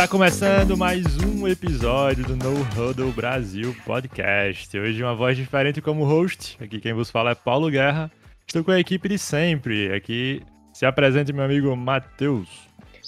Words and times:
Está 0.00 0.08
começando 0.08 0.78
mais 0.78 1.04
um 1.18 1.46
episódio 1.46 2.24
do 2.24 2.34
No 2.34 2.62
Huddle 2.62 3.12
Brasil 3.12 3.76
Podcast. 3.84 4.78
Hoje 4.78 5.02
uma 5.02 5.14
voz 5.14 5.36
diferente 5.36 5.82
como 5.82 6.04
host. 6.04 6.56
Aqui 6.58 6.80
quem 6.80 6.94
vos 6.94 7.10
fala 7.10 7.32
é 7.32 7.34
Paulo 7.34 7.70
Guerra. 7.70 8.10
Estou 8.46 8.64
com 8.64 8.70
a 8.70 8.80
equipe 8.80 9.10
de 9.10 9.18
sempre. 9.18 9.92
Aqui 9.92 10.40
se 10.72 10.86
apresente 10.86 11.34
meu 11.34 11.44
amigo 11.44 11.76
Matheus. 11.76 12.48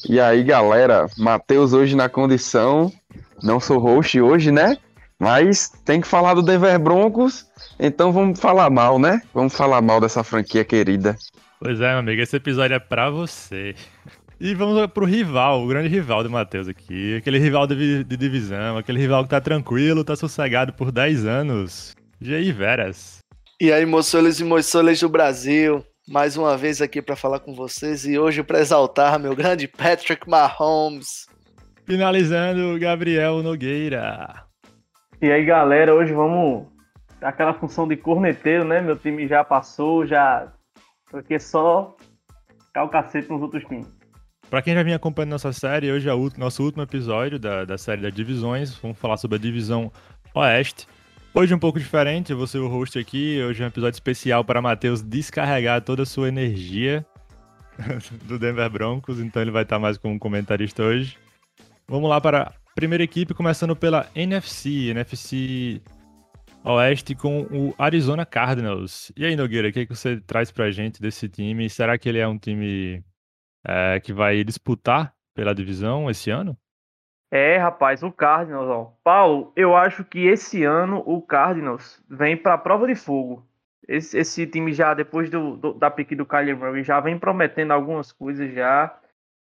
E 0.06 0.20
aí, 0.20 0.44
galera, 0.44 1.06
Matheus 1.16 1.72
hoje 1.72 1.96
na 1.96 2.10
condição. 2.10 2.92
Não 3.42 3.58
sou 3.58 3.78
host 3.78 4.20
hoje, 4.20 4.52
né? 4.52 4.76
Mas 5.18 5.70
tem 5.86 5.98
que 5.98 6.06
falar 6.06 6.34
do 6.34 6.42
Denver 6.42 6.78
Broncos, 6.78 7.46
então 7.80 8.12
vamos 8.12 8.38
falar 8.38 8.68
mal, 8.68 8.98
né? 8.98 9.22
Vamos 9.32 9.56
falar 9.56 9.80
mal 9.80 9.98
dessa 9.98 10.22
franquia 10.22 10.62
querida. 10.62 11.16
Pois 11.58 11.80
é, 11.80 11.88
meu 11.88 12.00
amigo, 12.00 12.20
esse 12.20 12.36
episódio 12.36 12.74
é 12.74 12.78
pra 12.78 13.08
você. 13.08 13.74
E 14.44 14.56
vamos 14.56 14.84
pro 14.88 15.06
rival, 15.06 15.62
o 15.62 15.68
grande 15.68 15.86
rival 15.86 16.24
do 16.24 16.28
Matheus 16.28 16.66
aqui. 16.66 17.14
Aquele 17.16 17.38
rival 17.38 17.64
de, 17.64 18.02
de, 18.02 18.16
divisão, 18.16 18.76
aquele 18.76 18.98
rival 18.98 19.22
que 19.22 19.30
tá 19.30 19.40
tranquilo, 19.40 20.02
tá 20.02 20.16
sossegado 20.16 20.72
por 20.72 20.90
10 20.90 21.24
anos. 21.24 21.94
Jair 22.20 22.52
Veras. 22.52 23.20
E 23.60 23.70
aí, 23.70 23.86
moçoles 23.86 24.40
e 24.40 24.44
moçoles 24.44 24.98
do 24.98 25.08
Brasil. 25.08 25.84
Mais 26.08 26.36
uma 26.36 26.56
vez 26.56 26.82
aqui 26.82 27.00
para 27.00 27.14
falar 27.14 27.38
com 27.38 27.54
vocês 27.54 28.04
e 28.04 28.18
hoje 28.18 28.42
para 28.42 28.58
exaltar 28.58 29.16
meu 29.16 29.32
grande 29.36 29.68
Patrick 29.68 30.28
Mahomes. 30.28 31.28
Finalizando, 31.86 32.76
Gabriel 32.80 33.44
Nogueira. 33.44 34.42
E 35.20 35.30
aí, 35.30 35.44
galera, 35.44 35.94
hoje 35.94 36.12
vamos 36.12 36.66
aquela 37.20 37.54
função 37.54 37.86
de 37.86 37.96
corneteiro, 37.96 38.64
né? 38.64 38.80
Meu 38.80 38.96
time 38.96 39.28
já 39.28 39.44
passou, 39.44 40.04
já 40.04 40.52
porque 41.08 41.38
só 41.38 41.96
ficar 42.66 42.82
o 42.82 42.88
cacete 42.88 43.30
nos 43.30 43.40
outros 43.40 43.62
times. 43.66 44.01
Para 44.52 44.60
quem 44.60 44.74
já 44.74 44.82
vinha 44.82 44.96
acompanhando 44.96 45.30
nossa 45.30 45.50
série, 45.50 45.90
hoje 45.90 46.06
é 46.06 46.12
o 46.12 46.30
nosso 46.36 46.62
último 46.62 46.82
episódio 46.82 47.38
da, 47.38 47.64
da 47.64 47.78
série 47.78 48.02
das 48.02 48.12
divisões. 48.12 48.74
Vamos 48.74 48.98
falar 48.98 49.16
sobre 49.16 49.38
a 49.38 49.40
divisão 49.40 49.90
Oeste. 50.34 50.86
Hoje 51.32 51.54
um 51.54 51.58
pouco 51.58 51.78
diferente, 51.78 52.32
eu 52.32 52.36
vou 52.36 52.46
ser 52.46 52.58
o 52.58 52.68
host 52.68 52.98
aqui. 52.98 53.42
Hoje 53.42 53.62
é 53.62 53.64
um 53.64 53.68
episódio 53.68 53.96
especial 53.96 54.44
para 54.44 54.60
Matheus 54.60 55.00
descarregar 55.00 55.80
toda 55.80 56.02
a 56.02 56.04
sua 56.04 56.28
energia 56.28 57.02
do 58.28 58.38
Denver 58.38 58.68
Broncos, 58.68 59.20
então 59.20 59.40
ele 59.40 59.50
vai 59.50 59.62
estar 59.62 59.78
mais 59.78 59.96
como 59.96 60.18
comentarista 60.18 60.82
hoje. 60.82 61.16
Vamos 61.88 62.10
lá 62.10 62.20
para 62.20 62.42
a 62.42 62.74
primeira 62.74 63.02
equipe, 63.02 63.32
começando 63.32 63.74
pela 63.74 64.06
NFC, 64.14 64.90
NFC 64.90 65.80
Oeste 66.62 67.14
com 67.14 67.44
o 67.44 67.74
Arizona 67.78 68.26
Cardinals. 68.26 69.10
E 69.16 69.24
aí, 69.24 69.34
Nogueira, 69.34 69.70
o 69.70 69.72
que, 69.72 69.80
é 69.80 69.86
que 69.86 69.96
você 69.96 70.20
traz 70.20 70.50
para 70.50 70.66
a 70.66 70.70
gente 70.70 71.00
desse 71.00 71.26
time? 71.26 71.70
Será 71.70 71.96
que 71.96 72.06
ele 72.06 72.18
é 72.18 72.28
um 72.28 72.36
time 72.36 73.02
é, 73.66 74.00
que 74.00 74.12
vai 74.12 74.42
disputar 74.44 75.14
pela 75.34 75.54
divisão 75.54 76.10
esse 76.10 76.30
ano? 76.30 76.56
É, 77.30 77.56
rapaz, 77.56 78.02
o 78.02 78.12
Cardinals, 78.12 78.68
ó. 78.68 78.94
Paulo, 79.02 79.52
eu 79.56 79.74
acho 79.74 80.04
que 80.04 80.26
esse 80.26 80.64
ano 80.64 81.02
o 81.06 81.22
Cardinals 81.22 82.02
vem 82.06 82.36
para 82.36 82.54
a 82.54 82.58
prova 82.58 82.86
de 82.86 82.94
fogo. 82.94 83.42
Esse, 83.88 84.18
esse, 84.18 84.46
time 84.46 84.72
já, 84.72 84.92
depois 84.92 85.30
do, 85.30 85.56
do, 85.56 85.72
da 85.72 85.90
pique 85.90 86.14
do 86.14 86.26
Kyler 86.26 86.56
Murray, 86.56 86.84
já 86.84 87.00
vem 87.00 87.18
prometendo 87.18 87.72
algumas 87.72 88.12
coisas 88.12 88.52
já. 88.52 89.00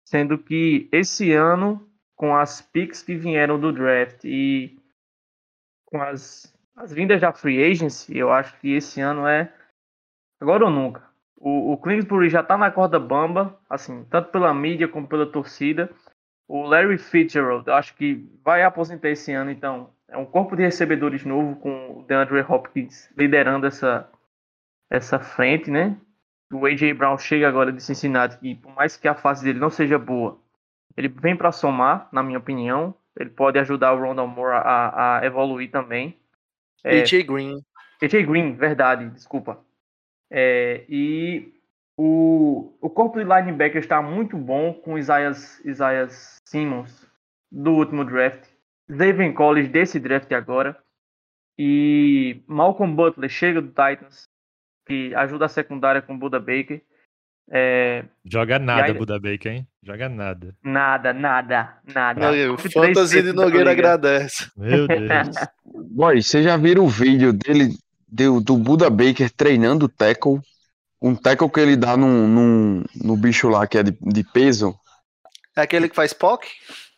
Sendo 0.05 0.37
que 0.37 0.89
esse 0.91 1.33
ano, 1.33 1.89
com 2.17 2.34
as 2.34 2.61
picks 2.61 3.00
que 3.00 3.15
vieram 3.15 3.61
do 3.61 3.72
draft 3.72 4.25
e 4.25 4.77
com 5.87 6.03
as, 6.03 6.53
as 6.75 6.93
vindas 6.93 7.20
da 7.20 7.33
free 7.33 7.62
agency, 7.62 8.19
eu 8.19 8.33
acho 8.33 8.59
que 8.59 8.72
esse 8.75 9.00
ano 9.00 9.27
é 9.27 9.53
agora 10.41 10.65
ou 10.65 10.70
nunca. 10.70 11.08
O, 11.41 11.72
o 11.75 12.28
já 12.28 12.42
tá 12.42 12.58
na 12.58 12.70
corda 12.70 12.98
bamba, 12.98 13.56
assim, 13.70 14.05
tanto 14.11 14.31
pela 14.31 14.53
mídia 14.53 14.89
como 14.89 15.06
pela 15.06 15.25
torcida. 15.25 15.89
O 16.48 16.62
Larry 16.62 16.98
Fitzgerald, 16.98 17.71
acho 17.71 17.94
que 17.94 18.28
vai 18.44 18.62
aposentar 18.62 19.09
esse 19.10 19.32
ano, 19.32 19.50
então 19.50 19.91
é 20.09 20.16
um 20.16 20.25
corpo 20.25 20.56
de 20.56 20.62
recebedores 20.62 21.25
novo 21.25 21.56
com 21.56 22.00
o 22.00 22.03
DeAndre 22.04 22.41
Hopkins 22.41 23.10
liderando 23.16 23.66
essa, 23.66 24.10
essa 24.91 25.19
frente, 25.19 25.71
né? 25.71 25.97
O 26.50 26.65
AJ 26.65 26.94
Brown 26.94 27.19
chega 27.19 27.47
agora 27.47 27.71
de 27.71 27.82
Cincinnati 27.82 28.38
e 28.43 28.54
por 28.54 28.75
mais 28.75 28.97
que 28.97 29.06
a 29.06 29.15
fase 29.15 29.44
dele 29.44 29.59
não 29.59 29.69
seja 29.69 29.98
boa, 29.98 30.41
ele 30.97 31.09
vem 31.09 31.37
para 31.37 31.53
somar, 31.53 32.09
na 32.10 32.22
minha 32.22 32.38
opinião. 32.38 32.94
Ele 33.16 33.31
pode 33.31 33.59
ajudar 33.59 33.93
o 33.93 34.00
Rondell 34.00 34.27
Moore 34.27 34.56
a, 34.65 35.19
a 35.19 35.27
evoluir 35.27 35.71
também. 35.71 36.16
É, 36.82 37.03
AJ 37.03 37.25
Green. 37.25 37.62
AJ 38.03 38.27
Green, 38.27 38.54
verdade, 38.54 39.09
desculpa. 39.10 39.59
É, 40.31 40.84
e 40.89 41.53
o, 41.97 42.72
o 42.81 42.91
corpo 42.91 43.19
de 43.19 43.25
linebacker 43.25 43.81
está 43.81 44.00
muito 44.00 44.37
bom 44.37 44.72
com 44.72 44.99
Isaias, 44.99 45.61
Isaias 45.65 46.37
Simmons 46.47 47.06
do 47.50 47.72
último 47.72 48.05
draft. 48.05 48.44
David 48.89 49.34
Collins 49.34 49.69
desse 49.69 49.99
draft 49.99 50.31
agora. 50.33 50.77
E 51.59 52.41
Malcolm 52.47 52.94
Butler 52.94 53.28
chega 53.28 53.61
do 53.61 53.69
Titans, 53.69 54.28
que 54.87 55.12
ajuda 55.15 55.47
a 55.47 55.49
secundária 55.49 56.00
com 56.00 56.16
Buda 56.16 56.39
Baker. 56.39 56.81
É... 57.50 58.05
Joga 58.25 58.59
nada, 58.59 58.84
aí... 58.84 58.93
Buda 58.93 59.19
Baker, 59.19 59.53
hein? 59.53 59.66
Joga 59.83 60.09
nada. 60.09 60.55
Nada, 60.62 61.12
nada, 61.12 61.78
nada. 61.93 62.31
Meu, 62.31 62.55
o 62.55 62.59
Fantasy 62.59 63.22
de 63.22 63.33
Nogueira 63.33 63.72
agradece. 63.72 64.50
Meu 64.56 64.87
Deus. 64.87 65.34
Boy, 65.91 66.22
você 66.22 66.43
já 66.43 66.56
viram 66.56 66.84
o 66.84 66.89
vídeo 66.89 67.33
dele 67.33 67.77
do, 68.09 68.41
do 68.41 68.57
Buda 68.57 68.89
Baker 68.89 69.31
treinando 69.31 69.87
o 69.87 69.89
tackle. 69.89 70.41
Um 71.01 71.15
tackle 71.15 71.51
que 71.51 71.61
ele 71.61 71.77
dá 71.77 71.97
num, 71.97 72.27
num, 72.27 72.85
no 72.95 73.17
bicho 73.17 73.49
lá 73.49 73.67
que 73.67 73.79
é 73.79 73.83
de, 73.83 73.97
de 74.01 74.25
peso. 74.25 74.75
É 75.57 75.63
aquele 75.63 75.89
que 75.89 75.95
faz 75.95 76.13
POC? 76.13 76.47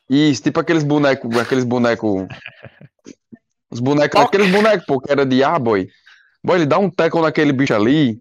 Isso, 0.09 0.43
tipo 0.43 0.61
aqueles 0.61 0.83
bonecos, 0.83 1.37
aqueles 1.37 1.65
bonecos. 1.65 2.27
Os 3.71 3.79
bonecos, 3.79 4.21
POC. 4.21 4.27
aqueles 4.27 4.51
bonecos, 4.51 4.87
pô, 4.87 5.01
que 5.01 5.13
era 5.13 5.25
de 5.25 5.43
ar, 5.45 5.59
boy. 5.59 5.89
Boy, 6.43 6.57
ele 6.57 6.67
dá 6.67 6.79
um 6.79 6.91
tackle 6.91 7.23
naquele 7.23 7.53
bicho 7.53 7.75
ali, 7.75 8.21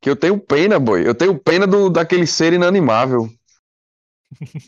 que 0.00 0.08
eu 0.08 0.14
tenho 0.14 0.38
pena, 0.38 0.78
boy. 0.78 1.06
Eu 1.06 1.14
tenho 1.14 1.38
pena 1.38 1.66
do, 1.66 1.88
daquele 1.88 2.26
ser 2.26 2.52
inanimável. 2.52 3.28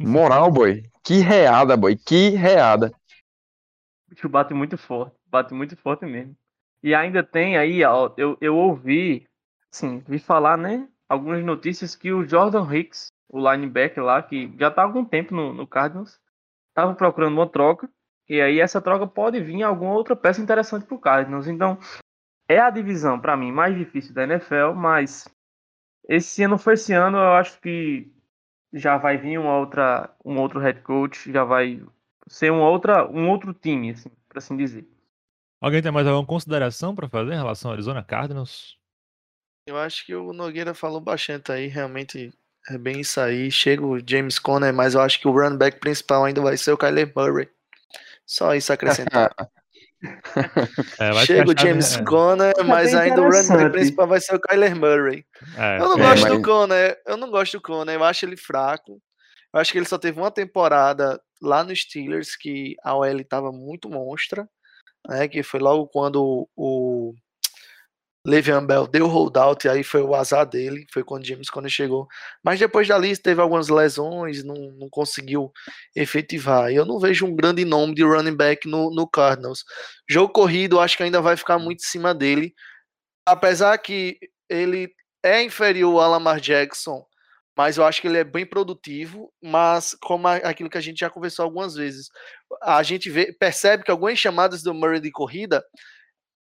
Moral, 0.01 0.51
boy. 0.51 0.83
Que 1.05 1.19
reada, 1.19 1.77
boy. 1.77 1.97
Que 1.97 2.31
reada. 2.31 2.93
O 4.07 4.15
bicho 4.15 4.29
bate 4.29 4.55
muito 4.55 4.77
forte. 4.79 5.15
Bate 5.27 5.55
muito 5.55 5.77
forte 5.77 6.05
mesmo. 6.07 6.35
E 6.83 6.95
ainda 6.95 7.23
tem 7.23 7.57
aí, 7.57 7.85
ó, 7.85 8.13
eu, 8.17 8.37
eu 8.41 8.57
ouvi, 8.57 9.27
sim, 9.71 10.03
vi 10.07 10.19
falar, 10.19 10.57
né? 10.57 10.89
Algumas 11.09 11.45
notícias 11.45 11.95
que 11.95 12.13
o 12.13 12.27
Jordan 12.27 12.67
Hicks, 12.73 13.09
o 13.29 13.39
linebacker 13.39 14.03
lá, 14.03 14.23
que 14.23 14.53
já 14.59 14.71
tá 14.71 14.83
há 14.83 14.85
algum 14.85 15.05
tempo 15.05 15.35
no, 15.35 15.53
no 15.53 15.67
Cardinals, 15.67 16.21
tava 16.75 16.95
procurando 16.95 17.35
uma 17.35 17.49
troca. 17.49 17.89
E 18.29 18.41
aí 18.41 18.61
essa 18.61 18.81
troca 18.81 19.07
pode 19.07 19.41
vir 19.41 19.63
alguma 19.63 19.93
outra 19.93 20.17
peça 20.17 20.41
interessante 20.41 20.85
pro 20.85 20.99
Cardinals. 20.99 21.47
Então, 21.47 21.79
é 22.49 22.59
a 22.59 22.71
divisão, 22.71 23.21
para 23.21 23.37
mim, 23.37 23.53
mais 23.53 23.77
difícil 23.77 24.15
da 24.15 24.25
NFL, 24.25 24.73
mas 24.75 25.29
esse 26.09 26.43
ano 26.43 26.59
foi 26.59 26.75
esse 26.75 26.93
ano, 26.93 27.19
eu 27.19 27.33
acho 27.33 27.61
que 27.61 28.13
já 28.73 28.97
vai 28.97 29.17
vir 29.17 29.39
uma 29.39 29.57
outra, 29.59 30.15
um 30.25 30.39
outro 30.39 30.61
head 30.61 30.81
coach, 30.83 31.33
já 31.33 31.45
vai 31.45 31.83
ser 32.29 32.53
uma 32.53 32.69
outra, 32.69 33.09
um 33.11 33.29
outro 33.29 33.53
time, 33.55 33.91
assim, 33.91 34.11
para 34.29 34.39
assim 34.39 34.57
dizer. 34.57 34.87
Alguém 35.61 35.83
tem 35.83 35.91
mais 35.91 36.07
alguma 36.07 36.27
consideração 36.27 36.95
para 36.95 37.09
fazer 37.09 37.33
em 37.33 37.37
relação 37.37 37.71
ao 37.71 37.75
Arizona 37.75 38.05
Cardinals? 38.05 38.77
Eu 39.67 39.77
acho 39.79 40.05
que 40.07 40.15
o 40.15 40.33
Nogueira 40.33 40.75
falou 40.75 41.01
bastante 41.01 41.51
aí, 41.51 41.67
realmente 41.67 42.33
é 42.69 42.79
bem 42.79 43.01
isso 43.01 43.21
aí. 43.21 43.51
Chega 43.51 43.85
o 43.85 43.99
James 43.99 44.39
Conner, 44.39 44.73
mas 44.73 44.95
eu 44.95 45.01
acho 45.01 45.21
que 45.21 45.27
o 45.27 45.33
run 45.33 45.57
back 45.57 45.81
principal 45.81 46.25
ainda 46.25 46.41
vai 46.41 46.57
ser 46.57 46.73
o 46.73 46.79
Kyler 46.79 47.13
Murray. 47.15 47.49
Só 48.25 48.55
isso 48.55 48.73
acrescentar. 48.73 49.33
é, 51.01 51.13
Chega 51.25 51.51
o 51.51 51.59
James 51.59 51.97
é. 51.97 52.05
Conner, 52.05 52.55
mas 52.65 52.95
ainda 52.95 53.23
o 53.23 53.25
run 53.25 53.49
back 53.49 53.71
principal 53.71 54.07
vai 54.07 54.21
ser 54.21 54.35
o 54.35 54.41
Kyler 54.41 54.77
Murray. 54.77 55.25
É, 55.57 55.77
eu 55.81 55.89
não 55.89 55.97
gosto 55.97 56.23
mas... 56.23 56.33
do 56.33 56.43
Conner, 56.43 57.03
eu 57.07 57.17
não 57.17 57.31
gosto 57.31 57.53
do 57.53 57.63
Conner, 57.63 57.95
eu 57.95 58.05
acho 58.05 58.25
ele 58.25 58.37
fraco. 58.37 59.01
Eu 59.55 59.61
acho 59.61 59.73
que 59.73 59.79
ele 59.79 59.87
só 59.87 59.97
teve 59.97 60.21
uma 60.21 60.31
temporada 60.31 61.21
lá 61.41 61.65
no 61.65 61.75
Steelers 61.75 62.37
que 62.37 62.77
a 62.85 62.95
OL 62.95 63.21
estava 63.21 63.51
muito 63.51 63.89
monstra 63.89 64.49
né, 65.09 65.29
que 65.29 65.43
foi 65.43 65.61
logo 65.61 65.87
quando 65.89 66.49
o 66.57 67.15
Le'Veon 68.27 68.67
Bell 68.67 68.89
deu 68.89 69.07
holdout, 69.07 69.65
e 69.65 69.71
aí 69.71 69.85
foi 69.85 70.03
o 70.03 70.13
azar 70.13 70.45
dele, 70.45 70.85
foi 70.93 71.05
quando 71.05 71.25
James 71.25 71.49
quando 71.49 71.71
chegou. 71.71 72.09
Mas 72.43 72.59
depois 72.59 72.89
dali 72.89 73.17
teve 73.17 73.41
algumas 73.41 73.69
lesões, 73.69 74.43
não, 74.43 74.73
não 74.73 74.89
conseguiu 74.91 75.53
efetivar. 75.95 76.73
E 76.73 76.75
eu 76.75 76.85
não 76.85 76.99
vejo 76.99 77.25
um 77.25 77.37
grande 77.37 77.65
nome 77.65 77.95
de 77.95 78.03
running 78.03 78.35
back 78.37 78.67
no, 78.69 78.91
no 78.91 79.09
Cardinals. 79.09 79.65
Jogo 80.11 80.33
corrido, 80.33 80.81
acho 80.81 80.97
que 80.97 81.05
ainda 81.05 81.21
vai 81.21 81.37
ficar 81.37 81.59
muito 81.59 81.81
em 81.85 81.89
cima 81.89 82.13
dele. 82.13 82.53
Apesar 83.25 83.79
que 83.79 84.19
ele 84.49 84.93
é 85.23 85.43
inferior 85.43 86.01
a 86.01 86.09
Lamar 86.09 86.41
Jackson, 86.41 87.05
mas 87.57 87.79
eu 87.79 87.85
acho 87.85 88.01
que 88.01 88.09
ele 88.09 88.19
é 88.19 88.25
bem 88.25 88.45
produtivo, 88.45 89.33
mas 89.43 89.97
como 90.03 90.29
aquilo 90.29 90.69
que 90.71 90.79
a 90.79 90.81
gente 90.81 90.99
já 91.01 91.11
conversou 91.11 91.45
algumas 91.45 91.75
vezes, 91.75 92.09
a 92.63 92.83
gente 92.83 93.09
vê, 93.11 93.33
percebe 93.33 93.83
que 93.83 93.91
algumas 93.91 94.19
chamadas 94.19 94.63
do 94.63 94.75
Murray 94.75 95.01
de 95.01 95.11
corrida 95.11 95.65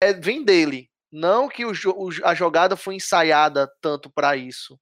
é, 0.01 0.13
vem 0.13 0.43
dele, 0.45 0.89
não 1.11 1.49
que 1.49 1.65
o, 1.65 1.71
o, 1.71 2.09
a 2.23 2.33
jogada 2.33 2.77
foi 2.77 2.95
ensaiada 2.95 3.69
tanto 3.81 4.09
para 4.09 4.37
isso. 4.37 4.79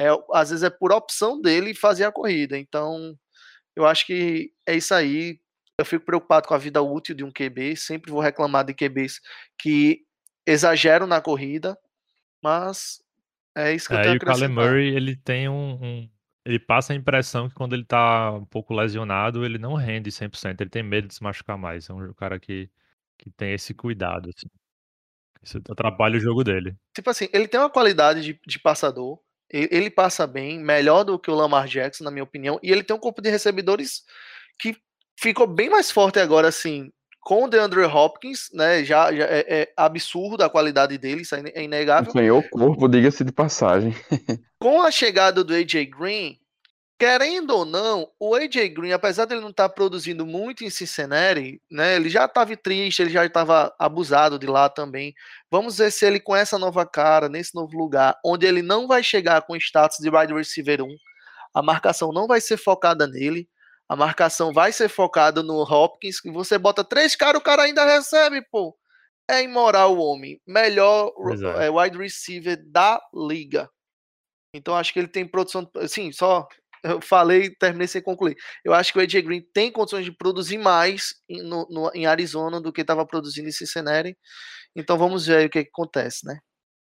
É, 0.00 0.08
às 0.32 0.50
vezes 0.50 0.64
é 0.64 0.70
por 0.70 0.92
opção 0.92 1.40
dele 1.40 1.74
fazer 1.74 2.04
a 2.04 2.12
corrida. 2.12 2.58
Então, 2.58 3.16
Eu 3.76 3.86
acho 3.86 4.06
que 4.06 4.52
é 4.66 4.76
isso 4.76 4.94
aí. 4.94 5.40
Eu 5.78 5.86
fico 5.86 6.06
preocupado 6.06 6.48
com 6.48 6.54
a 6.54 6.58
vida 6.58 6.82
útil 6.82 7.14
de 7.16 7.24
um 7.24 7.32
QB. 7.32 7.76
Sempre 7.76 8.12
vou 8.12 8.20
reclamar 8.22 8.64
de 8.66 8.74
QBs 8.74 9.20
que 9.58 10.02
exageram 10.46 11.06
na 11.06 11.20
corrida, 11.22 11.78
mas 12.42 13.00
é 13.56 13.74
isso 13.74 13.88
que 13.88 13.94
eu 13.94 13.98
É, 13.98 14.02
e 14.14 14.16
o 14.16 14.20
Kyler. 14.20 14.50
Murray, 14.50 14.88
ele 14.94 15.16
tem 15.16 15.48
um, 15.48 15.74
um- 15.82 16.10
Ele 16.44 16.58
passa 16.58 16.92
a 16.92 16.96
impressão 16.96 17.48
que 17.48 17.54
quando 17.54 17.74
ele 17.74 17.84
tá 17.84 18.32
um 18.32 18.44
pouco 18.44 18.72
lesionado, 18.74 19.44
ele 19.44 19.58
não 19.58 19.74
rende 19.74 20.10
100%. 20.10 20.60
Ele 20.62 20.70
tem 20.70 20.82
medo 20.82 21.08
de 21.08 21.14
se 21.14 21.22
machucar 21.22 21.58
mais. 21.58 21.88
É 21.90 21.92
um 21.92 22.12
cara 22.14 22.38
que, 22.40 22.70
que 23.18 23.30
tem 23.30 23.52
esse 23.52 23.74
cuidado, 23.74 24.30
assim. 24.30 24.48
Isso 25.42 25.58
atrapalha 25.70 26.16
o 26.16 26.20
jogo 26.20 26.42
dele. 26.42 26.76
Tipo 26.94 27.10
assim, 27.10 27.28
ele 27.32 27.46
tem 27.48 27.60
uma 27.60 27.70
qualidade 27.70 28.22
de, 28.22 28.40
de 28.46 28.58
passador. 28.58 29.18
Ele, 29.50 29.68
ele 29.70 29.90
passa 29.90 30.26
bem, 30.26 30.58
melhor 30.58 31.04
do 31.04 31.18
que 31.18 31.30
o 31.30 31.34
Lamar 31.34 31.66
Jackson, 31.66 32.04
na 32.04 32.10
minha 32.10 32.24
opinião. 32.24 32.58
E 32.62 32.70
ele 32.70 32.82
tem 32.82 32.94
um 32.96 32.98
corpo 33.00 33.22
de 33.22 33.30
recebedores 33.30 34.02
que 34.58 34.76
ficou 35.18 35.46
bem 35.46 35.70
mais 35.70 35.90
forte 35.90 36.18
agora, 36.18 36.48
assim, 36.48 36.90
com 37.28 37.44
o 37.44 37.46
DeAndre 37.46 37.84
Hopkins, 37.84 38.48
né? 38.54 38.82
Já, 38.82 39.12
já 39.12 39.24
é, 39.24 39.44
é 39.46 39.72
absurdo 39.76 40.42
a 40.42 40.48
qualidade 40.48 40.96
dele, 40.96 41.20
isso 41.20 41.34
é 41.34 41.62
inegável. 41.62 42.10
Ganhou 42.10 42.38
o 42.38 42.48
corpo, 42.48 42.88
diga-se 42.88 43.22
de 43.22 43.30
passagem. 43.30 43.94
Com 44.58 44.80
a 44.80 44.90
chegada 44.90 45.44
do 45.44 45.52
AJ 45.52 45.90
Green, 45.90 46.38
querendo 46.98 47.50
ou 47.50 47.66
não, 47.66 48.08
o 48.18 48.34
AJ 48.34 48.70
Green, 48.70 48.92
apesar 48.92 49.26
dele 49.26 49.42
não 49.42 49.50
estar 49.50 49.68
produzindo 49.68 50.24
muito 50.24 50.64
em 50.64 50.70
Cincinnati, 50.70 51.60
né? 51.70 51.96
Ele 51.96 52.08
já 52.08 52.24
estava 52.24 52.56
triste, 52.56 53.02
ele 53.02 53.10
já 53.10 53.26
estava 53.26 53.74
abusado 53.78 54.38
de 54.38 54.46
lá 54.46 54.70
também. 54.70 55.12
Vamos 55.50 55.76
ver 55.76 55.92
se 55.92 56.06
ele 56.06 56.18
com 56.18 56.34
essa 56.34 56.58
nova 56.58 56.86
cara, 56.86 57.28
nesse 57.28 57.54
novo 57.54 57.76
lugar, 57.76 58.18
onde 58.24 58.46
ele 58.46 58.62
não 58.62 58.88
vai 58.88 59.02
chegar 59.02 59.42
com 59.42 59.54
status 59.54 59.98
de 59.98 60.08
wide 60.08 60.32
receiver 60.32 60.80
1, 60.80 60.88
a 61.52 61.60
marcação 61.60 62.10
não 62.10 62.26
vai 62.26 62.40
ser 62.40 62.56
focada 62.56 63.06
nele. 63.06 63.46
A 63.88 63.96
marcação 63.96 64.52
vai 64.52 64.70
ser 64.72 64.88
focada 64.88 65.42
no 65.42 65.62
Hopkins, 65.62 66.20
que 66.20 66.30
você 66.30 66.58
bota 66.58 66.84
três 66.84 67.16
caras, 67.16 67.40
o 67.40 67.44
cara 67.44 67.62
ainda 67.62 67.84
recebe, 67.84 68.42
pô. 68.50 68.76
É 69.30 69.42
imoral 69.42 69.96
o 69.96 70.00
homem. 70.00 70.40
Melhor 70.46 71.12
é. 71.58 71.66
é, 71.66 71.70
wide 71.70 71.98
receiver 71.98 72.58
da 72.70 73.00
liga. 73.14 73.68
Então 74.54 74.74
acho 74.74 74.92
que 74.92 74.98
ele 74.98 75.08
tem 75.08 75.26
produção. 75.26 75.68
Assim, 75.76 76.10
só 76.12 76.46
eu 76.82 77.00
falei, 77.00 77.50
terminei 77.56 77.86
sem 77.86 78.02
concluir. 78.02 78.36
Eu 78.64 78.72
acho 78.72 78.92
que 78.92 78.98
o 78.98 79.02
AJ 79.02 79.22
Green 79.22 79.42
tem 79.52 79.70
condições 79.70 80.04
de 80.04 80.12
produzir 80.12 80.58
mais 80.58 81.14
em, 81.28 81.42
no, 81.42 81.66
no, 81.70 81.90
em 81.94 82.06
Arizona 82.06 82.60
do 82.60 82.72
que 82.72 82.82
estava 82.82 83.06
produzindo 83.06 83.48
em 83.48 83.52
Cincinnati. 83.52 84.16
Então 84.76 84.96
vamos 84.96 85.26
ver 85.26 85.36
aí 85.36 85.46
o 85.46 85.50
que, 85.50 85.64
que 85.64 85.70
acontece, 85.70 86.26
né? 86.26 86.38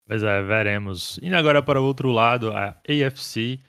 Pois 0.07 0.23
é, 0.23 0.43
veremos. 0.43 1.19
Indo 1.23 1.37
agora 1.37 1.63
para 1.63 1.81
o 1.81 1.85
outro 1.85 2.11
lado, 2.11 2.53
a 2.53 2.81
AFC. 2.89 3.61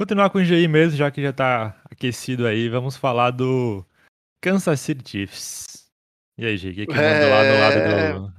Continuar 0.00 0.30
com 0.30 0.38
o 0.38 0.42
GI 0.42 0.66
mesmo, 0.66 0.96
já 0.96 1.10
que 1.10 1.20
já 1.20 1.30
tá 1.30 1.78
aquecido 1.90 2.46
aí, 2.46 2.70
vamos 2.70 2.96
falar 2.96 3.32
do 3.32 3.84
Kansas 4.40 4.80
City 4.80 5.06
Chiefs. 5.06 5.92
E 6.38 6.46
aí, 6.46 6.56
G, 6.56 6.70
o 6.70 6.74
que, 6.74 6.86
que 6.86 6.94
manda 6.94 7.28
lá 7.28 7.42
do 7.42 7.48
É. 7.48 7.60
lado 7.60 8.32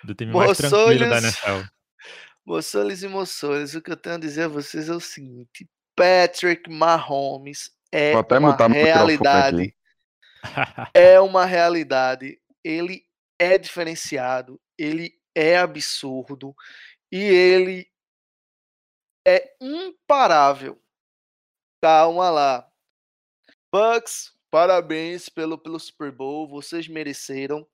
do, 0.00 0.06
do 0.06 0.14
time 0.14 0.32
mais 0.32 0.56
tranquilo 0.56 1.10
da 1.10 1.18
NFL? 1.18 1.68
Moçoles 2.46 3.02
e 3.02 3.08
moçoles, 3.08 3.74
o 3.74 3.82
que 3.82 3.90
eu 3.90 3.96
tenho 3.96 4.14
a 4.14 4.18
dizer 4.20 4.44
a 4.44 4.48
vocês 4.48 4.88
é 4.88 4.92
o 4.92 5.00
seguinte: 5.00 5.68
Patrick 5.96 6.70
Mahomes 6.70 7.72
é 7.90 8.14
uma 8.14 8.56
realidade. 8.68 9.74
É 10.94 11.20
uma 11.20 11.44
realidade. 11.44 12.40
Ele 12.62 13.04
é 13.40 13.58
diferenciado, 13.58 14.60
ele 14.78 15.18
é 15.34 15.58
absurdo 15.58 16.54
e 17.10 17.18
ele 17.18 17.88
é 19.26 19.52
imparável. 19.60 20.81
Calma 21.82 22.30
lá. 22.30 22.68
Bucks, 23.72 24.32
parabéns 24.52 25.28
pelo, 25.28 25.58
pelo 25.58 25.80
Super 25.80 26.12
Bowl, 26.12 26.46
vocês 26.46 26.86
mereceram. 26.86 27.66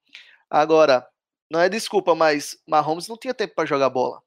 Agora, 0.48 1.06
não 1.50 1.60
é 1.60 1.68
desculpa, 1.68 2.14
mas 2.14 2.58
Mahomes 2.66 3.06
não 3.06 3.18
tinha 3.18 3.34
tempo 3.34 3.54
para 3.54 3.66
jogar 3.66 3.90
bola. 3.90 4.22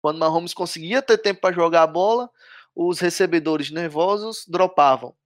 Quando 0.00 0.20
Mahomes 0.20 0.54
conseguia 0.54 1.02
ter 1.02 1.18
tempo 1.18 1.40
para 1.40 1.52
jogar 1.52 1.82
a 1.82 1.86
bola, 1.88 2.30
os 2.76 3.00
recebedores 3.00 3.72
nervosos 3.72 4.46
dropavam. 4.46 5.16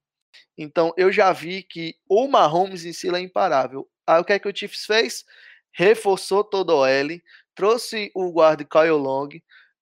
Então 0.57 0.95
eu 0.97 1.13
já 1.13 1.31
vi 1.31 1.63
que 1.63 1.97
o 2.09 2.27
Mahomes 2.29 2.87
em 2.87 2.95
si 2.95 3.15
é 3.15 3.21
imparável. 3.21 3.87
Aí 4.07 4.19
o 4.19 4.25
que 4.25 4.33
é 4.33 4.39
que 4.39 4.49
o 4.49 4.57
Chiefs 4.57 4.87
fez? 4.87 5.23
Reforçou 5.71 6.43
todo 6.43 6.79
o 6.79 6.87
L, 6.87 7.23
trouxe 7.55 8.11
o 8.15 8.33
guarda 8.33 8.65
Kyle 8.65 8.93
Long, 8.93 9.29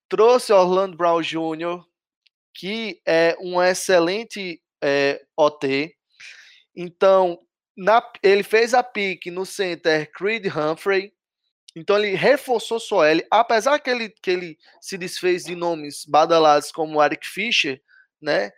trouxe 0.08 0.52
Orlando 0.52 0.96
Brown 0.96 1.22
Jr., 1.22 1.86
que 2.58 3.00
é 3.06 3.36
um 3.40 3.62
excelente 3.62 4.60
é, 4.82 5.24
OT. 5.36 5.94
Então, 6.74 7.38
na, 7.76 8.02
ele 8.20 8.42
fez 8.42 8.74
a 8.74 8.82
pique 8.82 9.30
no 9.30 9.46
center 9.46 10.10
Creed 10.10 10.46
Humphrey. 10.46 11.12
Então 11.76 11.96
ele 11.96 12.16
reforçou 12.16 12.80
sua 12.80 13.10
L, 13.10 13.24
apesar 13.30 13.78
que 13.78 13.88
ele, 13.88 14.08
que 14.20 14.30
ele 14.32 14.58
se 14.80 14.98
desfez 14.98 15.44
de 15.44 15.54
nomes 15.54 16.04
badalados 16.04 16.72
como 16.72 17.00
Eric 17.00 17.24
Fischer, 17.24 17.80
né? 18.20 18.50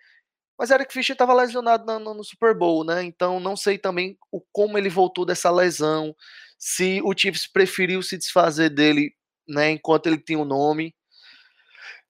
Mas 0.58 0.70
Eric 0.70 0.90
Fischer 0.90 1.12
estava 1.12 1.34
lesionado 1.34 1.84
no, 1.84 1.98
no, 1.98 2.14
no, 2.14 2.24
Super 2.24 2.54
Bowl, 2.56 2.82
né? 2.84 3.02
Então 3.02 3.38
não 3.38 3.54
sei 3.54 3.76
também 3.76 4.16
o, 4.32 4.40
como 4.50 4.78
ele 4.78 4.88
voltou 4.88 5.26
dessa 5.26 5.50
lesão, 5.50 6.16
se 6.58 7.02
o 7.04 7.12
Chiefs 7.14 7.46
preferiu 7.46 8.02
se 8.02 8.16
desfazer 8.16 8.70
dele, 8.70 9.14
né? 9.46 9.72
Enquanto 9.72 10.06
ele 10.06 10.18
tinha 10.18 10.38
o 10.38 10.44
nome. 10.46 10.94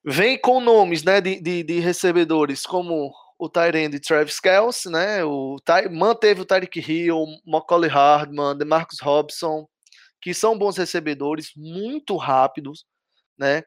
Vem 0.05 0.38
com 0.38 0.61
nomes, 0.61 1.02
né? 1.02 1.20
De, 1.20 1.41
de, 1.41 1.62
de 1.62 1.79
recebedores 1.81 2.64
como 2.64 3.12
o 3.38 3.49
Tyrande 3.49 4.00
Travis 4.00 4.41
Kelce, 4.41 4.91
né? 4.91 5.25
O 5.25 5.56
Ty, 5.64 5.88
manteve 5.91 6.41
o 6.41 6.44
Tyreek 6.44 6.81
Hill, 6.81 7.25
Macaulay 7.47 7.91
Hardman, 7.91 8.56
DeMarcus 8.56 9.00
Robson, 9.00 9.67
que 10.20 10.35
são 10.35 10.58
bons 10.58 10.76
recebedores, 10.76 11.52
muito 11.56 12.17
rápidos, 12.17 12.85
né? 13.38 13.62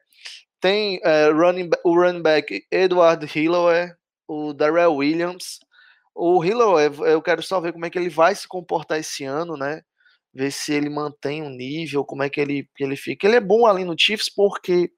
Tem 0.60 1.00
é, 1.04 1.30
running, 1.30 1.70
o 1.84 1.94
running 1.94 2.22
back 2.22 2.64
Edward 2.70 3.26
Hilloway, 3.26 3.92
o 4.28 4.52
Darrell 4.52 4.94
Williams. 4.94 5.58
O 6.14 6.44
Hilloway, 6.44 6.90
eu 7.12 7.20
quero 7.20 7.42
só 7.42 7.60
ver 7.60 7.72
como 7.72 7.86
é 7.86 7.90
que 7.90 7.98
ele 7.98 8.08
vai 8.08 8.34
se 8.34 8.46
comportar 8.48 8.98
esse 8.98 9.24
ano, 9.24 9.56
né? 9.56 9.82
Ver 10.32 10.50
se 10.50 10.72
ele 10.72 10.88
mantém 10.88 11.42
um 11.42 11.50
nível, 11.50 12.04
como 12.04 12.22
é 12.22 12.30
que 12.30 12.40
ele, 12.40 12.68
que 12.76 12.84
ele 12.84 12.96
fica. 12.96 13.26
Ele 13.26 13.36
é 13.36 13.40
bom 13.40 13.66
ali 13.66 13.84
no 13.84 13.96
Chiefs 13.98 14.28
porque 14.28 14.90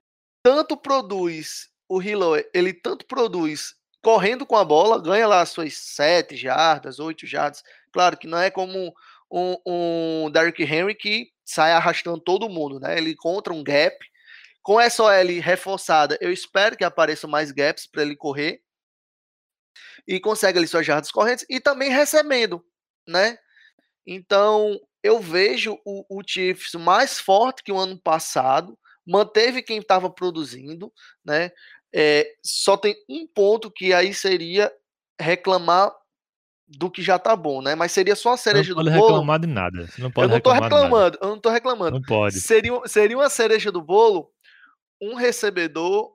tanto 0.47 0.77
produz 0.77 1.69
o 1.89 2.01
Hilloway, 2.01 2.49
ele 2.55 2.73
tanto 2.73 3.05
produz 3.05 3.75
correndo 4.01 4.47
com 4.47 4.55
a 4.55 4.65
bola, 4.65 5.03
ganha 5.03 5.27
lá 5.27 5.45
suas 5.45 5.75
7 5.75 6.37
jardas, 6.37 7.01
8 7.01 7.27
jardas. 7.27 7.65
Claro 7.93 8.17
que 8.17 8.29
não 8.29 8.39
é 8.39 8.49
como 8.49 8.95
um, 9.29 9.57
um 9.67 10.31
Derrick 10.31 10.63
Henry 10.63 10.95
que 10.95 11.33
sai 11.45 11.73
arrastando 11.73 12.21
todo 12.21 12.49
mundo, 12.49 12.79
né? 12.79 12.97
Ele 12.97 13.11
encontra 13.11 13.53
um 13.53 13.65
gap. 13.65 13.97
Com 14.63 14.81
essa 14.81 15.03
OL 15.03 15.41
reforçada, 15.43 16.17
eu 16.21 16.33
espero 16.33 16.77
que 16.77 16.85
apareçam 16.85 17.29
mais 17.29 17.51
gaps 17.51 17.89
para 17.89 18.03
ele 18.03 18.15
correr. 18.15 18.63
E 20.07 20.21
consegue 20.21 20.59
ali 20.59 20.69
suas 20.69 20.87
jardas 20.87 21.11
correntes 21.11 21.45
e 21.51 21.59
também 21.59 21.91
recebendo, 21.91 22.65
né? 23.05 23.37
Então, 24.07 24.79
eu 25.03 25.19
vejo 25.19 25.77
o, 25.85 26.05
o 26.09 26.23
Chiefs 26.25 26.75
mais 26.75 27.19
forte 27.19 27.65
que 27.65 27.73
o 27.73 27.79
ano 27.79 28.01
passado, 28.01 28.79
manteve 29.07 29.63
quem 29.63 29.79
estava 29.79 30.11
produzindo, 30.11 30.93
né? 31.25 31.51
É, 31.95 32.27
só 32.43 32.77
tem 32.77 32.97
um 33.09 33.27
ponto 33.27 33.71
que 33.71 33.93
aí 33.95 34.13
seria 34.13 34.73
reclamar 35.19 35.95
do 36.69 36.91
que 36.91 37.01
já 37.01 37.19
tá 37.19 37.37
bom, 37.37 37.63
né? 37.63 37.75
Mas 37.75 37.93
seria 37.93 38.17
só 38.17 38.33
a 38.33 38.37
cereja 38.37 38.75
não 38.75 38.83
do 38.83 38.85
pode 38.85 38.99
bolo. 38.99 39.13
reclamar 39.13 39.41
de 39.41 39.47
nada. 39.47 39.89
Não 39.99 40.11
pode 40.11 40.27
eu 40.27 40.35
não 40.35 40.41
tô 40.41 40.53
reclamando, 40.53 41.19
eu 41.23 41.29
não 41.29 41.39
tô 41.39 41.49
reclamando. 41.49 41.93
Não 41.93 42.03
pode. 42.03 42.41
Seria, 42.41 42.73
seria 42.87 43.17
uma 43.17 43.31
cereja 43.31 43.71
do 43.71 43.81
bolo 43.81 44.31
um 45.01 45.15
recebedor 45.15 46.13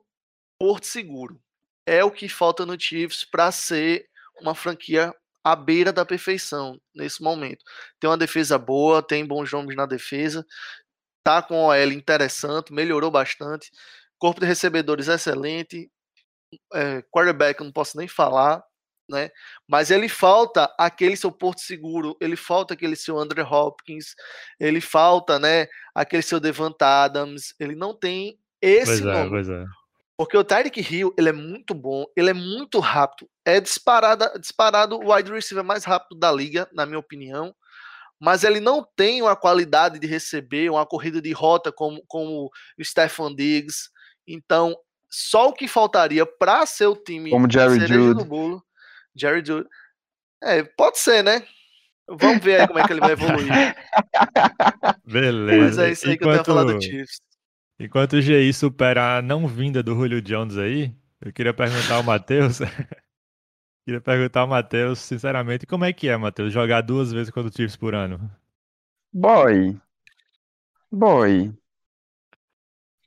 porto 0.58 0.86
seguro. 0.86 1.40
É 1.86 2.04
o 2.04 2.10
que 2.10 2.28
falta 2.28 2.66
no 2.66 2.78
Chiefs 2.78 3.24
para 3.24 3.50
ser 3.50 4.06
uma 4.40 4.54
franquia 4.54 5.14
à 5.42 5.56
beira 5.56 5.92
da 5.92 6.04
perfeição 6.04 6.80
nesse 6.94 7.22
momento. 7.22 7.64
Tem 7.98 8.08
uma 8.08 8.16
defesa 8.16 8.58
boa, 8.58 9.02
tem 9.02 9.26
bons 9.26 9.50
nomes 9.50 9.74
na 9.74 9.86
defesa, 9.86 10.46
tá 11.24 11.42
com 11.42 11.66
OL 11.66 11.92
interessante, 11.92 12.72
melhorou 12.72 13.10
bastante. 13.10 13.70
Corpo 14.18 14.40
de 14.40 14.46
recebedores 14.46 15.08
excelente. 15.08 15.90
É, 16.74 17.02
quarterback, 17.10 17.60
eu 17.60 17.64
não 17.64 17.72
posso 17.72 17.96
nem 17.96 18.06
falar, 18.06 18.62
né? 19.08 19.30
Mas 19.66 19.90
ele 19.90 20.08
falta 20.08 20.72
aquele 20.78 21.16
seu 21.16 21.32
porto 21.32 21.60
seguro, 21.60 22.16
ele 22.20 22.36
falta 22.36 22.74
aquele 22.74 22.96
seu 22.96 23.18
Andrew 23.18 23.44
Hopkins, 23.44 24.14
ele 24.60 24.80
falta, 24.80 25.38
né, 25.38 25.66
aquele 25.94 26.22
seu 26.22 26.38
Devant 26.38 26.80
Adams, 26.80 27.54
ele 27.58 27.74
não 27.74 27.94
tem 27.94 28.38
esse 28.60 29.02
Pois 29.02 29.06
é, 29.06 29.12
nome. 29.12 29.30
pois 29.30 29.48
é. 29.48 29.64
Porque 30.16 30.36
o 30.36 30.44
Tyreek 30.44 30.80
Hill, 30.80 31.14
ele 31.18 31.30
é 31.30 31.32
muito 31.32 31.74
bom, 31.74 32.04
ele 32.16 32.30
é 32.30 32.34
muito 32.34 32.78
rápido. 32.78 33.28
É 33.44 33.60
disparada, 33.60 34.38
disparado 34.38 34.96
o 34.96 35.12
wide 35.12 35.32
receiver 35.32 35.64
mais 35.64 35.84
rápido 35.84 36.18
da 36.18 36.30
liga, 36.30 36.68
na 36.72 36.86
minha 36.86 36.98
opinião. 36.98 37.54
Mas 38.24 38.44
ele 38.44 38.60
não 38.60 38.86
tem 38.94 39.20
uma 39.20 39.34
qualidade 39.34 39.98
de 39.98 40.06
receber 40.06 40.70
uma 40.70 40.86
corrida 40.86 41.20
de 41.20 41.32
rota 41.32 41.72
como, 41.72 42.00
como 42.06 42.48
o 42.78 42.84
Stefan 42.84 43.34
Diggs. 43.34 43.90
Então, 44.24 44.76
só 45.10 45.48
o 45.48 45.52
que 45.52 45.66
faltaria 45.66 46.24
para 46.24 46.64
ser 46.64 46.86
o 46.86 46.94
time 46.94 47.30
Como 47.30 47.50
Jerry 47.50 47.84
Jude. 47.84 48.24
bolo, 48.24 48.62
Jerry 49.16 49.42
Jude, 49.44 49.68
É, 50.40 50.62
pode 50.62 51.00
ser, 51.00 51.24
né? 51.24 51.44
Vamos 52.08 52.42
ver 52.44 52.60
aí 52.60 52.66
como 52.68 52.78
é 52.78 52.86
que 52.86 52.92
ele 52.92 53.00
vai 53.00 53.10
evoluir. 53.12 53.48
Beleza. 55.04 55.58
Mas 55.64 55.78
é 55.78 55.90
isso 55.90 56.06
aí 56.08 56.16
que 56.16 56.22
eu 56.24 56.28
tenho 56.28 56.40
a 56.42 56.44
falar 56.44 56.62
do 56.62 56.70
Enquanto, 56.70 56.84
Chiefs. 56.84 57.20
enquanto 57.80 58.12
o 58.14 58.22
GI 58.22 58.52
supera 58.52 59.18
a 59.18 59.22
não 59.22 59.48
vinda 59.48 59.82
do 59.82 59.94
Julio 59.96 60.22
Jones 60.22 60.56
aí, 60.58 60.94
eu 61.20 61.32
queria 61.32 61.52
perguntar 61.52 61.96
ao 61.96 62.02
Matheus. 62.04 62.60
Queria 63.84 64.00
perguntar 64.00 64.40
ao 64.40 64.48
Matheus, 64.48 64.98
sinceramente, 65.00 65.66
como 65.66 65.84
é 65.84 65.92
que 65.92 66.08
é, 66.08 66.16
Matheus, 66.16 66.52
jogar 66.52 66.80
duas 66.82 67.12
vezes 67.12 67.30
contra 67.30 67.50
o 67.50 67.54
Chiefs 67.54 67.76
por 67.76 67.94
ano? 67.94 68.30
Boy. 69.12 69.78
Boy. 70.90 71.52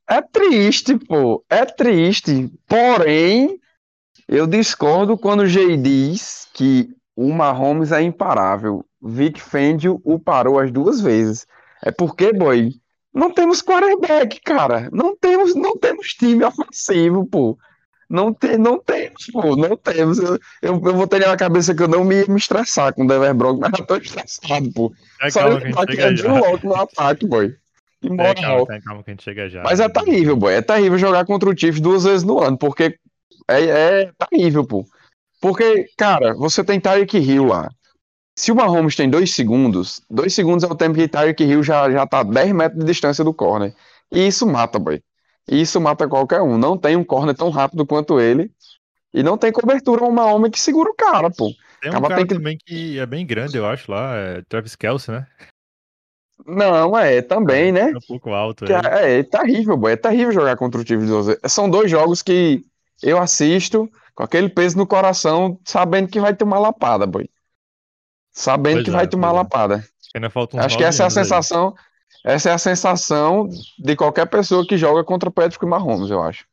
É 0.07 0.21
triste, 0.21 0.97
pô. 0.97 1.43
É 1.49 1.65
triste. 1.65 2.51
Porém, 2.67 3.59
eu 4.27 4.45
discordo 4.45 5.17
quando 5.17 5.41
o 5.41 5.47
Jay 5.47 5.77
diz 5.77 6.47
que 6.53 6.89
o 7.15 7.31
Mahomes 7.31 7.91
é 7.91 8.01
imparável. 8.01 8.85
Vic 9.01 9.41
Fangio 9.41 10.01
o 10.03 10.19
parou 10.19 10.59
as 10.59 10.71
duas 10.71 11.01
vezes. 11.01 11.47
É 11.83 11.91
porque, 11.91 12.33
boy, 12.33 12.73
não 13.13 13.31
temos 13.31 13.61
quarterback, 13.61 14.41
cara. 14.41 14.89
Não 14.91 15.15
temos, 15.15 15.55
não 15.55 15.77
temos 15.77 16.13
time 16.13 16.43
ofensivo, 16.43 17.25
pô. 17.25 17.57
Não, 18.09 18.33
tem, 18.33 18.57
não 18.57 18.79
temos, 18.79 19.25
pô. 19.31 19.55
Não 19.55 19.75
temos. 19.75 20.19
Eu, 20.19 20.39
eu, 20.61 20.81
eu 20.83 20.95
vou 20.95 21.07
ter 21.07 21.19
na 21.19 21.35
cabeça 21.35 21.73
que 21.73 21.81
eu 21.81 21.87
não 21.87 22.03
me 22.03 22.15
ia 22.21 22.27
me 22.27 22.37
estressar 22.37 22.93
com 22.93 23.03
o 23.03 23.07
Denver 23.07 23.33
Broncos, 23.33 23.59
mas 23.59 23.71
já 23.77 23.85
tô 23.85 23.95
estressado, 23.97 24.71
pô. 24.73 24.93
É, 25.21 25.29
Só 25.29 25.39
calma 25.41 25.55
eu 25.55 25.59
que 25.61 25.65
a 25.65 25.69
gente 25.69 25.79
aqui 25.79 25.91
chega 25.95 26.07
é 26.07 26.13
de 26.13 26.21
já. 26.21 26.33
louco 26.33 26.67
no 26.67 26.75
ataque, 26.75 27.27
boy. 27.27 27.55
É, 28.03 28.07
Imoral. 28.07 28.35
calma, 28.35 28.65
calma, 28.65 28.81
calma 28.83 29.03
que 29.03 29.09
a 29.09 29.13
gente 29.13 29.23
chega 29.23 29.49
já. 29.49 29.63
Mas 29.63 29.79
é 29.79 29.89
terrível, 29.89 30.35
boy. 30.35 30.53
É 30.53 30.61
terrível 30.61 30.97
jogar 30.97 31.25
contra 31.25 31.49
o 31.49 31.57
Chiefs 31.57 31.81
duas 31.81 32.03
vezes 32.03 32.23
no 32.23 32.39
ano, 32.41 32.57
porque 32.57 32.97
é, 33.47 33.63
é 33.63 34.11
terrível, 34.29 34.65
pô. 34.65 34.85
Porque, 35.41 35.87
cara, 35.97 36.33
você 36.35 36.63
tem 36.63 36.79
Tyreek 36.79 37.17
Hill 37.17 37.45
lá. 37.45 37.69
Se 38.37 38.51
o 38.51 38.55
Mahomes 38.55 38.95
tem 38.95 39.09
dois 39.09 39.33
segundos, 39.33 40.01
dois 40.09 40.33
segundos 40.33 40.63
é 40.63 40.67
o 40.67 40.75
tempo 40.75 40.95
que 40.95 41.07
Tyreek 41.07 41.43
Hill 41.43 41.63
já, 41.63 41.89
já 41.89 42.05
tá 42.05 42.19
a 42.19 42.23
10 42.23 42.51
metros 42.51 42.79
de 42.79 42.85
distância 42.85 43.23
do 43.23 43.33
corner. 43.33 43.73
E 44.11 44.27
isso 44.27 44.45
mata, 44.45 44.77
boy. 44.77 45.01
E 45.47 45.61
isso 45.61 45.79
mata 45.79 46.07
qualquer 46.07 46.41
um. 46.41 46.57
Não 46.57 46.77
tem 46.77 46.95
um 46.95 47.03
corner 47.03 47.35
tão 47.35 47.49
rápido 47.49 47.85
quanto 47.85 48.19
ele. 48.19 48.51
E 49.13 49.23
não 49.23 49.37
tem 49.37 49.51
cobertura 49.51 50.03
um 50.03 50.11
Mahomes 50.11 50.51
que 50.51 50.59
segura 50.59 50.89
o 50.89 50.95
cara, 50.95 51.29
pô. 51.29 51.51
Tem 51.81 51.89
um 51.91 51.93
acaba 51.93 52.07
cara 52.09 52.19
tem 52.21 52.27
que- 52.27 52.33
também 52.35 52.57
que 52.57 52.99
é 52.99 53.05
bem 53.05 53.25
grande, 53.25 53.57
eu 53.57 53.65
acho, 53.65 53.89
lá, 53.91 54.15
é 54.15 54.41
Travis 54.49 54.75
Kelce, 54.75 55.11
né? 55.11 55.27
Não, 56.45 56.97
é, 56.97 57.21
também, 57.21 57.71
né? 57.71 57.91
É 57.91 57.97
um 57.97 58.01
pouco 58.07 58.31
alto 58.31 58.65
Que 58.65 58.73
ele. 58.73 58.87
é, 58.87 59.19
é 59.19 59.23
terrível, 59.23 59.77
boy. 59.77 59.93
É 59.93 59.95
terrível 59.95 60.33
jogar 60.33 60.57
contra 60.57 60.81
o 60.81 60.85
Chiefs. 60.85 61.09
São 61.47 61.69
dois 61.69 61.89
jogos 61.89 62.21
que 62.21 62.65
eu 63.01 63.17
assisto 63.17 63.89
com 64.13 64.23
aquele 64.23 64.49
peso 64.49 64.77
no 64.77 64.85
coração, 64.85 65.59
sabendo 65.63 66.09
que 66.09 66.19
vai 66.19 66.35
tomar 66.35 66.59
lapada, 66.59 67.05
boy. 67.07 67.29
Sabendo 68.31 68.75
Pois 68.75 68.83
que 68.83 68.89
é, 68.89 68.93
vai 68.93 69.07
tomar 69.07 69.29
é. 69.29 69.31
lapada. 69.31 69.83
Ainda 70.13 70.29
falta 70.29 70.57
uns 70.57 70.65
Acho 70.65 70.77
que 70.77 70.83
essa 70.83 71.03
é 71.03 71.05
a 71.05 71.07
anos 71.07 71.17
aí. 71.17 71.23
Essa 72.25 72.49
é 72.49 72.53
a 72.53 72.57
sensação 72.57 73.47
de 73.77 73.95
qualquer 73.95 74.25
pessoa 74.25 74.65
que 74.65 74.77
joga 74.77 75.03
contra 75.03 75.29
Patrick 75.29 75.63
Mahomes, 75.63 76.09
eu 76.09 76.23
acho. 76.23 76.47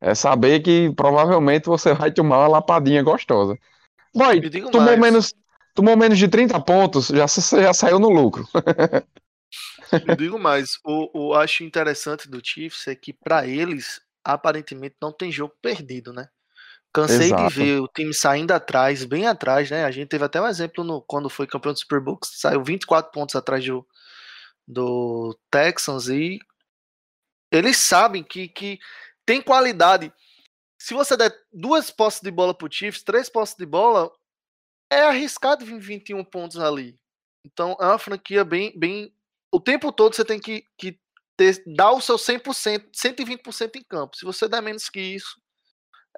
É 0.00 0.14
saber 0.14 0.60
que 0.60 0.92
provavelmente 0.94 1.66
você 1.66 1.92
vai 1.92 2.12
tomar 2.12 2.38
uma 2.38 2.48
lapadinha 2.48 3.02
gostosa. 3.02 3.58
Boy, 4.14 4.40
tomou 4.70 4.82
mais. 4.82 5.00
menos, 5.00 5.34
tomou 5.74 5.96
menos 5.96 6.16
de 6.16 6.28
30 6.28 6.60
pontos, 6.60 7.08
já, 7.08 7.26
já 7.26 7.74
saiu 7.74 7.98
no 7.98 8.08
lucro. 8.08 8.46
Eu 10.06 10.14
digo 10.14 10.38
mais, 10.38 10.78
o, 10.84 11.30
o 11.30 11.34
acho 11.34 11.64
interessante 11.64 12.28
do 12.28 12.40
Chiefs 12.40 12.86
é 12.86 12.94
que 12.94 13.12
pra 13.12 13.44
eles 13.44 14.00
aparentemente 14.24 14.94
não 15.02 15.10
tem 15.12 15.32
jogo 15.32 15.52
perdido, 15.60 16.12
né? 16.12 16.28
Cansei 16.92 17.26
Exato. 17.26 17.48
de 17.48 17.54
ver 17.54 17.80
o 17.80 17.88
time 17.88 18.14
saindo 18.14 18.52
atrás, 18.52 19.04
bem 19.04 19.26
atrás, 19.26 19.68
né? 19.68 19.84
A 19.84 19.90
gente 19.90 20.08
teve 20.08 20.24
até 20.24 20.40
um 20.40 20.46
exemplo 20.46 20.84
no, 20.84 21.02
quando 21.02 21.28
foi 21.28 21.48
campeão 21.48 21.72
do 21.72 21.78
Super 21.80 21.98
Bowl, 21.98 22.16
que 22.16 22.28
saiu 22.28 22.62
24 22.62 23.10
pontos 23.10 23.34
atrás 23.34 23.64
do, 23.64 23.84
do 24.70 25.36
Texans 25.50 26.08
e 26.08 26.38
eles 27.52 27.76
sabem 27.76 28.22
que, 28.22 28.48
que 28.48 28.78
tem 29.26 29.42
qualidade. 29.42 30.12
Se 30.80 30.94
você 30.94 31.16
der 31.16 31.34
duas 31.52 31.90
posses 31.90 32.20
de 32.20 32.30
bola 32.30 32.54
pro 32.54 32.72
Chiefs, 32.72 33.02
três 33.02 33.28
posses 33.28 33.56
de 33.56 33.66
bola, 33.66 34.10
é 34.90 35.02
arriscado 35.02 35.64
vir 35.64 35.78
21 35.78 36.24
pontos 36.24 36.58
ali. 36.58 36.98
Então 37.44 37.76
é 37.80 37.86
uma 37.86 37.98
franquia 37.98 38.44
bem, 38.44 38.72
bem 38.78 39.12
o 39.52 39.60
tempo 39.60 39.92
todo 39.92 40.14
você 40.14 40.24
tem 40.24 40.38
que, 40.38 40.64
que 40.78 40.98
ter, 41.36 41.62
dar 41.66 41.92
o 41.92 42.00
seu 42.00 42.16
100%, 42.16 42.90
120% 42.92 43.76
em 43.76 43.82
campo. 43.82 44.16
Se 44.16 44.24
você 44.24 44.48
der 44.48 44.62
menos 44.62 44.88
que 44.88 45.00
isso, 45.00 45.40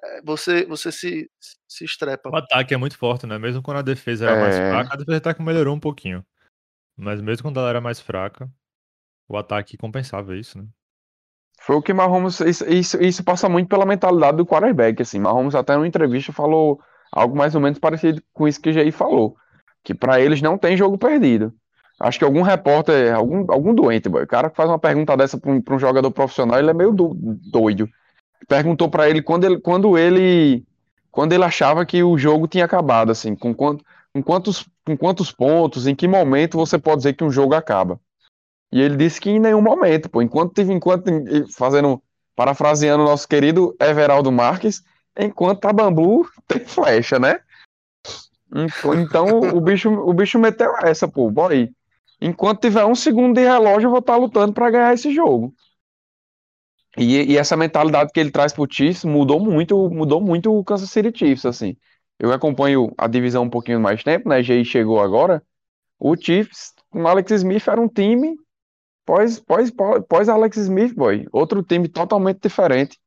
é, 0.03 0.21
você, 0.21 0.65
você 0.65 0.91
se, 0.91 1.29
se 1.67 1.85
estrepa. 1.85 2.29
O 2.29 2.35
ataque 2.35 2.73
é 2.73 2.77
muito 2.77 2.97
forte, 2.97 3.25
né? 3.25 3.37
Mesmo 3.39 3.61
quando 3.61 3.77
a 3.77 3.81
defesa 3.81 4.25
era 4.25 4.39
mais 4.39 4.55
É. 4.55 4.69
fraca, 4.69 4.93
a 4.93 4.97
defesa 4.97 5.17
até 5.17 5.33
que 5.33 5.41
melhorou 5.41 5.75
um 5.75 5.79
pouquinho. 5.79 6.25
Mas 6.97 7.21
mesmo 7.21 7.43
quando 7.43 7.59
ela 7.59 7.69
era 7.69 7.81
mais 7.81 7.99
fraca, 7.99 8.49
o 9.27 9.37
ataque 9.37 9.77
compensava 9.77 10.35
isso, 10.37 10.57
né? 10.57 10.67
Foi 11.61 11.75
o 11.75 11.81
que 11.81 11.93
Mahomes. 11.93 12.39
Isso, 12.41 12.65
isso, 12.69 13.01
isso 13.01 13.23
passa 13.23 13.47
muito 13.47 13.69
pela 13.69 13.85
mentalidade 13.85 14.37
do 14.37 14.45
quarterback. 14.45 15.01
Assim. 15.01 15.19
Mahomes, 15.19 15.55
até 15.55 15.75
numa 15.75 15.87
entrevista, 15.87 16.33
falou 16.33 16.79
algo 17.11 17.35
mais 17.37 17.55
ou 17.55 17.61
menos 17.61 17.79
parecido 17.79 18.21
com 18.33 18.47
isso 18.47 18.59
que 18.61 18.69
o 18.69 18.73
Jair 18.73 18.91
falou. 18.91 19.35
Que 19.83 19.93
pra 19.93 20.19
eles 20.19 20.41
não 20.41 20.57
tem 20.57 20.75
jogo 20.75 20.97
perdido. 20.97 21.53
Acho 21.99 22.19
que 22.19 22.25
algum 22.25 22.41
repórter, 22.41 23.13
algum, 23.15 23.45
algum 23.51 23.73
doente, 23.73 24.09
boy, 24.09 24.23
o 24.23 24.27
cara 24.27 24.49
que 24.49 24.55
faz 24.57 24.69
uma 24.69 24.79
pergunta 24.79 25.15
dessa 25.15 25.37
pra 25.37 25.51
um, 25.51 25.61
um 25.71 25.79
jogador 25.79 26.11
profissional, 26.11 26.59
ele 26.59 26.69
é 26.69 26.73
meio 26.73 26.91
do- 26.91 27.13
doido. 27.49 27.87
Perguntou 28.47 28.89
pra 28.89 29.09
ele 29.09 29.21
quando 29.21 29.45
ele, 29.45 29.59
quando 29.59 29.97
ele 29.97 30.65
quando 31.11 31.33
ele 31.33 31.43
achava 31.43 31.85
que 31.85 32.03
o 32.03 32.17
jogo 32.17 32.47
tinha 32.47 32.65
acabado, 32.65 33.11
assim, 33.11 33.35
com, 33.35 33.53
quant, 33.53 33.79
com, 34.13 34.21
quantos, 34.21 34.67
quantos 34.99 35.31
pontos, 35.31 35.87
em 35.87 35.95
que 35.95 36.07
momento 36.07 36.57
você 36.57 36.77
pode 36.77 36.97
dizer 36.97 37.13
que 37.13 37.23
um 37.23 37.31
jogo 37.31 37.55
acaba. 37.55 37.99
E 38.71 38.81
ele 38.81 38.95
disse 38.95 39.19
que 39.19 39.29
em 39.29 39.39
nenhum 39.39 39.61
momento, 39.61 40.09
pô, 40.09 40.21
enquanto 40.21 40.53
tive, 40.53 40.73
enquanto, 40.73 41.09
fazendo, 41.55 42.01
parafraseando 42.35 43.03
o 43.03 43.07
nosso 43.07 43.27
querido 43.27 43.75
Everaldo 43.79 44.31
Marques, 44.31 44.83
enquanto 45.17 45.61
tá 45.61 45.73
bambu, 45.73 46.27
tem 46.47 46.63
flecha, 46.65 47.19
né? 47.19 47.39
Então, 48.55 48.93
então 48.93 49.39
o 49.55 49.61
bicho, 49.61 49.89
o 49.89 50.13
bicho 50.13 50.37
meteu 50.37 50.75
essa, 50.83 51.07
pô, 51.07 51.29
boy. 51.29 51.71
Enquanto 52.21 52.61
tiver 52.61 52.85
um 52.85 52.95
segundo 52.95 53.35
de 53.35 53.41
relógio, 53.41 53.87
eu 53.87 53.91
vou 53.91 53.99
estar 53.99 54.15
lutando 54.15 54.53
pra 54.53 54.69
ganhar 54.69 54.93
esse 54.93 55.13
jogo. 55.13 55.53
E, 56.97 57.33
e 57.33 57.37
essa 57.37 57.57
mentalidade 57.57 58.11
que 58.13 58.19
ele 58.19 58.31
traz 58.31 58.53
pro 58.53 58.67
Chiefs 58.69 59.03
mudou 59.03 59.39
muito, 59.39 59.89
mudou 59.89 60.21
muito 60.21 60.55
o 60.55 60.63
Kansas 60.63 60.89
City 60.89 61.11
Chiefs, 61.17 61.45
assim. 61.45 61.75
Eu 62.19 62.31
acompanho 62.31 62.93
a 62.97 63.07
divisão 63.07 63.43
um 63.43 63.49
pouquinho 63.49 63.79
mais 63.79 64.03
tempo, 64.03 64.29
né? 64.29 64.41
Jay 64.41 64.63
chegou 64.63 65.01
agora. 65.01 65.43
O 65.99 66.15
Chiefs, 66.15 66.73
com 66.89 67.07
Alex 67.07 67.31
Smith, 67.31 67.67
era 67.67 67.79
um 67.79 67.87
time 67.87 68.35
pós, 69.05 69.39
pós, 69.39 69.71
pós, 70.07 70.29
Alex 70.29 70.57
Smith, 70.57 70.93
boy. 70.93 71.25
Outro 71.31 71.63
time 71.63 71.87
totalmente 71.87 72.39
diferente. 72.41 72.99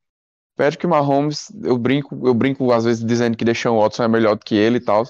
Patrick 0.57 0.87
Mahomes, 0.87 1.53
eu 1.63 1.77
brinco, 1.77 2.27
eu 2.27 2.33
brinco 2.33 2.73
às 2.73 2.85
vezes 2.85 3.05
dizendo 3.05 3.37
que 3.37 3.45
Deshaun 3.45 3.79
Watson 3.79 4.05
é 4.05 4.09
melhor 4.09 4.37
do 4.37 4.45
que 4.45 4.55
ele 4.55 4.79
e 4.79 4.81
tal. 4.81 5.05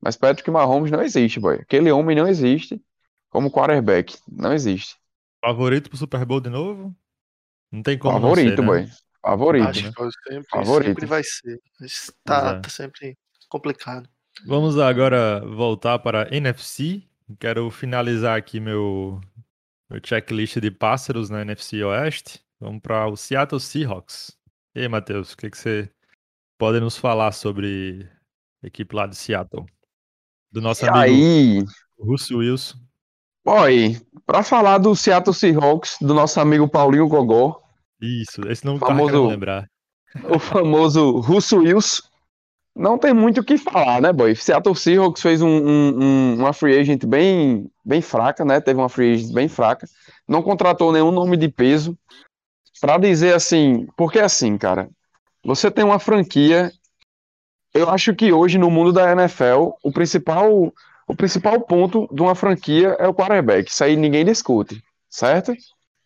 Mas 0.00 0.16
Patrick 0.16 0.50
Mahomes 0.50 0.90
não 0.90 1.02
existe, 1.02 1.40
boy. 1.40 1.56
Aquele 1.56 1.90
homem 1.90 2.16
não 2.16 2.26
existe 2.26 2.80
como 3.30 3.50
quarterback. 3.50 4.16
Não 4.28 4.52
existe. 4.52 4.96
Favorito 5.40 5.88
pro 5.88 5.98
Super 5.98 6.24
Bowl 6.24 6.40
de 6.40 6.50
novo? 6.50 6.94
Não 7.70 7.82
tem 7.82 7.98
como 7.98 8.14
Favorito, 8.14 8.62
não 8.62 8.74
ser, 8.74 8.80
né? 8.80 8.86
boy. 8.86 8.96
Favorito. 9.22 9.68
Acho 9.68 9.84
né? 9.86 9.92
que 9.92 10.32
sempre, 10.32 10.48
Favorito. 10.48 10.88
sempre 10.88 11.06
vai 11.06 11.22
ser. 11.22 11.60
Tá, 12.24 12.40
Pois 12.40 12.54
é. 12.56 12.60
tá 12.60 12.68
sempre 12.68 13.18
complicado. 13.48 14.08
Vamos 14.46 14.78
agora 14.78 15.40
voltar 15.40 15.98
para 15.98 16.24
a 16.28 16.34
NFC. 16.36 17.02
Quero 17.38 17.70
finalizar 17.70 18.36
aqui 18.38 18.60
meu, 18.60 19.20
meu 19.90 20.00
checklist 20.04 20.58
de 20.58 20.70
pássaros 20.70 21.28
na 21.28 21.42
NFC 21.42 21.82
Oeste. 21.82 22.40
Vamos 22.60 22.80
para 22.80 23.06
o 23.08 23.16
Seattle 23.16 23.60
Seahawks. 23.60 24.36
E 24.74 24.80
aí, 24.80 24.88
Matheus, 24.88 25.32
o 25.32 25.36
que, 25.36 25.50
que 25.50 25.58
você 25.58 25.90
pode 26.58 26.80
nos 26.80 26.96
falar 26.96 27.32
sobre 27.32 28.08
a 28.62 28.66
equipe 28.66 28.94
lá 28.94 29.06
de 29.06 29.16
Seattle? 29.16 29.66
Do 30.50 30.60
nosso 30.60 30.84
E 30.84 30.88
amigo 30.88 31.02
aí, 31.04 31.64
Russell 31.98 32.38
Wilson. 32.38 32.78
boy, 33.44 34.00
pra 34.24 34.42
falar 34.42 34.78
do 34.78 34.94
Seattle 34.94 35.34
Seahawks, 35.34 35.96
do 36.00 36.14
nosso 36.14 36.40
amigo 36.40 36.68
Paulinho 36.68 37.08
Gogó, 37.08 37.60
Isso, 38.00 38.40
esse 38.48 38.64
não 38.64 38.78
Famoso- 38.78 38.96
tava 38.98 39.10
querendo 39.10 39.28
lembrar. 39.28 39.70
o 40.34 40.38
famoso 40.38 41.18
Russo 41.20 41.58
Wilson, 41.58 42.02
não 42.78 42.96
tem 42.96 43.12
muito 43.12 43.40
o 43.40 43.44
que 43.44 43.58
falar, 43.58 44.00
né, 44.00 44.12
boy? 44.12 44.34
Seattle 44.34 44.74
Seahawks 44.74 45.20
fez 45.20 45.42
um, 45.42 45.48
um- 45.48 45.98
um- 46.02 46.34
uma 46.36 46.52
free 46.52 46.78
agent 46.78 47.04
bem, 47.04 47.70
bem 47.84 48.00
fraca, 48.00 48.44
né? 48.44 48.60
Teve 48.60 48.78
uma 48.78 48.88
free 48.88 49.14
agent 49.14 49.32
bem 49.32 49.48
fraca. 49.48 49.86
Não 50.26 50.42
contratou 50.42 50.92
nenhum 50.92 51.10
nome 51.10 51.36
de 51.36 51.48
peso. 51.48 51.98
Pra 52.80 52.96
dizer 52.96 53.34
assim, 53.34 53.88
porque 53.96 54.20
assim, 54.20 54.56
cara, 54.56 54.88
você 55.44 55.70
tem 55.70 55.84
uma 55.84 55.98
franquia. 55.98 56.70
Eu 57.74 57.90
acho 57.90 58.14
que 58.14 58.32
hoje 58.32 58.56
no 58.56 58.70
mundo 58.70 58.92
da 58.92 59.10
NFL, 59.10 59.70
o 59.82 59.90
principal, 59.90 60.72
o 61.06 61.16
principal 61.16 61.60
ponto 61.60 62.08
de 62.12 62.22
uma 62.22 62.36
franquia 62.36 62.96
é 63.00 63.08
o 63.08 63.14
quarterback. 63.14 63.68
Isso 63.68 63.82
aí 63.82 63.96
ninguém 63.96 64.24
discute, 64.24 64.80
certo? 65.10 65.52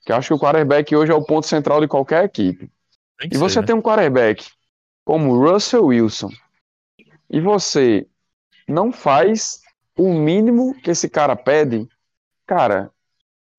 Que 0.05 0.13
eu 0.13 0.17
acho 0.17 0.29
que 0.29 0.35
o 0.35 0.39
quarterback 0.39 0.97
hoje 0.97 1.13
é 1.13 1.15
o 1.15 1.23
ponto 1.25 1.47
central 1.47 1.81
de 1.81 1.89
qualquer 1.89 2.25
equipe. 2.25 2.71
E 3.25 3.35
ser, 3.35 3.39
você 3.39 3.61
né? 3.61 3.67
tem 3.67 3.77
um 3.77 3.83
quarterback 3.83 4.49
como 5.05 5.37
Russell 5.39 5.85
Wilson, 5.85 6.31
e 7.33 7.41
você 7.41 8.07
não 8.69 8.93
faz 8.93 9.61
o 9.99 10.13
mínimo 10.13 10.75
que 10.83 10.91
esse 10.91 11.09
cara 11.09 11.35
pede, 11.35 11.89
cara, 12.47 12.91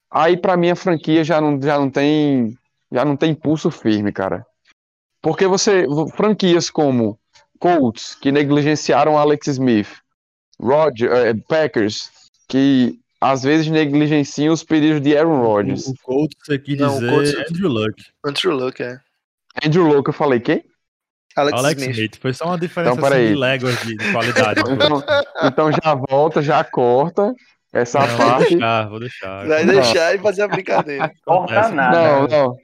aí 0.10 0.38
pra 0.38 0.56
mim 0.56 0.70
a 0.70 0.76
franquia 0.76 1.24
já 1.24 1.42
não, 1.42 1.62
já 1.62 1.78
não 1.78 1.90
tem 1.90 2.58
já 2.92 3.04
não 3.04 3.18
tem 3.18 3.34
pulso 3.34 3.72
firme, 3.72 4.12
cara. 4.12 4.46
Porque 5.22 5.48
você 5.48 5.86
franquias 6.16 6.70
como 6.70 7.18
Colts 7.60 8.14
que 8.16 8.32
negligenciaram 8.32 9.18
Alex 9.18 9.48
Smith, 9.48 9.90
Roger, 10.60 11.12
eh, 11.12 11.34
Packers 11.48 12.12
que 12.48 13.00
às 13.20 13.42
vezes 13.42 13.68
negligenciam 13.68 14.54
os 14.54 14.64
pedidos 14.64 15.02
de 15.02 15.18
Aaron 15.18 15.42
Rodgers. 15.42 15.88
O, 15.88 15.92
o 15.92 15.96
Colts 16.04 16.38
quis 16.64 16.78
Não, 16.78 16.98
o 16.98 17.00
dizer 17.00 17.10
Colts- 17.12 17.50
Andrew 17.50 17.70
Luck. 17.70 18.04
Andrew 18.26 18.54
Luck, 18.56 18.84
é. 18.84 19.00
Andrew 19.66 19.88
Luck, 19.88 20.08
eu 20.10 20.14
falei 20.14 20.40
quem? 20.42 20.64
Alex, 21.36 21.58
Alex 21.58 21.82
Smith. 21.82 21.96
Smith. 21.96 22.20
Foi 22.22 22.34
só 22.34 22.46
uma 22.46 22.58
diferença 22.60 22.96
Então, 22.96 23.08
assim, 23.08 23.28
de 23.28 23.36
léguas 23.36 23.80
de, 23.82 23.96
de 23.96 24.12
qualidade. 24.12 24.62
Então, 24.70 25.04
então 25.44 25.72
já 25.72 25.96
volta, 25.96 26.42
já 26.42 26.64
corta 26.64 27.34
essa 27.72 28.00
Não, 28.00 28.08
vou 28.08 28.18
parte. 28.18 28.50
deixar, 28.50 28.90
vou 28.90 29.00
deixar. 29.00 29.48
Vai 29.48 29.64
Não. 29.66 29.74
deixar 29.74 30.16
e 30.16 30.20
fazer 30.20 30.42
a 30.44 30.48
brincadeira. 30.48 31.12
Corta 31.26 31.70
nada. 31.70 32.02
Não, 32.02 32.28
não. 32.28 32.58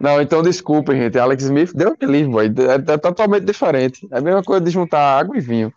Não, 0.00 0.20
então 0.20 0.42
desculpem, 0.42 1.00
gente. 1.00 1.18
Alex 1.18 1.44
Smith 1.44 1.72
deu 1.74 1.96
um 2.00 2.06
livro, 2.06 2.32
boy. 2.32 2.46
É, 2.46 2.92
é 2.92 2.98
totalmente 2.98 3.44
diferente. 3.44 4.06
É 4.10 4.18
a 4.18 4.20
mesma 4.20 4.42
coisa 4.42 4.62
de 4.64 4.70
juntar 4.70 5.18
água 5.18 5.36
e 5.36 5.40
vinho. 5.40 5.72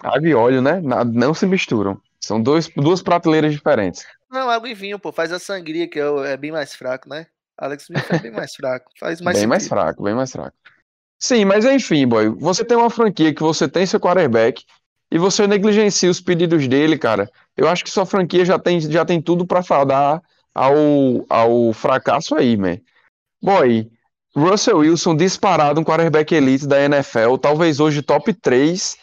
Água 0.00 0.26
e 0.28 0.34
óleo, 0.34 0.62
né? 0.62 0.80
Não 0.80 1.34
se 1.34 1.44
misturam. 1.44 2.00
São 2.18 2.40
dois, 2.40 2.68
duas 2.76 3.02
prateleiras 3.02 3.52
diferentes. 3.52 4.06
Não, 4.30 4.48
água 4.48 4.68
e 4.68 4.74
vinho, 4.74 4.98
pô. 4.98 5.12
Faz 5.12 5.32
a 5.32 5.38
sangria, 5.38 5.86
que 5.88 6.00
é, 6.00 6.32
é 6.32 6.36
bem 6.36 6.50
mais 6.52 6.74
fraco, 6.74 7.08
né? 7.08 7.26
Alex 7.58 7.82
Smith 7.84 8.04
é 8.10 8.18
bem 8.18 8.30
mais 8.30 8.54
fraco. 8.54 8.90
Faz 8.98 9.20
mais 9.20 9.38
bem 9.38 9.46
mais 9.46 9.64
sentido. 9.64 9.78
fraco, 9.78 10.02
bem 10.02 10.14
mais 10.14 10.32
fraco. 10.32 10.56
Sim, 11.22 11.44
mas 11.44 11.64
enfim, 11.64 12.04
boy. 12.04 12.30
Você 12.30 12.64
tem 12.64 12.76
uma 12.76 12.90
franquia 12.90 13.32
que 13.32 13.42
você 13.42 13.68
tem 13.68 13.86
seu 13.86 14.00
quarterback 14.00 14.64
e 15.08 15.18
você 15.18 15.46
negligencia 15.46 16.10
os 16.10 16.20
pedidos 16.20 16.66
dele, 16.66 16.98
cara. 16.98 17.30
Eu 17.56 17.68
acho 17.68 17.84
que 17.84 17.90
sua 17.90 18.04
franquia 18.04 18.44
já 18.44 18.58
tem, 18.58 18.80
já 18.80 19.04
tem 19.04 19.22
tudo 19.22 19.46
pra 19.46 19.62
fadar 19.62 20.20
ao, 20.52 20.74
ao 21.28 21.72
fracasso 21.74 22.34
aí, 22.34 22.56
man. 22.56 22.78
Boy, 23.40 23.88
Russell 24.34 24.78
Wilson 24.78 25.14
disparado 25.14 25.80
um 25.80 25.84
quarterback 25.84 26.34
elite 26.34 26.66
da 26.66 26.80
NFL, 26.82 27.36
talvez 27.40 27.78
hoje 27.78 28.02
top 28.02 28.32
3, 28.34 28.96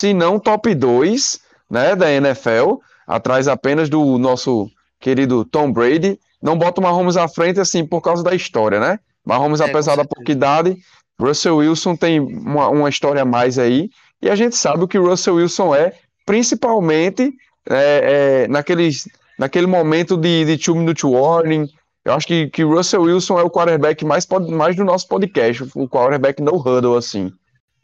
se 0.00 0.14
não 0.14 0.38
top 0.38 0.74
2, 0.74 1.40
né, 1.70 1.94
da 1.94 2.10
NFL, 2.10 2.76
atrás 3.06 3.48
apenas 3.48 3.90
do 3.90 4.16
nosso 4.16 4.70
querido 4.98 5.44
Tom 5.44 5.70
Brady. 5.70 6.18
Não 6.40 6.56
bota 6.56 6.80
o 6.80 6.84
Mahomes 6.84 7.18
à 7.18 7.28
frente 7.28 7.60
assim 7.60 7.84
por 7.84 8.00
causa 8.00 8.22
da 8.22 8.34
história, 8.34 8.80
né? 8.80 8.98
Mahomes, 9.26 9.60
É, 9.60 9.64
apesar 9.64 9.96
da 9.96 10.04
pouca 10.06 10.30
idade, 10.32 10.78
Russell 11.20 11.56
Wilson 11.56 11.96
tem 11.96 12.20
uma, 12.20 12.68
uma 12.68 12.88
história 12.88 13.22
a 13.22 13.24
mais 13.24 13.58
aí, 13.58 13.90
e 14.22 14.28
a 14.30 14.34
gente 14.36 14.56
sabe 14.56 14.84
o 14.84 14.88
que 14.88 14.98
o 14.98 15.08
Russell 15.08 15.36
Wilson 15.36 15.74
é, 15.74 15.92
principalmente 16.24 17.32
é, 17.68 18.44
é, 18.44 18.48
naqueles, 18.48 19.08
naquele 19.38 19.66
momento 19.66 20.16
de, 20.16 20.44
de 20.44 20.58
two 20.58 20.74
minute 20.76 21.04
warning. 21.06 21.68
Eu 22.04 22.12
acho 22.12 22.26
que, 22.26 22.48
que 22.48 22.62
Russell 22.62 23.02
Wilson 23.02 23.38
é 23.38 23.42
o 23.42 23.50
quarterback 23.50 24.04
mais, 24.04 24.24
pod- 24.24 24.50
mais 24.52 24.76
do 24.76 24.84
nosso 24.84 25.08
podcast, 25.08 25.64
o 25.74 25.88
quarterback 25.88 26.40
no 26.40 26.54
huddle, 26.54 26.96
assim, 26.96 27.32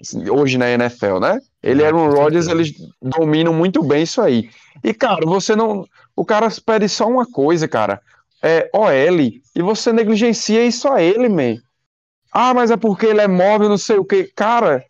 assim, 0.01 0.29
hoje 0.31 0.57
na 0.59 0.71
NFL, 0.71 1.19
né? 1.19 1.41
Ele 1.63 1.83
É, 1.83 1.87
era 1.87 1.97
um 1.97 2.09
Rodgers, 2.11 2.47
eles 2.47 2.73
dominam 3.01 3.53
muito 3.53 3.83
bem 3.83 4.03
isso 4.05 4.21
aí. 4.21 4.49
E, 4.85 4.95
cara, 4.95 5.27
você 5.27 5.57
não. 5.57 5.85
O 6.15 6.25
cara 6.25 6.49
pede 6.65 6.89
só 6.89 7.09
uma 7.09 7.27
coisa, 7.27 7.67
cara. 7.67 8.01
É 8.43 8.69
OL, 8.73 9.21
e 9.57 9.63
você 9.63 9.93
negligencia 9.93 10.65
isso 10.65 10.89
a 10.89 11.03
ele, 11.03 11.29
man. 11.29 11.57
Ah, 12.33 12.55
mas 12.55 12.71
é 12.71 12.77
porque 12.77 13.07
ele 13.07 13.21
é 13.21 13.29
móvel, 13.29 13.69
não 13.69 13.79
sei 13.79 13.99
o 13.99 14.05
quê. 14.05 14.31
Cara, 14.35 14.85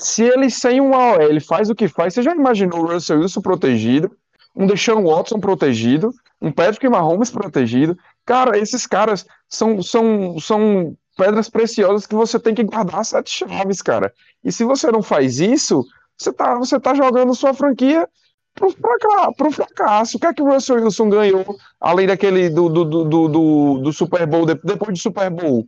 se 0.00 0.22
ele 0.24 0.50
sem 0.50 0.80
um 0.80 0.92
OL 0.92 1.22
ele 1.22 1.40
faz 1.40 1.70
o 1.70 1.74
que 1.74 1.88
faz, 1.88 2.14
você 2.14 2.22
já 2.22 2.34
imaginou 2.34 2.80
o 2.80 2.86
Russell 2.92 3.20
Wilson 3.20 3.40
protegido, 3.40 4.10
um 4.54 4.66
Deshaun 4.66 5.04
Watson 5.04 5.38
protegido, 5.38 6.10
um 6.40 6.50
Patrick 6.50 6.88
Mahomes 6.88 7.30
protegido? 7.30 7.96
Cara, 8.26 8.58
esses 8.58 8.86
caras 8.86 9.26
são, 9.48 9.80
são, 9.82 10.38
são 10.40 10.96
pedras 11.16 11.48
preciosas 11.48 12.06
que 12.06 12.14
você 12.14 12.38
tem 12.38 12.54
que 12.54 12.64
guardar 12.64 13.04
sete 13.04 13.30
chaves, 13.30 13.80
cara. 13.82 14.12
E 14.44 14.50
se 14.52 14.64
você 14.64 14.90
não 14.90 15.02
faz 15.02 15.38
isso, 15.40 15.84
você 16.16 16.32
tá, 16.32 16.56
você 16.56 16.78
tá 16.80 16.94
jogando 16.94 17.34
sua 17.34 17.54
franquia 17.54 18.08
pro, 18.54 18.70
fraca- 18.72 19.32
pro 19.36 19.50
fracasso. 19.52 20.16
O 20.16 20.20
que 20.20 20.26
é 20.26 20.34
que 20.34 20.42
o 20.42 20.50
Russell 20.52 20.76
Wilson 20.82 21.08
ganhou, 21.08 21.56
além 21.80 22.06
daquele 22.06 22.50
do, 22.50 22.68
do, 22.68 22.84
do, 22.84 23.04
do, 23.04 23.78
do- 23.78 23.92
Super 23.92 24.26
Bowl, 24.26 24.46
de- 24.46 24.60
depois 24.64 24.92
do 24.98 25.02
Super 25.02 25.30
Bowl? 25.30 25.66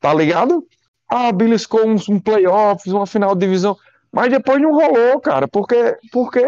Tá 0.00 0.12
ligado? 0.12 0.66
Ah, 1.08 1.32
beliscou 1.32 1.86
uns 1.86 2.08
um 2.08 2.18
playoffs, 2.18 2.92
uma 2.92 3.06
final 3.06 3.34
de 3.34 3.46
divisão, 3.46 3.76
mas 4.12 4.30
depois 4.30 4.60
não 4.60 4.72
rolou, 4.72 5.20
cara, 5.20 5.46
porque, 5.48 5.96
porque 6.12 6.40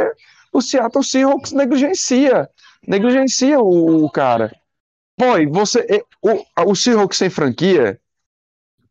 o 0.52 0.60
Seattle 0.62 1.04
Seahawks 1.04 1.52
negligencia, 1.52 2.48
negligencia 2.86 3.58
o, 3.60 4.04
o 4.04 4.10
cara. 4.10 4.54
Boy, 5.18 5.46
você, 5.46 5.80
eh, 5.88 6.02
o, 6.22 6.70
o 6.70 6.74
Seahawks 6.74 7.18
sem 7.18 7.30
franquia, 7.30 7.98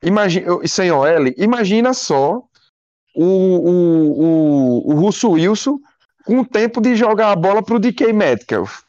imagina, 0.03 0.67
sem 0.67 0.91
OL, 0.91 1.27
imagina 1.37 1.93
só 1.93 2.43
o, 3.15 3.23
o, 3.23 4.21
o, 4.21 4.91
o 4.91 4.99
Russo 4.99 5.31
Wilson 5.31 5.79
com 6.25 6.39
o 6.39 6.45
tempo 6.45 6.81
de 6.81 6.95
jogar 6.95 7.31
a 7.31 7.35
bola 7.35 7.61
pro 7.63 7.79
DK 7.79 8.11
Metcalf. 8.11 8.81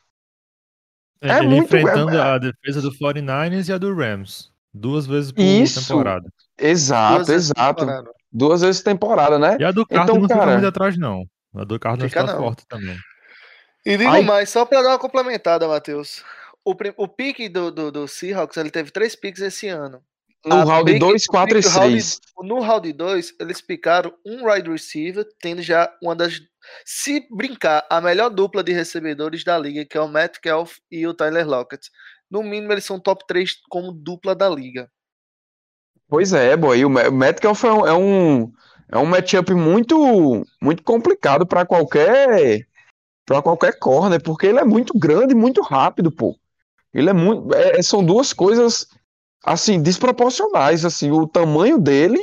Ele, 1.21 1.33
É 1.33 1.39
ele 1.39 1.49
muito- 1.49 1.65
enfrentando 1.65 2.17
é- 2.17 2.21
a 2.23 2.39
defesa 2.39 2.81
do 2.81 2.91
49ers 2.93 3.69
e 3.69 3.73
a 3.73 3.79
do 3.79 3.95
Rams. 3.95 4.51
Duas 4.79 5.07
vezes 5.07 5.33
por 5.33 5.41
Isso. 5.43 5.81
temporada. 5.81 6.29
Exato, 6.59 7.17
Duas 7.17 7.29
exato. 7.31 7.81
temporada. 7.81 8.11
Duas 8.33 8.61
vezes 8.61 8.83
temporada, 8.83 9.39
né? 9.39 9.57
E 9.59 9.65
a 9.65 9.71
do 9.73 9.83
Então, 9.83 9.97
Cardinals 9.97 10.21
não 10.21 10.29
fica 10.29 10.39
cara- 10.41 10.53
muito 10.53 10.67
atrás, 10.67 10.99
não. 10.99 11.25
A 11.55 11.65
do 11.65 11.79
Cardinals 11.81 12.13
Fica 12.13 12.27
tá 12.27 12.33
não. 12.33 12.39
forte 12.39 12.65
também. 12.69 12.97
E 13.85 13.97
digo 13.97 14.11
Ai. 14.11 14.23
mais, 14.23 14.51
só 14.51 14.65
pra 14.67 14.83
dar 14.83 14.89
uma 14.91 14.99
complementada, 14.99 15.67
Matheus. 15.67 16.23
O, 16.65 16.75
prim- 16.75 16.93
o 16.97 17.09
pique 17.09 17.49
do, 17.49 17.71
do, 17.71 17.91
do 17.93 18.09
Seahawks, 18.09 18.57
ele 18.57 18.71
teve 18.71 18.91
três 18.91 19.15
piques 19.17 19.41
esse 19.41 19.69
ano. 19.69 20.03
No 20.45 20.57
A 20.57 20.65
round 20.65 20.91
pick- 20.93 21.01
2, 21.01 21.25
o 21.25 21.27
4 21.31 21.59
e 21.59 21.63
pick 21.63 21.73
round- 21.73 21.93
6. 22.03 22.21
No 22.43 22.61
round 22.61 22.93
2, 22.93 23.35
eles 23.41 23.61
picaram 23.61 24.13
um 24.25 24.49
wide 24.51 24.71
receiver, 24.71 25.25
tendo 25.41 25.63
já 25.63 25.91
uma 26.03 26.15
das. 26.15 26.41
Se 26.85 27.25
brincar, 27.31 27.87
a 27.89 28.01
melhor 28.01 28.29
dupla 28.29 28.63
de 28.63 28.73
recebedores 28.73 29.45
da 29.45 29.57
liga, 29.57 29.85
que 29.85 29.97
é 29.97 30.01
o 30.01 30.09
Matt 30.09 30.39
Kelf 30.43 30.79
e 30.91 31.07
o 31.07 31.15
Tyler 31.15 31.47
Lockett. 31.49 31.89
No 32.31 32.43
mínimo, 32.43 32.73
eles 32.73 32.85
são 32.85 32.99
top 33.01 33.25
3 33.27 33.57
como 33.69 33.93
dupla 33.93 34.35
da 34.35 34.49
liga. 34.49 34.91
Pois 36.09 36.33
é, 36.33 36.57
boy. 36.57 36.85
O 36.85 36.91
Metcalf 36.91 37.65
é 37.65 37.73
um, 37.73 37.87
é 37.87 37.95
um, 37.95 38.53
é 38.91 38.99
um 38.99 39.07
matchup 39.07 39.53
muito, 39.55 40.45
muito 40.61 40.83
complicado 40.83 41.47
para 41.47 41.67
qualquer 41.67 42.67
para 43.25 43.43
qualquer 43.43 43.77
corner, 43.81 44.23
porque 44.23 44.47
ele 44.47 44.61
é 44.61 44.65
muito 44.65 44.97
grande 44.97 45.33
e 45.33 45.37
muito 45.37 45.61
rápido, 45.61 46.13
pô. 46.13 46.39
Ele 46.95 47.11
é 47.11 47.13
muito. 47.13 47.53
é- 47.55 47.83
são 47.83 48.05
duas 48.05 48.33
coisas 48.33 48.87
assim 49.45 49.83
desproporcionais, 49.83 50.85
assim, 50.85 51.11
o 51.11 51.27
tamanho 51.27 51.79
dele 51.79 52.21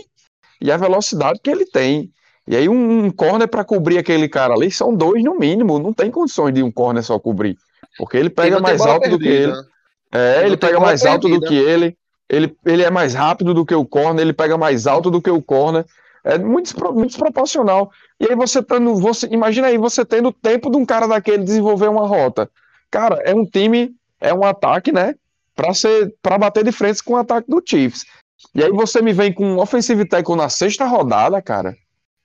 e 0.61 0.71
a 0.71 0.77
velocidade 0.77 1.39
que 1.43 1.49
ele 1.49 1.65
tem. 1.65 2.11
E 2.47 2.55
aí 2.55 2.67
um, 2.69 3.05
um 3.05 3.11
corner 3.11 3.47
para 3.47 3.65
cobrir 3.65 3.97
aquele 3.97 4.27
cara 4.29 4.53
ali 4.53 4.71
são 4.71 4.95
dois 4.95 5.21
no 5.23 5.37
mínimo. 5.37 5.77
Não 5.77 5.93
tem 5.93 6.09
condições 6.09 6.53
de 6.53 6.63
um 6.63 6.71
corner 6.71 7.03
só 7.03 7.19
cobrir, 7.19 7.57
porque 7.97 8.17
ele 8.17 8.29
pega 8.29 8.59
mais 8.59 8.81
alto 8.81 9.09
do 9.09 9.19
que 9.19 9.27
ele. 9.27 9.53
É, 10.13 10.45
ele 10.45 10.55
pega 10.55 10.79
mais 10.79 11.03
alto 11.05 11.27
do 11.27 11.41
que 11.41 11.55
ele. 11.55 11.97
Ele, 12.29 12.55
ele 12.65 12.83
é 12.83 12.89
mais 12.89 13.13
rápido 13.13 13.53
do 13.53 13.65
que 13.65 13.75
o 13.75 13.85
corner, 13.85 14.21
ele 14.21 14.33
pega 14.33 14.57
mais 14.57 14.87
alto 14.87 15.11
do 15.11 15.21
que 15.21 15.29
o 15.29 15.41
corner. 15.41 15.85
É 16.23 16.37
muito, 16.37 16.73
muito 16.93 17.09
desproporcional. 17.09 17.91
E 18.19 18.25
aí 18.25 18.35
você 18.35 18.63
tendo, 18.63 18.95
você 18.95 19.27
imagina 19.27 19.67
aí 19.67 19.77
você 19.77 20.05
tendo 20.05 20.29
o 20.29 20.33
tempo 20.33 20.69
de 20.71 20.77
um 20.77 20.85
cara 20.85 21.05
daquele 21.07 21.43
desenvolver 21.43 21.89
uma 21.89 22.07
rota. 22.07 22.49
Cara, 22.89 23.21
é 23.25 23.35
um 23.35 23.45
time, 23.45 23.93
é 24.21 24.33
um 24.33 24.43
ataque, 24.43 24.91
né? 24.91 25.15
Pra 25.55 25.73
ser, 25.73 26.15
para 26.21 26.37
bater 26.37 26.63
de 26.63 26.71
frente 26.71 27.03
com 27.03 27.13
o 27.13 27.17
ataque 27.17 27.49
do 27.49 27.61
Chiefs. 27.63 28.05
E 28.55 28.63
aí 28.63 28.71
você 28.71 29.01
me 29.01 29.13
vem 29.13 29.33
com 29.33 29.45
um 29.45 29.59
offensive 29.59 30.05
tackle 30.05 30.35
na 30.35 30.47
sexta 30.47 30.85
rodada, 30.85 31.41
cara. 31.41 31.75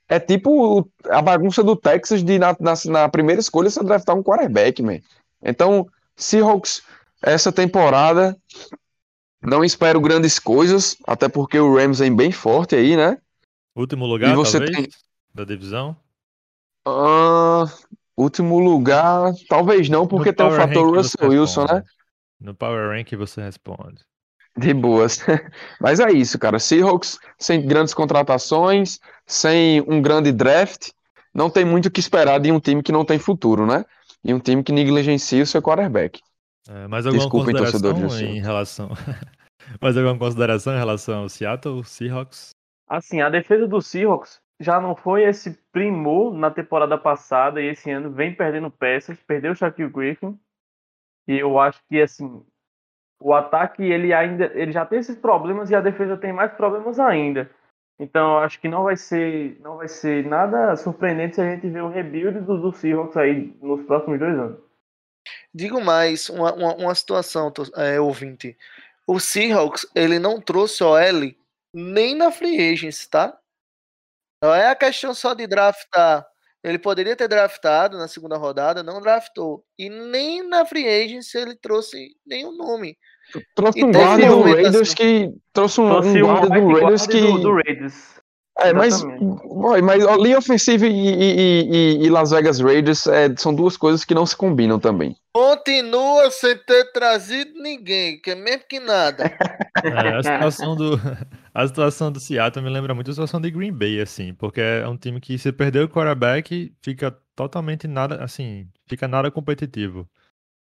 É 0.08 0.18
tipo 0.18 0.88
a 1.10 1.20
bagunça 1.20 1.62
do 1.62 1.76
Texas 1.76 2.22
de 2.22 2.38
na, 2.38 2.56
na, 2.60 2.74
na 2.86 3.08
primeira 3.08 3.40
escolha 3.40 3.68
você 3.68 3.82
draftar 3.82 4.16
um 4.16 4.22
quarterback, 4.22 4.82
man. 4.82 5.00
Então, 5.42 5.86
Seahawks 6.16 6.82
essa 7.22 7.52
temporada 7.52 8.36
não 9.42 9.64
espero 9.64 10.00
grandes 10.00 10.38
coisas, 10.38 10.96
até 11.06 11.28
porque 11.28 11.58
o 11.58 11.76
Rams 11.76 11.98
vem 12.00 12.14
bem 12.14 12.32
forte 12.32 12.74
aí, 12.74 12.96
né? 12.96 13.18
Último 13.76 14.06
lugar, 14.06 14.32
E 14.32 14.36
você 14.36 14.58
talvez, 14.58 14.76
tem- 14.76 14.88
da 15.34 15.44
divisão. 15.44 15.96
Ah, 16.86 17.64
último 18.16 18.58
lugar, 18.58 19.32
talvez 19.48 19.88
não, 19.88 20.06
porque 20.06 20.30
No 20.30 20.36
tem 20.36 20.46
o 20.46 20.50
fator 20.50 20.96
Russell 20.96 21.28
Wilson, 21.28 21.64
né? 21.72 21.84
No 22.40 22.54
Power 22.54 22.90
Rank 22.90 23.12
você 23.14 23.42
responde. 23.42 24.02
De 24.56 24.74
boas. 24.74 25.18
Mas 25.80 26.00
é 26.00 26.10
isso, 26.10 26.38
cara. 26.38 26.58
Seahawks 26.58 27.18
sem 27.38 27.64
grandes 27.64 27.94
contratações, 27.94 28.98
sem 29.26 29.80
um 29.82 30.02
grande 30.02 30.32
draft, 30.32 30.90
não 31.32 31.48
tem 31.48 31.64
muito 31.64 31.86
o 31.86 31.90
que 31.90 32.00
esperar 32.00 32.40
de 32.40 32.50
um 32.50 32.58
time 32.58 32.82
que 32.82 32.90
não 32.90 33.04
tem 33.04 33.18
futuro, 33.18 33.66
né? 33.66 33.84
E 34.24 34.34
um 34.34 34.40
time 34.40 34.64
que 34.64 34.72
negligencia 34.72 35.42
o 35.42 35.46
seu 35.46 35.62
quarterback. 35.62 36.20
É, 36.68 36.86
mais 36.86 37.06
alguma 37.06 37.22
Desculpem, 37.22 37.54
consideração 37.54 38.20
em 38.20 38.40
relação. 38.40 38.90
mais 39.80 39.96
alguma 39.96 40.18
consideração 40.18 40.74
em 40.74 40.78
relação 40.78 41.22
ao 41.22 41.28
Seattle 41.28 41.82
Seahawks? 41.82 42.50
Assim, 42.86 43.22
a 43.22 43.30
defesa 43.30 43.66
do 43.66 43.80
Seahawks 43.80 44.38
já 44.60 44.78
não 44.78 44.94
foi 44.94 45.22
esse 45.22 45.58
primor 45.72 46.34
na 46.34 46.50
temporada 46.50 46.98
passada 46.98 47.62
e 47.62 47.68
esse 47.68 47.90
ano 47.90 48.10
vem 48.10 48.34
perdendo 48.34 48.70
peças, 48.70 49.18
perdeu 49.22 49.52
o 49.52 49.56
Shaquille 49.56 49.90
Griffin. 49.90 50.38
E 51.26 51.38
eu 51.38 51.58
acho 51.58 51.80
que 51.88 52.02
assim, 52.02 52.44
o 53.20 53.32
ataque 53.32 53.82
ele 53.82 54.12
ainda 54.12 54.50
ele 54.54 54.72
já 54.72 54.84
tem 54.84 54.98
esses 54.98 55.16
problemas 55.16 55.70
e 55.70 55.74
a 55.74 55.80
defesa 55.80 56.18
tem 56.18 56.34
mais 56.34 56.52
problemas 56.52 57.00
ainda. 57.00 57.50
Então 57.98 58.32
eu 58.32 58.38
acho 58.38 58.60
que 58.60 58.68
não 58.68 58.84
vai 58.84 58.96
ser 58.96 59.58
não 59.60 59.78
vai 59.78 59.88
ser 59.88 60.26
nada 60.26 60.76
surpreendente 60.76 61.36
se 61.36 61.40
a 61.40 61.50
gente 61.50 61.68
ver 61.68 61.82
o 61.82 61.88
rebuild 61.88 62.40
do, 62.40 62.60
do 62.60 62.72
Seahawks 62.72 63.16
aí 63.16 63.56
nos 63.62 63.86
próximos 63.86 64.18
dois 64.18 64.38
anos. 64.38 64.67
Digo 65.58 65.80
mais, 65.80 66.28
uma, 66.28 66.52
uma, 66.54 66.74
uma 66.76 66.94
situação, 66.94 67.52
é, 67.74 68.00
ouvinte. 68.00 68.56
O 69.04 69.18
Seahawks, 69.18 69.84
ele 69.92 70.20
não 70.20 70.40
trouxe 70.40 70.84
OL 70.84 71.34
nem 71.74 72.14
na 72.14 72.30
free 72.30 72.72
agency, 72.72 73.10
tá? 73.10 73.36
Não 74.40 74.54
é 74.54 74.68
a 74.68 74.76
questão 74.76 75.12
só 75.12 75.34
de 75.34 75.48
draftar. 75.48 76.24
Ele 76.62 76.78
poderia 76.78 77.16
ter 77.16 77.26
draftado 77.26 77.98
na 77.98 78.06
segunda 78.06 78.36
rodada, 78.36 78.84
não 78.84 79.00
draftou. 79.00 79.64
E 79.76 79.90
nem 79.90 80.48
na 80.48 80.64
free 80.64 80.86
agency 80.86 81.36
ele 81.36 81.56
trouxe 81.56 82.16
nenhum 82.24 82.56
nome. 82.56 82.96
Trouxe 83.56 83.84
um 83.84 83.90
guarda 83.90 84.28
do 84.28 84.42
Raiders 84.42 84.94
que. 84.94 85.34
Trouxe 85.52 85.80
um, 85.80 85.88
trouxe 85.88 86.22
um 86.22 86.26
guarda 86.26 86.60
do 86.60 86.72
Raiders 86.72 87.06
que. 87.08 87.20
Do, 87.20 87.38
do 87.40 87.52
Raiders. 87.52 88.20
É, 88.60 88.72
mas, 88.72 89.02
boy, 89.02 89.80
mas 89.80 90.04
linha 90.20 90.38
ofensiva 90.38 90.84
e, 90.84 90.90
e, 90.90 91.70
e, 91.70 92.06
e, 92.06 92.10
Las 92.10 92.32
Vegas 92.32 92.58
Raiders 92.58 93.06
é, 93.06 93.32
são 93.36 93.54
duas 93.54 93.76
coisas 93.76 94.04
que 94.04 94.14
não 94.14 94.26
se 94.26 94.36
combinam 94.36 94.80
também. 94.80 95.16
Continua 95.32 96.28
sem 96.32 96.58
ter 96.58 96.90
trazido 96.92 97.52
ninguém, 97.62 98.20
que 98.20 98.32
é 98.32 98.34
mesmo 98.34 98.64
que 98.68 98.80
nada. 98.80 99.24
É, 99.84 100.16
a 100.16 100.22
situação 100.24 100.74
do 100.74 101.00
a 101.54 101.64
situação 101.68 102.10
do 102.10 102.18
Seattle 102.18 102.64
me 102.64 102.68
lembra 102.68 102.96
muito 102.96 103.12
a 103.12 103.14
situação 103.14 103.40
de 103.40 103.48
Green 103.48 103.72
Bay, 103.72 104.00
assim, 104.00 104.34
porque 104.34 104.60
é 104.60 104.88
um 104.88 104.96
time 104.96 105.20
que 105.20 105.38
se 105.38 105.52
perder 105.52 105.84
o 105.84 105.88
quarterback 105.88 106.74
fica 106.82 107.16
totalmente 107.36 107.86
nada, 107.86 108.16
assim, 108.24 108.68
fica 108.88 109.06
nada 109.06 109.30
competitivo, 109.30 110.08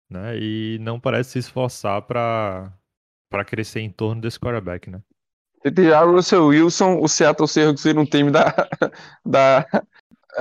né? 0.09 0.37
E 0.37 0.77
não 0.81 0.99
parece 0.99 1.31
se 1.31 1.39
esforçar 1.39 2.01
para 2.01 2.73
para 3.29 3.45
crescer 3.45 3.79
em 3.79 3.89
torno 3.89 4.21
desse 4.21 4.37
quarterback, 4.37 4.89
né? 4.89 5.01
Se 5.65 5.71
tirar 5.71 6.07
o 6.07 6.11
Russell 6.11 6.45
Wilson, 6.45 6.99
o 6.99 7.07
Seattle 7.07 7.47
Seahawks 7.47 7.83
vira 7.83 7.99
um 7.99 8.05
time 8.05 8.29
da, 8.29 8.53
da, 9.25 9.65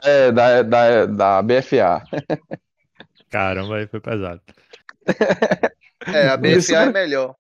é, 0.03 0.31
da, 0.31 0.63
da, 0.63 1.07
da 1.07 1.43
BFA. 1.43 2.03
Caramba, 3.31 3.77
aí 3.77 3.87
foi 3.87 4.01
pesado. 4.01 4.43
É, 6.07 6.29
a 6.29 6.37
BFA 6.37 6.49
disseram, 6.57 6.91
é 6.91 6.93
melhor. 6.93 7.35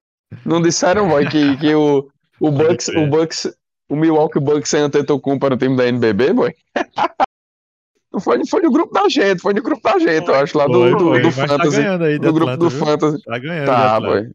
Não 0.47 0.63
disseram, 0.63 1.09
boy, 1.11 1.29
que, 1.29 1.59
que 1.59 1.75
o, 1.75 2.09
o 2.41 2.51
Bucks, 2.51 2.89
o 2.89 3.07
Bucks, 3.07 3.55
o 3.91 3.97
Milwaukee 3.97 4.41
Bucks 4.41 4.71
sem 4.71 4.81
Antetokounmpo 4.81 5.41
para 5.41 5.55
o 5.55 5.59
time 5.59 5.77
da 5.77 5.87
NBB, 5.87 6.33
boy? 6.33 6.55
Não 8.11 8.21
foi, 8.21 8.47
foi 8.47 8.63
no 8.63 8.71
grupo 8.71 8.95
da 8.95 9.09
gente, 9.11 9.43
foi 9.43 9.53
no 9.53 9.61
grupo 9.61 9.83
da 9.83 9.99
gente, 9.99 10.27
eu 10.27 10.35
acho, 10.37 10.57
lá 10.57 10.67
do, 10.67 10.91
do, 10.91 10.97
do, 10.97 11.21
do 11.21 11.23
tá 11.23 11.33
Fantasy. 11.33 11.83
Tá 11.83 12.05
aí, 12.05 12.19
do 12.19 12.33
grupo 12.33 12.57
do 12.57 12.71
viu? 12.71 12.87
Fantasy. 12.87 13.23
Tá 13.25 13.39
ganhando. 13.39 13.67
Tá, 13.67 14.01
boy. 14.01 14.31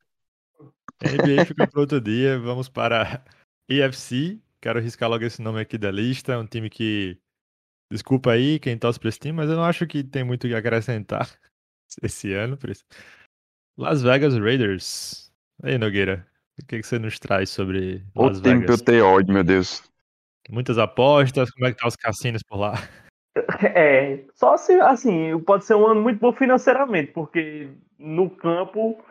NBA 1.01 1.45
fica 1.45 1.65
para 1.65 1.79
outro 1.79 2.01
dia, 2.01 2.38
vamos 2.38 2.67
para 2.67 3.23
EFC, 3.69 4.41
quero 4.60 4.79
riscar 4.79 5.10
logo 5.10 5.23
esse 5.23 5.41
nome 5.41 5.62
aqui 5.62 5.77
da 5.77 5.91
lista. 5.91 6.34
É 6.34 6.38
um 6.38 6.45
time 6.45 6.69
que. 6.69 7.17
Desculpa 7.91 8.32
aí 8.32 8.60
quem 8.60 8.77
torce 8.77 8.99
para 8.99 9.10
esse 9.10 9.19
time, 9.19 9.34
mas 9.34 9.49
eu 9.49 9.55
não 9.55 9.63
acho 9.63 9.88
que 9.88 10.03
tem 10.03 10.23
muito 10.23 10.45
o 10.45 10.47
que 10.47 10.55
acrescentar 10.55 11.27
esse 12.03 12.34
ano. 12.34 12.58
Las 13.77 14.01
Vegas 14.01 14.38
Raiders. 14.38 15.32
Aí, 15.63 15.77
Nogueira, 15.77 16.27
o 16.62 16.65
que, 16.65 16.79
que 16.79 16.84
você 16.84 16.99
nos 16.99 17.19
traz 17.19 17.49
sobre 17.49 18.03
Las 18.15 18.39
o 18.39 18.41
Vegas? 18.41 18.43
time 18.43 18.65
que 18.65 18.71
eu 18.71 18.86
tenho 18.86 19.05
ódio, 19.05 19.34
meu 19.34 19.43
Deus. 19.43 19.84
Muitas 20.49 20.77
apostas, 20.77 21.51
como 21.51 21.67
é 21.67 21.71
que 21.71 21.77
tá 21.77 21.88
os 21.88 21.95
cassinos 21.95 22.43
por 22.43 22.58
lá? 22.58 22.73
É, 23.63 24.25
só 24.36 24.58
se, 24.58 24.73
assim, 24.82 25.39
pode 25.41 25.63
ser 25.63 25.75
um 25.75 25.88
ano 25.88 26.01
muito 26.01 26.19
bom 26.19 26.34
financeiramente, 26.34 27.13
porque 27.13 27.69
no 27.97 28.29
campo 28.29 29.01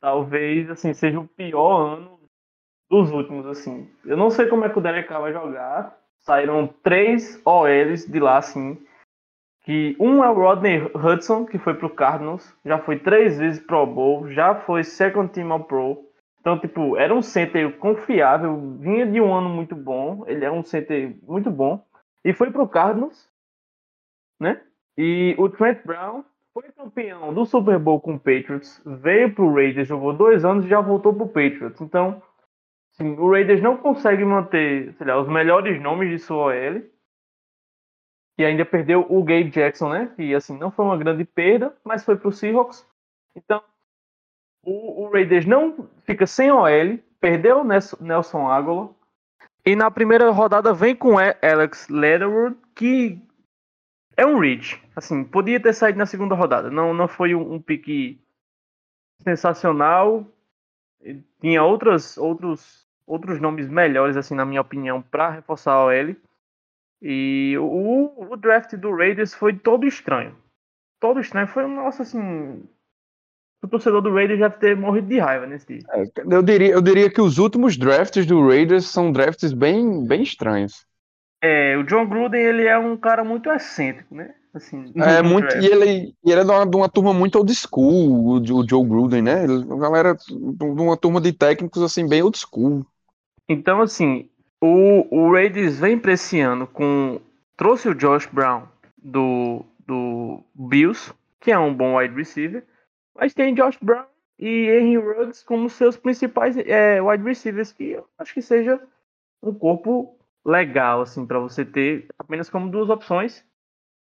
talvez, 0.00 0.68
assim, 0.70 0.92
seja 0.92 1.20
o 1.20 1.28
pior 1.28 1.96
ano 1.96 2.18
dos 2.90 3.10
últimos, 3.10 3.46
assim. 3.46 3.88
Eu 4.04 4.16
não 4.16 4.30
sei 4.30 4.46
como 4.46 4.64
é 4.64 4.68
que 4.68 4.78
o 4.78 4.80
Derek 4.82 5.08
vai 5.08 5.32
jogar. 5.32 5.96
Saíram 6.20 6.68
três 6.82 7.40
OLs 7.44 8.06
de 8.06 8.20
lá, 8.20 8.38
assim. 8.38 8.78
Que 9.64 9.96
um 9.98 10.22
é 10.22 10.28
o 10.28 10.34
Rodney 10.34 10.90
Hudson, 10.94 11.46
que 11.46 11.58
foi 11.58 11.74
pro 11.74 11.88
Cardinals, 11.88 12.54
já 12.64 12.78
foi 12.78 12.98
três 12.98 13.38
vezes 13.38 13.64
Pro 13.64 13.86
Bowl, 13.86 14.30
já 14.30 14.54
foi 14.54 14.84
Second 14.84 15.32
Team 15.32 15.50
All 15.52 15.64
Pro. 15.64 16.04
Então, 16.38 16.58
tipo, 16.58 16.94
era 16.98 17.14
um 17.14 17.22
center 17.22 17.78
confiável, 17.78 18.76
vinha 18.78 19.06
de 19.06 19.18
um 19.18 19.32
ano 19.32 19.48
muito 19.48 19.74
bom, 19.74 20.24
ele 20.26 20.44
é 20.44 20.50
um 20.50 20.62
center 20.62 21.16
muito 21.22 21.50
bom. 21.50 21.82
E 22.22 22.34
foi 22.34 22.50
pro 22.50 22.68
Cardinals, 22.68 23.26
né? 24.38 24.60
E 24.98 25.34
o 25.38 25.48
Trent 25.48 25.82
Brown 25.84 26.22
foi 26.52 26.64
campeão 26.76 27.32
do 27.32 27.46
Super 27.46 27.78
Bowl 27.78 27.98
com 27.98 28.14
o 28.14 28.18
Patriots, 28.18 28.82
veio 28.84 29.34
pro 29.34 29.54
Raiders, 29.54 29.88
jogou 29.88 30.12
dois 30.12 30.44
anos 30.44 30.66
e 30.66 30.68
já 30.68 30.82
voltou 30.82 31.14
pro 31.14 31.26
Patriots. 31.26 31.80
Então, 31.80 32.22
O 33.00 33.30
Raiders 33.30 33.60
não 33.60 33.76
consegue 33.76 34.24
manter, 34.24 34.94
sei 34.94 35.06
lá, 35.06 35.20
os 35.20 35.28
melhores 35.28 35.80
nomes 35.82 36.10
de 36.10 36.18
sua 36.18 36.46
OL. 36.46 36.82
E 38.38 38.44
ainda 38.44 38.64
perdeu 38.64 39.06
o 39.08 39.22
Gabe 39.22 39.50
Jackson, 39.50 39.88
né? 39.90 40.12
Que 40.16 40.34
assim, 40.34 40.56
não 40.58 40.70
foi 40.70 40.84
uma 40.84 40.96
grande 40.96 41.24
perda, 41.24 41.76
mas 41.84 42.04
foi 42.04 42.16
pro 42.16 42.32
Seahawks. 42.32 42.86
Então, 43.36 43.62
o, 44.64 45.04
o 45.04 45.12
Raiders 45.12 45.46
não 45.46 45.88
fica 46.04 46.26
sem 46.26 46.50
OL, 46.50 46.98
perdeu 47.20 47.60
o 47.60 47.64
Nelson 47.64 48.48
Aguilar. 48.48 48.90
E 49.66 49.74
na 49.74 49.90
primeira 49.90 50.30
rodada 50.30 50.74
vem 50.74 50.94
com 50.94 51.16
Alex 51.18 51.88
Leatherwood, 51.88 52.56
que 52.74 53.18
é 54.16 54.26
um 54.26 54.38
reach. 54.38 54.80
Assim, 54.94 55.24
podia 55.24 55.60
ter 55.60 55.72
saído 55.72 55.98
na 55.98 56.06
segunda 56.06 56.34
rodada. 56.34 56.70
Não, 56.70 56.92
não 56.92 57.08
foi 57.08 57.34
um, 57.34 57.54
um 57.54 57.60
pique 57.60 58.20
sensacional. 59.22 60.26
Tinha 61.40 61.62
outras, 61.62 62.18
outros 62.18 62.83
outros 63.06 63.40
nomes 63.40 63.68
melhores, 63.68 64.16
assim, 64.16 64.34
na 64.34 64.44
minha 64.44 64.60
opinião, 64.60 65.02
para 65.02 65.30
reforçar 65.30 65.72
a 65.72 65.84
OL. 65.84 66.16
E 67.02 67.56
o, 67.58 68.32
o, 68.32 68.36
draft 68.36 68.74
do 68.76 68.94
Raiders 68.94 69.34
foi 69.34 69.52
todo 69.54 69.86
estranho. 69.86 70.34
Todo 71.00 71.20
estranho. 71.20 71.46
Foi 71.46 71.64
um 71.64 71.74
nossa, 71.74 72.02
assim. 72.02 72.62
O 73.62 73.68
torcedor 73.68 74.02
do 74.02 74.12
Raiders 74.12 74.40
deve 74.40 74.56
ter 74.56 74.76
morrido 74.76 75.08
de 75.08 75.18
raiva 75.18 75.46
nesse 75.46 75.66
dia. 75.66 75.82
É, 75.90 76.04
eu, 76.30 76.42
diria, 76.42 76.72
eu 76.72 76.82
diria 76.82 77.10
que 77.10 77.20
os 77.20 77.38
últimos 77.38 77.76
drafts 77.76 78.26
do 78.26 78.46
Raiders 78.46 78.86
são 78.86 79.12
drafts 79.12 79.52
bem, 79.52 80.06
bem 80.06 80.22
estranhos. 80.22 80.86
É, 81.42 81.76
o 81.76 81.82
John 81.84 82.06
Gruden, 82.06 82.40
ele 82.40 82.64
é 82.66 82.78
um 82.78 82.96
cara 82.96 83.22
muito 83.22 83.50
excêntrico, 83.50 84.14
né? 84.14 84.34
Assim, 84.54 84.92
é, 84.96 85.20
muito, 85.20 85.52
e 85.56 85.66
ele, 85.66 86.14
ele 86.24 86.40
é 86.40 86.44
de 86.44 86.50
uma, 86.50 86.64
de 86.64 86.76
uma, 86.76 86.88
turma 86.88 87.12
muito 87.12 87.36
old 87.36 87.52
school, 87.54 88.36
o, 88.36 88.36
o 88.36 88.68
Joe 88.68 88.86
Gruden, 88.86 89.20
né? 89.20 89.44
Ele, 89.44 89.64
a 89.72 89.76
galera 89.76 90.14
de 90.14 90.64
uma 90.64 90.96
turma 90.96 91.20
de 91.20 91.32
técnicos, 91.32 91.82
assim, 91.82 92.08
bem 92.08 92.22
old 92.22 92.38
school. 92.38 92.86
Então, 93.48 93.80
assim, 93.80 94.28
o, 94.60 95.06
o 95.10 95.32
Raiders 95.32 95.78
vem 95.78 95.98
pra 95.98 96.12
esse 96.12 96.40
ano 96.40 96.66
com. 96.66 97.20
Trouxe 97.56 97.88
o 97.88 97.94
Josh 97.94 98.26
Brown 98.26 98.66
do, 98.98 99.64
do 99.86 100.42
Bills, 100.54 101.12
que 101.38 101.52
é 101.52 101.58
um 101.58 101.72
bom 101.72 101.96
wide 101.96 102.14
receiver, 102.14 102.64
mas 103.14 103.32
tem 103.32 103.54
Josh 103.54 103.78
Brown 103.80 104.06
e 104.38 104.66
Henry 104.66 104.96
Ruggs 104.96 105.44
como 105.44 105.70
seus 105.70 105.96
principais 105.96 106.56
é, 106.56 107.00
wide 107.00 107.22
receivers, 107.22 107.72
que 107.72 107.90
eu 107.90 108.08
acho 108.18 108.34
que 108.34 108.42
seja 108.42 108.80
um 109.40 109.54
corpo 109.54 110.18
legal, 110.44 111.02
assim, 111.02 111.24
para 111.24 111.38
você 111.38 111.64
ter 111.64 112.08
apenas 112.18 112.50
como 112.50 112.70
duas 112.70 112.88
opções 112.88 113.44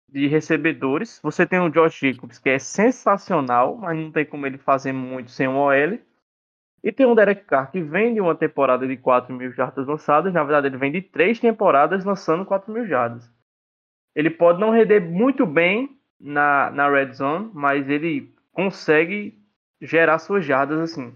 de 0.07 0.27
recebedores. 0.27 1.19
Você 1.23 1.45
tem 1.45 1.59
o 1.59 1.69
Josh 1.69 1.99
Jacobs, 1.99 2.37
que 2.37 2.49
é 2.49 2.59
sensacional, 2.59 3.77
mas 3.77 3.97
não 3.97 4.11
tem 4.11 4.25
como 4.25 4.45
ele 4.45 4.57
fazer 4.57 4.91
muito 4.91 5.31
sem 5.31 5.47
um 5.47 5.57
OL. 5.57 5.99
E 6.83 6.91
tem 6.91 7.05
um 7.05 7.15
Derek 7.15 7.43
Carr 7.45 7.71
que 7.71 7.81
vem 7.81 8.13
de 8.13 8.21
uma 8.21 8.35
temporada 8.35 8.87
de 8.87 8.95
4 8.97 9.33
mil 9.33 9.51
jardas 9.51 9.85
lançadas. 9.85 10.33
Na 10.33 10.43
verdade, 10.43 10.67
ele 10.67 10.77
vem 10.77 10.91
de 10.91 11.01
três 11.01 11.39
temporadas 11.39 12.05
lançando 12.05 12.45
4 12.45 12.71
mil 12.71 12.85
jardas. 12.87 13.29
Ele 14.15 14.29
pode 14.29 14.59
não 14.59 14.71
render 14.71 14.99
muito 14.99 15.45
bem 15.45 15.99
na, 16.19 16.71
na 16.71 16.89
red 16.89 17.13
zone, 17.13 17.51
mas 17.53 17.89
ele 17.89 18.33
consegue 18.51 19.37
gerar 19.81 20.19
suas 20.19 20.43
jardas 20.45 20.79
assim 20.79 21.13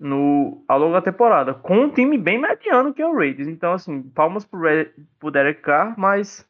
no, 0.00 0.64
ao 0.66 0.78
longo 0.78 0.94
da 0.94 1.02
temporada, 1.02 1.52
com 1.52 1.78
um 1.78 1.92
time 1.92 2.16
bem 2.16 2.40
mediano 2.40 2.94
que 2.94 3.02
é 3.02 3.06
o 3.06 3.14
Raiders. 3.14 3.46
Então, 3.46 3.74
assim, 3.74 4.02
palmas 4.02 4.46
pro, 4.46 4.62
Red, 4.62 4.90
pro 5.18 5.30
Derek 5.30 5.60
Carr, 5.60 5.94
mas 5.98 6.48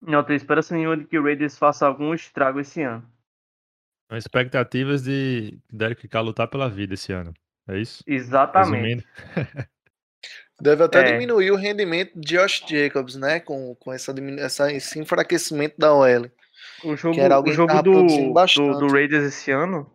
não 0.00 0.24
tenho 0.24 0.38
esperança 0.38 0.74
nenhuma 0.74 0.96
de 0.96 1.04
que 1.04 1.18
o 1.18 1.22
Raiders 1.22 1.58
faça 1.58 1.86
algum 1.86 2.14
estrago 2.14 2.58
esse 2.58 2.80
ano. 2.80 3.06
Expectativas 4.10 5.02
de 5.02 5.58
Derek 5.70 6.08
Carr 6.08 6.22
lutar 6.22 6.48
pela 6.48 6.68
vida 6.68 6.94
esse 6.94 7.12
ano. 7.12 7.34
É 7.68 7.78
isso? 7.78 8.02
Exatamente. 8.06 9.06
Deve 10.60 10.82
até 10.82 11.00
é. 11.00 11.12
diminuir 11.12 11.52
o 11.52 11.56
rendimento 11.56 12.18
de 12.18 12.36
Josh 12.36 12.64
Jacobs, 12.66 13.14
né? 13.14 13.38
Com, 13.38 13.76
com 13.76 13.92
essa, 13.92 14.12
essa, 14.38 14.72
esse 14.72 14.98
enfraquecimento 14.98 15.76
da 15.78 15.94
OL. 15.94 16.28
O 16.82 16.96
jogo, 16.96 17.16
o 17.46 17.52
jogo 17.52 17.82
do, 17.82 18.06
do, 18.06 18.78
do, 18.78 18.92
Raiders 18.92 19.24
esse 19.24 19.50
ano. 19.50 19.88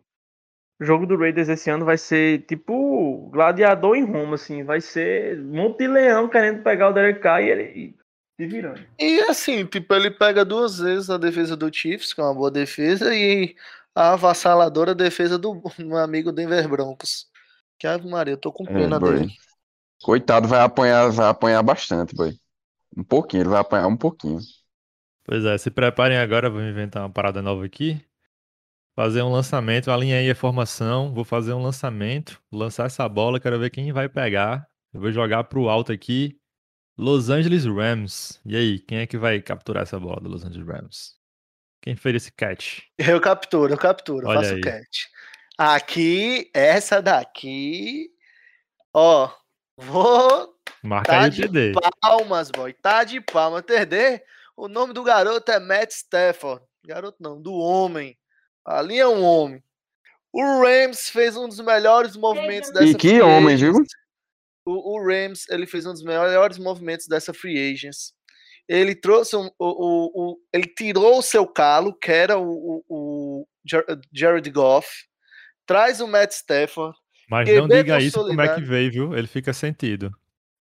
O 0.80 0.86
jogo 0.86 1.06
do 1.06 1.18
Raiders 1.18 1.50
esse 1.50 1.70
ano 1.70 1.84
vai 1.84 1.98
ser 1.98 2.46
tipo 2.46 3.30
gladiador 3.32 3.96
em 3.96 4.06
Roma, 4.06 4.36
assim. 4.36 4.64
Vai 4.64 4.80
ser 4.80 5.40
um 5.40 5.56
monte 5.56 5.80
de 5.80 5.88
leão 5.88 6.30
querendo 6.30 6.64
pegar 6.64 6.90
o 6.90 6.94
Derek 6.94 7.20
Carr 7.20 7.42
e 7.42 7.50
ele 7.50 7.96
se 8.40 8.48
virando. 8.48 8.82
E 9.00 9.20
assim, 9.22 9.66
tipo, 9.66 9.94
ele 9.94 10.12
pega 10.12 10.46
duas 10.46 10.80
vezes 10.80 11.10
a 11.10 11.18
defesa 11.18 11.56
do 11.58 11.74
Chiefs, 11.74 12.14
que 12.14 12.22
é 12.22 12.24
uma 12.24 12.34
boa 12.34 12.52
defesa, 12.52 13.14
e 13.14 13.56
a 13.96 14.14
avassaladora 14.14 14.96
defesa 14.96 15.38
do 15.38 15.62
meu 15.80 15.98
amigo 15.98 16.32
Denver 16.32 16.68
Broncos. 16.70 17.28
Que 17.80 17.88
Ave 17.88 18.08
Maria, 18.10 18.34
eu 18.34 18.38
tô 18.38 18.52
com 18.52 18.68
É, 18.68 18.70
pena 18.70 19.00
boy. 19.00 19.26
dele. 19.26 19.34
Coitado, 20.04 20.48
vai 20.48 20.62
apanhar, 20.62 21.12
vai 21.12 21.28
apanhar 21.30 21.64
bastante, 21.64 22.16
boy. 22.16 22.38
Um 22.98 23.04
pouquinho, 23.06 23.44
ele 23.44 23.50
vai 23.50 23.62
apanhar 23.62 23.88
um 23.88 23.98
pouquinho. 23.98 24.40
Pois 25.24 25.46
é, 25.46 25.58
se 25.58 25.72
preparem 25.72 26.18
agora, 26.18 26.50
vou 26.50 26.62
inventar 26.62 27.04
uma 27.04 27.10
parada 27.12 27.42
nova 27.42 27.66
aqui. 27.66 28.04
Fazer 28.96 29.22
um 29.24 29.32
lançamento, 29.32 29.92
alinha 29.92 30.18
aí 30.20 30.30
a 30.30 30.36
formação, 30.36 31.14
vou 31.14 31.24
fazer 31.26 31.54
um 31.54 31.62
lançamento, 31.64 32.42
lançar 32.52 32.86
essa 32.88 33.08
bola, 33.10 33.40
quero 33.40 33.60
ver 33.60 33.70
quem 33.72 33.92
vai 33.94 34.10
pegar. 34.10 34.68
Eu 34.94 35.02
vou 35.02 35.12
jogar 35.12 35.46
pro 35.46 35.70
alto 35.70 35.92
aqui. 35.92 36.40
Los 36.98 37.30
Angeles 37.30 37.66
Rams. 37.66 38.42
E 38.46 38.56
aí, 38.58 38.80
quem 38.80 39.00
é 39.00 39.08
que 39.08 39.18
vai 39.18 39.42
capturar 39.42 39.84
essa 39.84 40.00
bola 40.00 40.22
do 40.22 40.30
Los 40.30 40.46
Angeles 40.46 40.68
Rams? 40.68 41.16
Quem 41.84 41.98
fez 41.98 42.16
esse 42.16 42.32
catch? 42.32 42.80
Eu 42.98 43.20
capturo, 43.20 43.74
eu 43.74 43.78
capturo, 43.78 44.26
Olha 44.26 44.40
faço 44.40 44.54
aí. 44.54 44.60
o 44.60 44.64
catch. 44.64 45.06
Aqui, 45.58 46.50
essa 46.54 47.02
daqui. 47.02 48.10
Ó, 48.94 49.30
vou 49.78 50.56
Marca 50.82 51.12
Tá 51.12 51.22
aí 51.24 51.28
o 51.28 51.32
de 51.32 51.42
TD. 51.42 51.74
palmas, 52.00 52.50
boy. 52.50 52.72
Tá 52.74 53.04
de 53.04 53.20
palmas. 53.20 53.64
TD, 53.64 54.24
o 54.56 54.70
nome 54.70 54.94
do 54.94 55.04
garoto 55.04 55.52
é 55.52 55.60
Matt 55.60 55.92
Stafford. 55.92 56.64
Garoto 56.86 57.18
não, 57.20 57.42
do 57.42 57.54
homem. 57.54 58.18
Ali 58.66 58.98
é 58.98 59.08
um 59.08 59.22
homem. 59.22 59.62
O 60.32 60.42
Rams 60.64 61.10
fez 61.10 61.36
um 61.36 61.50
dos 61.50 61.60
melhores 61.60 62.16
movimentos 62.16 62.72
dessa 62.72 62.86
E 62.86 62.96
que 62.96 63.10
free 63.10 63.22
homem, 63.22 63.58
viu? 63.58 63.74
O, 64.66 64.96
o 64.96 65.06
Rams, 65.06 65.46
ele 65.50 65.68
fez 65.68 65.86
um 65.86 65.92
dos 65.92 66.04
melhores 66.04 66.58
movimentos 66.58 67.08
dessa 67.08 67.34
free 67.34 67.74
agents. 67.74 68.14
Ele 68.68 68.96
trouxe 68.96 69.36
um, 69.36 69.50
o, 69.60 70.32
o, 70.32 70.38
ele 70.54 70.68
tirou 70.68 71.18
o 71.20 71.22
seu 71.22 71.46
calo, 71.46 71.94
que 71.94 72.12
era 72.12 72.38
o, 72.38 72.50
o, 72.50 72.84
o 72.90 73.48
Jar- 73.66 73.86
Jared 74.12 74.50
Goff, 74.52 74.88
traz 75.66 76.00
o 76.00 76.08
Matt 76.08 76.32
Stafford. 76.32 76.98
Mas 77.30 77.48
não 77.50 77.68
diga 77.68 78.00
isso 78.00 78.14
pro 78.20 78.22
consolidado. 78.28 78.60
McVay, 78.62 78.90
viu? 78.90 79.16
Ele 79.18 79.28
fica 79.28 79.54
sentido. 79.54 80.12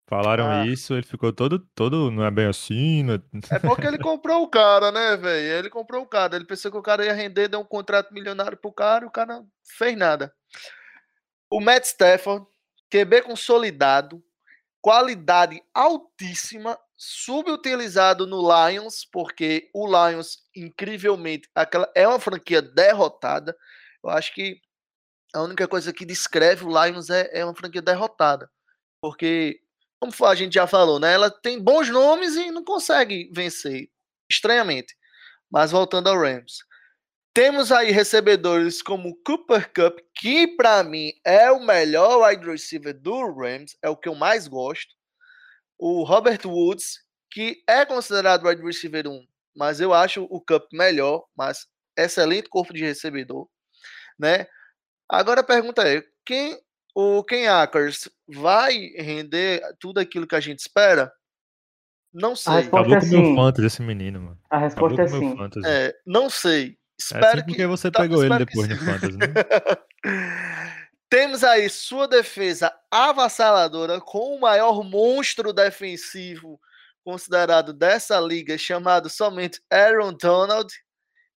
Falaram 0.09 0.51
Ah. 0.51 0.67
isso, 0.67 0.95
ele 0.95 1.05
ficou 1.07 1.33
todo, 1.33 1.61
todo, 1.75 2.11
não 2.11 2.25
é 2.25 2.31
bem 2.33 2.47
assim, 2.47 3.05
não 3.05 3.15
é- 3.15 3.21
É 3.55 3.59
porque 3.61 3.87
ele 3.87 3.97
comprou 3.99 4.43
o 4.43 4.49
cara, 4.49 4.91
né, 4.91 5.17
velho? 5.17 5.59
Ele 5.59 5.71
comprou 5.71 6.03
o 6.03 6.07
cara. 6.07 6.35
Ele 6.35 6.45
pensou 6.45 6.71
que 6.71 6.77
o 6.77 6.83
cara 6.83 7.05
ia 7.05 7.13
render, 7.13 7.47
deu 7.49 7.61
um 7.61 7.65
contrato 7.65 8.13
milionário 8.13 8.57
pro 8.59 8.73
cara, 8.73 9.07
o 9.07 9.11
cara 9.11 9.35
não 9.37 9.47
fez 9.79 9.97
nada. 9.97 10.33
O 11.49 11.61
Matt 11.61 11.85
Stafford, 11.85 12.45
QB 12.91 13.23
consolidado, 13.23 14.21
qualidade 14.81 15.63
altíssima, 15.75 16.79
subutilizado 16.97 18.27
no 18.27 18.41
Lions, 18.41 19.07
porque 19.11 19.71
o 19.75 19.87
Lions, 19.87 20.39
incrivelmente, 20.55 21.49
aquela 21.55 21.91
é 21.95 22.07
uma 22.07 22.21
franquia 22.21 22.61
derrotada. 22.61 23.57
Eu 24.03 24.11
acho 24.11 24.35
que 24.35 24.61
a 25.35 25.43
única 25.43 25.69
coisa 25.69 25.93
que 25.93 26.05
descreve 26.05 26.65
o 26.65 26.69
Lions 26.69 27.11
é, 27.11 27.31
é 27.33 27.45
uma 27.45 27.55
franquia 27.55 27.83
derrotada. 27.83 28.51
Porque, 29.01 29.61
como 29.99 30.13
a 30.27 30.35
gente 30.35 30.55
já 30.55 30.67
falou, 30.67 30.99
né? 30.99 31.15
Ela 31.15 31.31
tem 31.31 31.63
bons 31.63 31.89
nomes 31.89 32.37
e 32.37 32.51
não 32.51 32.65
consegue 32.65 33.31
vencer, 33.33 33.89
estranhamente. 34.31 34.95
Mas 35.51 35.71
voltando 35.71 36.09
ao 36.09 36.19
Rams. 36.19 36.59
Temos 37.33 37.71
aí 37.71 37.93
recebedores 37.93 38.83
como 38.83 39.17
Cooper 39.25 39.73
Cup, 39.73 39.99
que 40.17 40.49
para 40.57 40.83
mim 40.83 41.13
é 41.25 41.51
o 41.51 41.65
melhor 41.65 42.27
wide 42.27 42.45
receiver 42.45 42.93
do 42.99 43.33
Rams, 43.33 43.77
é 43.83 43.89
o 43.89 43.97
que 43.97 44.09
eu 44.09 44.15
mais 44.17 44.49
gosto. 44.49 44.95
O 45.79 46.03
Robert 46.03 46.41
Woods, 46.45 46.99
que 47.31 47.63
é 47.69 47.87
considerado 47.87 48.47
wide 48.47 48.63
receiver 48.63 49.07
1, 49.07 49.25
mas 49.55 49.81
eu 49.81 49.95
acho 49.95 50.25
o 50.25 50.41
Cup 50.41 50.65
melhor, 50.73 51.25
mas 51.37 51.69
excelente 51.97 52.49
corpo 52.49 52.73
de 52.73 52.83
recebedor, 52.83 53.49
né? 54.19 54.47
Agora 55.09 55.41
a 55.41 55.45
pergunta 55.45 55.87
é, 55.89 56.03
quem 56.27 56.61
o 56.95 57.23
Ken 57.23 57.47
Akers 57.47 58.09
vai 58.27 58.75
render 58.97 59.63
tudo 59.79 60.01
aquilo 60.01 60.27
que 60.27 60.35
a 60.35 60.41
gente 60.41 60.59
espera? 60.59 61.13
Não 62.13 62.35
sei. 62.35 62.53
resposta- 62.55 62.77
Acabou 62.91 62.97
é 62.97 63.01
com 63.01 63.07
o 63.07 63.09
meu 63.11 63.25
sim. 63.25 63.37
fantasy 63.37 63.67
esse 63.69 63.83
menino, 63.83 64.21
mano. 64.21 64.39
A 64.51 64.67
Acabou 64.67 64.89
resposta 64.89 64.97
com 64.97 65.17
é 65.17 65.29
sim. 65.31 65.37
É, 65.65 65.97
não 66.05 66.29
sei. 66.29 66.77
É 67.01 67.17
Espero 67.17 67.27
assim 67.27 67.37
que 67.39 67.45
porque 67.45 67.67
você 67.67 67.91
tá, 67.91 68.01
pegou 68.01 68.25
ele 68.25 68.33
espero 68.33 68.47
que 68.47 68.53
depois 68.53 68.69
no 68.69 68.79
sim. 68.79 68.85
fantasy, 68.85 69.17
né? 69.17 69.27
Temos 71.11 71.43
aí 71.43 71.69
sua 71.69 72.07
defesa 72.07 72.73
avassaladora 72.89 74.01
com 74.01 74.37
o 74.37 74.41
maior 74.41 74.85
monstro 74.85 75.53
defensivo 75.53 76.61
considerado 77.03 77.73
dessa 77.73 78.21
liga, 78.21 78.57
chamado 78.57 79.11
somente 79.11 79.61
Aaron 79.69 80.13
Donald. 80.13 80.73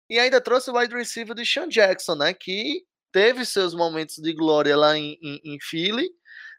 E 0.07 0.19
ainda 0.19 0.39
trouxe 0.39 0.69
o 0.69 0.77
wide 0.77 0.93
receiver 0.93 1.35
do 1.35 1.43
Sean 1.43 1.67
Jackson, 1.67 2.15
né? 2.15 2.33
Que 2.33 2.83
teve 3.11 3.45
seus 3.45 3.73
momentos 3.73 4.17
de 4.17 4.33
glória 4.33 4.77
lá 4.77 4.95
em, 4.97 5.17
em, 5.21 5.41
em 5.43 5.57
Philly, 5.59 6.09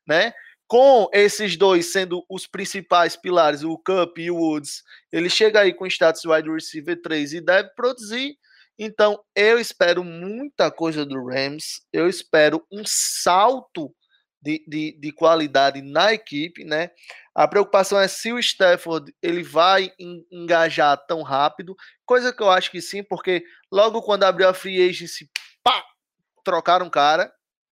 né? 0.07 0.33
Com 0.67 1.09
esses 1.12 1.57
dois 1.57 1.93
sendo 1.93 2.25
os 2.29 2.47
principais 2.47 3.14
pilares, 3.14 3.62
o 3.62 3.79
Cup 3.79 4.19
e 4.19 4.31
o 4.31 4.37
Woods, 4.37 4.83
ele 5.12 5.31
chega 5.31 5.61
aí 5.61 5.73
com 5.73 5.87
status 5.87 6.23
de 6.23 6.29
wide 6.29 6.51
receiver 6.51 7.01
3 7.01 7.35
e 7.35 7.40
deve 7.40 7.69
produzir. 7.77 8.37
Então, 8.78 9.22
eu 9.34 9.58
espero 9.58 10.02
muita 10.02 10.70
coisa 10.70 11.04
do 11.04 11.24
Rams. 11.24 11.82
Eu 11.92 12.08
espero 12.08 12.66
um 12.72 12.82
salto 12.84 13.94
de, 14.42 14.62
de, 14.68 14.98
de 15.00 15.12
qualidade 15.12 15.80
na 15.80 16.12
equipe, 16.12 16.64
né? 16.64 16.90
A 17.34 17.48
preocupação 17.48 17.98
é 17.98 18.06
se 18.06 18.32
o 18.32 18.38
Stafford 18.38 19.14
ele 19.22 19.42
vai 19.42 19.90
en- 19.98 20.24
engajar 20.30 20.98
tão 21.06 21.22
rápido, 21.22 21.74
coisa 22.04 22.32
que 22.32 22.42
eu 22.42 22.50
acho 22.50 22.70
que 22.70 22.80
sim, 22.82 23.02
porque 23.02 23.44
logo 23.72 24.02
quando 24.02 24.24
abriu 24.24 24.48
a 24.48 24.54
free 24.54 24.87
agency, 24.87 25.30
pá, 25.62 25.82
trocaram 26.44 26.90
cara. 26.90 27.32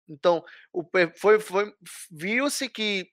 Então, 0.08 0.44
o 0.72 0.84
foi, 1.16 1.40
foi 1.40 1.74
viu-se 2.10 2.68
que 2.68 3.08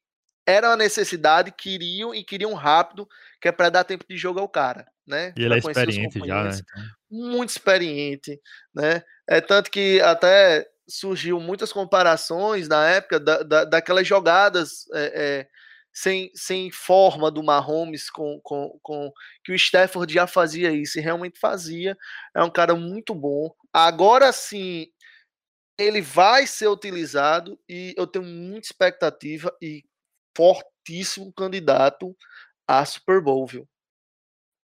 era 0.47 0.69
uma 0.69 0.77
necessidade, 0.77 1.51
queriam 1.51 2.15
e 2.15 2.23
queriam 2.23 2.53
rápido, 2.53 3.07
que 3.41 3.47
é 3.47 3.51
para 3.51 3.69
dar 3.69 3.83
tempo 3.83 4.05
de 4.09 4.17
jogo 4.17 4.39
ao 4.39 4.49
cara, 4.49 4.87
né? 5.05 5.33
E 5.37 5.43
ele 5.43 5.55
é 5.55 5.57
experiente 5.57 6.19
já, 6.25 6.43
né? 6.43 6.51
Então, 6.51 6.83
muito 7.09 7.49
experiente, 7.49 8.39
né? 8.73 9.03
É 9.27 9.41
tanto 9.41 9.69
que 9.69 10.01
até 10.01 10.67
surgiu 10.87 11.39
muitas 11.39 11.71
comparações 11.71 12.67
na 12.67 12.87
época 12.87 13.19
da, 13.19 13.43
da, 13.43 13.65
daquelas 13.65 14.07
jogadas 14.07 14.85
é, 14.93 15.11
é, 15.15 15.47
sem, 15.93 16.31
sem 16.33 16.71
forma 16.71 17.29
do 17.29 17.43
Mahomes 17.43 18.09
com, 18.09 18.39
com, 18.41 18.79
com 18.81 19.11
que 19.43 19.51
o 19.51 19.55
Stafford 19.55 20.13
já 20.13 20.25
fazia 20.25 20.71
isso 20.71 20.97
e 20.97 21.01
realmente 21.01 21.39
fazia. 21.39 21.97
É 22.35 22.41
um 22.43 22.49
cara 22.49 22.75
muito 22.75 23.13
bom. 23.13 23.53
Agora 23.73 24.31
sim, 24.31 24.87
ele 25.77 26.01
vai 26.01 26.47
ser 26.47 26.67
utilizado 26.67 27.59
e 27.67 27.93
eu 27.97 28.07
tenho 28.07 28.25
muita 28.25 28.67
expectativa 28.67 29.51
e 29.61 29.83
fortíssimo 30.35 31.33
candidato 31.33 32.15
a 32.67 32.83
Super 32.85 33.21
Bowl, 33.21 33.45
viu? 33.45 33.67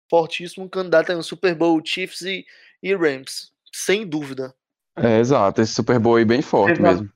Fortíssimo 0.10 0.70
candidato 0.70 1.12
a 1.12 1.16
um 1.16 1.24
Super 1.24 1.56
Bowl 1.56 1.82
Chiefs 1.84 2.22
e, 2.22 2.46
e 2.84 2.96
Rams, 2.96 3.52
sem 3.72 4.06
dúvida. 4.06 4.54
É, 4.98 5.20
exato, 5.20 5.62
esse 5.62 5.74
Super 5.74 6.00
Bowl 6.00 6.16
aí 6.16 6.26
bem 6.26 6.42
forte 6.42 6.80
Exato. 6.80 7.02
mesmo. 7.02 7.16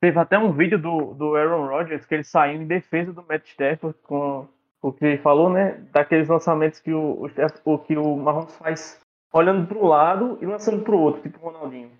Teve 0.00 0.18
até 0.18 0.38
um 0.38 0.52
vídeo 0.52 0.78
do, 0.78 1.14
do 1.14 1.34
Aaron 1.34 1.66
Rodgers 1.66 2.04
que 2.04 2.14
ele 2.14 2.24
saiu 2.24 2.60
em 2.60 2.66
defesa 2.66 3.12
do 3.12 3.24
Matt 3.26 3.46
Stafford 3.46 3.96
com 4.02 4.46
o 4.82 4.92
que 4.92 5.04
ele 5.04 5.18
falou, 5.18 5.48
né? 5.48 5.82
Daqueles 5.92 6.28
lançamentos 6.28 6.78
que 6.78 6.92
o, 6.92 7.26
o, 7.64 7.78
que 7.78 7.96
o 7.96 8.16
Mahomes 8.16 8.54
faz 8.56 9.00
olhando 9.32 9.66
para 9.66 9.78
o 9.78 9.86
lado 9.86 10.38
e 10.42 10.46
lançando 10.46 10.82
para 10.82 10.94
o 10.94 11.00
outro, 11.00 11.22
tipo 11.22 11.38
o 11.38 11.50
Ronaldinho. 11.50 11.90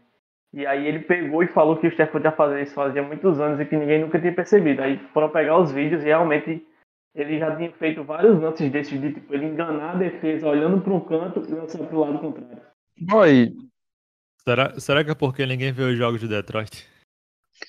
E 0.53 0.67
aí 0.67 0.87
ele 0.87 1.01
pegou 1.01 1.43
e 1.43 1.49
falou 1.49 1.79
que 1.79 1.87
o 1.87 1.91
Stafford 1.91 2.23
já 2.23 2.31
fazia 2.31 2.61
isso 2.61 2.75
fazia 2.75 3.03
muitos 3.03 3.41
anos 3.41 3.59
e 3.59 3.65
que 3.65 3.77
ninguém 3.77 4.03
nunca 4.03 4.21
tinha 4.21 4.33
percebido. 4.33 4.83
Aí 4.83 4.99
foram 5.13 5.31
pegar 5.31 5.59
os 5.59 5.73
vídeos 5.73 6.03
e 6.03 6.07
realmente 6.07 6.65
ele 7.15 7.39
já 7.39 7.55
tinha 7.57 7.73
feito 7.73 8.03
vários 8.05 8.41
lances 8.41 8.71
desses 8.73 9.01
de 9.01 9.13
tipo, 9.15 9.33
ele 9.35 9.47
enganar 9.47 9.93
a 9.93 9.97
defesa 9.99 10.49
olhando 10.49 10.81
para 10.81 10.93
um 10.93 11.01
canto 11.01 11.41
e 11.49 11.53
lançando 11.55 11.87
para 11.87 11.97
o 11.97 12.01
lado 12.01 12.19
contrário. 12.19 12.63
Boy, 13.01 13.53
será, 14.47 14.79
será 14.81 15.05
que 15.05 15.11
é 15.11 15.15
porque 15.15 15.47
ninguém 15.47 15.73
vê 15.73 15.83
os 15.85 15.97
jogos 15.97 16.21
de 16.21 16.29
Detroit? 16.29 16.87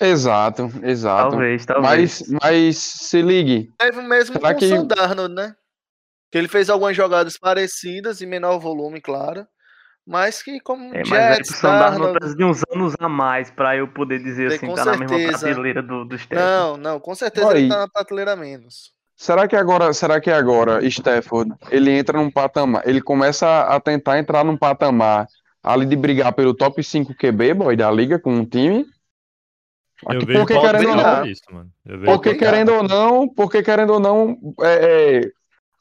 exato, 0.02 0.64
exato. 0.84 1.32
Talvez, 1.32 1.66
Mas, 1.82 2.24
mas 2.42 2.78
se 2.78 3.22
ligue, 3.22 3.72
Teve 3.78 4.00
o 4.00 4.04
mesmo 4.04 4.36
Será 4.36 4.54
com 4.54 4.60
que- 4.60 4.66
o 4.66 4.70
Sam 4.70 4.86
Darnold, 4.88 5.34
né? 5.36 5.56
Que 6.32 6.38
ele 6.40 6.48
fez 6.48 6.70
algumas 6.70 6.98
jogadas 6.98 7.38
parecidas, 7.38 8.22
em 8.22 8.26
menor 8.26 8.60
volume, 8.60 9.00
claro. 9.00 9.48
Mas 10.06 10.44
que 10.44 10.60
como 10.60 10.94
É, 10.94 11.02
mas 11.08 11.14
aí 11.14 11.34
Jets, 11.36 11.50
o 11.52 11.54
Sam 11.54 11.68
Darnold 11.70 11.80
Darnold... 11.98 12.14
precisa 12.20 12.38
de 12.38 12.44
uns 12.44 12.62
anos 12.74 12.94
a 13.00 13.08
mais 13.10 13.50
para 13.52 13.76
eu 13.78 13.88
poder 13.88 14.22
dizer 14.22 14.50
Tem, 14.50 14.58
assim, 14.70 14.76
tá 14.76 14.86
na 14.86 14.98
mesma 14.98 15.18
certeza. 15.18 15.40
prateleira 15.48 15.82
do, 15.82 16.06
do 16.06 16.16
Stafford. 16.16 16.46
Não, 16.52 16.78
não, 16.78 17.00
com 17.00 17.16
certeza 17.16 17.48
Oi. 17.48 17.60
ele 17.60 17.70
tá 17.70 17.78
na 17.80 17.88
prateleira 17.88 18.36
menos. 18.36 18.94
Será 19.16 19.48
que 19.48 19.56
agora, 19.56 19.94
será 19.94 20.20
que 20.20 20.30
agora 20.30 20.86
Stafford, 20.86 21.54
ele 21.70 21.92
entra 21.92 22.18
num 22.18 22.32
patamar, 22.32 22.88
ele 22.88 23.02
começa 23.02 23.62
a 23.62 23.80
tentar 23.80 24.20
entrar 24.20 24.44
num 24.44 24.58
patamar 24.58 25.28
ali 25.64 25.86
de 25.86 25.96
brigar 25.96 26.34
pelo 26.34 26.54
top 26.54 26.84
5 26.84 27.16
QB, 27.16 27.54
boy, 27.56 27.76
da 27.76 27.90
liga 27.92 28.20
com 28.20 28.32
um 28.32 28.46
time? 28.46 28.86
Eu 30.08 30.18
Aqui, 30.18 30.26
porque 30.34 30.60
querendo 30.60 30.90
ou 30.90 30.96
não, 30.96 31.26
isso, 31.26 31.42
mano. 31.52 31.70
Eu 31.86 32.00
vejo 32.00 32.12
porque 32.12 32.36
querendo 32.36 32.74
ou 32.74 32.84
não, 32.84 33.30
porque 33.30 33.64
querendo 33.64 33.94
ou 33.94 34.00
não, 34.00 34.38
é, 34.62 35.22
é, 35.22 35.22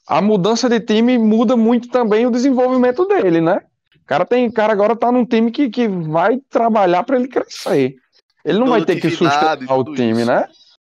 a 0.06 0.22
mudança 0.22 0.68
de 0.68 0.80
time 0.80 1.18
muda 1.18 1.56
muito 1.56 1.88
também 1.88 2.26
o 2.26 2.30
desenvolvimento 2.30 3.06
dele, 3.06 3.40
né? 3.40 3.60
O 3.96 4.06
cara 4.06 4.24
tem, 4.24 4.50
cara 4.50 4.72
agora 4.72 4.94
tá 4.94 5.10
num 5.10 5.24
time 5.24 5.50
que, 5.50 5.68
que 5.68 5.88
vai 5.88 6.38
trabalhar 6.50 7.02
para 7.02 7.16
ele 7.16 7.28
crescer. 7.28 7.96
Ele 8.44 8.58
não 8.58 8.68
vai 8.68 8.84
ter 8.84 9.00
que 9.00 9.10
sustentar 9.10 9.58
o 9.76 9.94
time, 9.94 10.20
isso. 10.20 10.26
né? 10.26 10.46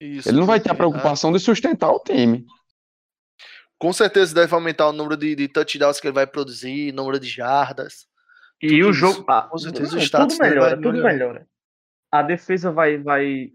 Isso, 0.06 0.30
ele 0.30 0.40
não 0.40 0.46
vai 0.46 0.60
ter 0.60 0.72
a 0.72 0.76
preocupação 0.76 1.32
de 1.32 1.40
sustentar 1.40 1.92
o 1.92 2.00
time. 2.00 2.46
Com 3.78 3.92
certeza 3.92 4.34
deve 4.34 4.54
aumentar 4.54 4.88
o 4.88 4.94
número 4.94 5.18
de, 5.18 5.36
de 5.36 5.48
touchdowns 5.48 6.00
que 6.00 6.08
ele 6.08 6.14
vai 6.14 6.26
produzir, 6.26 6.94
número 6.94 7.20
de 7.20 7.28
jardas. 7.28 8.08
E 8.62 8.84
o 8.84 8.94
jogo. 8.94 9.26
Ah, 9.28 9.44
com 9.44 9.58
certeza 9.58 9.98
tudo 10.10 10.38
melhora, 10.40 10.76
tudo 10.76 11.04
melhora. 11.04 11.48
A 12.12 12.22
defesa 12.22 12.72
vai, 12.72 12.98
vai. 12.98 13.52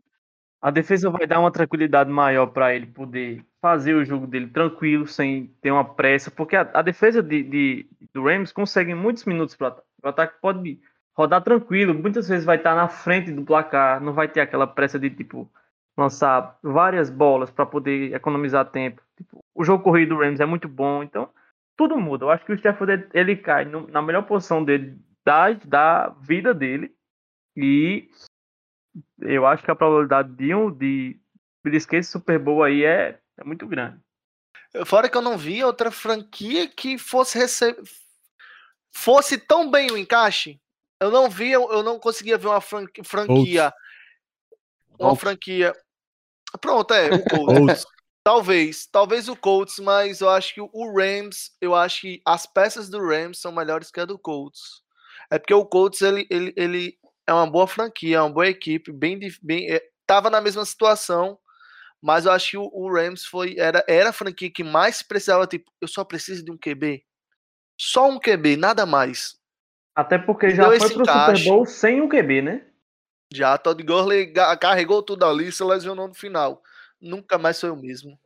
A 0.60 0.70
defesa 0.70 1.08
vai 1.08 1.26
dar 1.26 1.40
uma 1.40 1.50
tranquilidade 1.50 2.10
maior 2.10 2.48
para 2.48 2.74
ele 2.74 2.86
poder 2.86 3.42
fazer 3.62 3.94
o 3.94 4.04
jogo 4.04 4.26
dele 4.26 4.48
tranquilo, 4.48 5.06
sem 5.06 5.46
ter 5.62 5.70
uma 5.70 5.84
pressa, 5.84 6.30
porque 6.30 6.54
a, 6.54 6.68
a 6.74 6.82
defesa 6.82 7.22
de, 7.22 7.42
de, 7.42 7.86
do 8.12 8.24
Rams 8.24 8.52
consegue 8.52 8.94
muitos 8.94 9.24
minutos 9.24 9.56
para 9.56 9.68
ataque. 9.68 9.86
O 10.02 10.08
ataque 10.08 10.34
pode 10.40 10.80
rodar 11.14 11.42
tranquilo, 11.42 11.94
muitas 11.94 12.28
vezes 12.28 12.44
vai 12.44 12.56
estar 12.56 12.74
na 12.74 12.88
frente 12.88 13.30
do 13.32 13.44
placar, 13.44 14.00
não 14.00 14.12
vai 14.12 14.28
ter 14.28 14.40
aquela 14.40 14.66
pressa 14.66 14.98
de 14.98 15.10
tipo 15.10 15.50
lançar 16.00 16.58
várias 16.62 17.10
bolas 17.10 17.50
para 17.50 17.66
poder 17.66 18.14
economizar 18.14 18.70
tempo. 18.70 19.02
Tipo, 19.16 19.44
o 19.54 19.64
jogo 19.64 19.84
corrido 19.84 20.10
do 20.14 20.20
Rams 20.20 20.40
é 20.40 20.46
muito 20.46 20.68
bom, 20.68 21.02
então 21.02 21.28
tudo 21.76 21.96
muda. 21.96 22.24
Eu 22.24 22.30
acho 22.30 22.44
que 22.44 22.52
o 22.52 22.54
Stafford 22.54 23.08
ele 23.12 23.36
cai 23.36 23.64
no, 23.64 23.86
na 23.88 24.02
melhor 24.02 24.22
posição 24.22 24.64
dele 24.64 24.98
da, 25.24 25.52
da 25.52 26.08
vida 26.20 26.54
dele 26.54 26.94
e 27.56 28.08
eu 29.20 29.46
acho 29.46 29.62
que 29.62 29.70
a 29.70 29.76
probabilidade 29.76 30.32
de 30.32 30.54
um 30.54 30.70
de 30.70 31.20
beliscar 31.62 32.00
esse 32.00 32.10
Super 32.10 32.38
Bowl 32.38 32.62
aí 32.62 32.84
é, 32.84 33.18
é 33.38 33.44
muito 33.44 33.66
grande. 33.66 34.00
Fora 34.86 35.08
que 35.08 35.16
eu 35.16 35.22
não 35.22 35.36
vi 35.36 35.62
outra 35.64 35.90
franquia 35.90 36.68
que 36.68 36.96
fosse 36.96 37.38
receber 37.38 37.82
fosse 38.92 39.38
tão 39.38 39.70
bem 39.70 39.90
o 39.90 39.96
encaixe. 39.96 40.60
Eu 41.00 41.10
não 41.10 41.30
vi, 41.30 41.52
eu 41.52 41.82
não 41.82 41.98
conseguia 41.98 42.36
ver 42.36 42.48
uma 42.48 42.60
franquia 42.60 43.72
uma 45.00 45.16
franquia 45.16 45.74
Pronto, 46.58 46.92
é, 46.94 47.10
o 47.14 47.24
Colts. 47.24 47.84
talvez, 48.24 48.86
talvez 48.86 49.28
o 49.28 49.36
Colts, 49.36 49.78
mas 49.78 50.20
eu 50.20 50.28
acho 50.28 50.54
que 50.54 50.60
o 50.60 50.92
Rams, 50.96 51.52
eu 51.60 51.74
acho 51.74 52.02
que 52.02 52.22
as 52.24 52.46
peças 52.46 52.88
do 52.88 52.98
Rams 52.98 53.40
são 53.40 53.52
melhores 53.52 53.90
que 53.90 54.00
a 54.00 54.04
do 54.04 54.18
Colts. 54.18 54.82
É 55.30 55.38
porque 55.38 55.54
o 55.54 55.64
Colts 55.64 56.02
ele, 56.02 56.26
ele, 56.30 56.52
ele 56.56 56.98
é 57.26 57.32
uma 57.32 57.48
boa 57.48 57.66
franquia, 57.66 58.16
é 58.16 58.20
uma 58.20 58.32
boa 58.32 58.48
equipe, 58.48 58.92
bem, 58.92 59.18
bem 59.42 59.70
é, 59.70 59.82
tava 60.06 60.28
na 60.28 60.40
mesma 60.40 60.64
situação, 60.64 61.38
mas 62.02 62.24
eu 62.24 62.32
acho 62.32 62.50
que 62.50 62.56
o, 62.56 62.68
o, 62.72 62.92
Rams 62.92 63.24
foi 63.24 63.54
era 63.58 63.84
era 63.86 64.10
a 64.10 64.12
franquia 64.12 64.50
que 64.50 64.64
mais 64.64 65.02
precisava, 65.02 65.46
tipo, 65.46 65.70
eu 65.80 65.86
só 65.86 66.04
preciso 66.04 66.44
de 66.44 66.50
um 66.50 66.58
QB. 66.58 67.04
Só 67.78 68.08
um 68.08 68.18
QB, 68.18 68.56
nada 68.56 68.84
mais. 68.84 69.38
Até 69.94 70.18
porque 70.18 70.50
já 70.50 70.66
foi 70.66 70.78
pro 70.78 71.02
encaixe. 71.02 71.42
Super 71.42 71.50
Bowl 71.50 71.66
sem 71.66 72.00
um 72.00 72.08
QB, 72.08 72.42
né? 72.42 72.66
Já 73.32 73.56
Todd 73.56 73.82
Gurley 73.82 74.32
carregou 74.60 75.02
tudo 75.02 75.24
ali 75.24 75.48
e 75.48 75.52
se 75.52 75.62
lesionou 75.62 76.08
no 76.08 76.14
final. 76.14 76.62
Nunca 77.00 77.38
mais 77.38 77.60
foi 77.60 77.70
o 77.70 77.76
mesmo. 77.76 78.18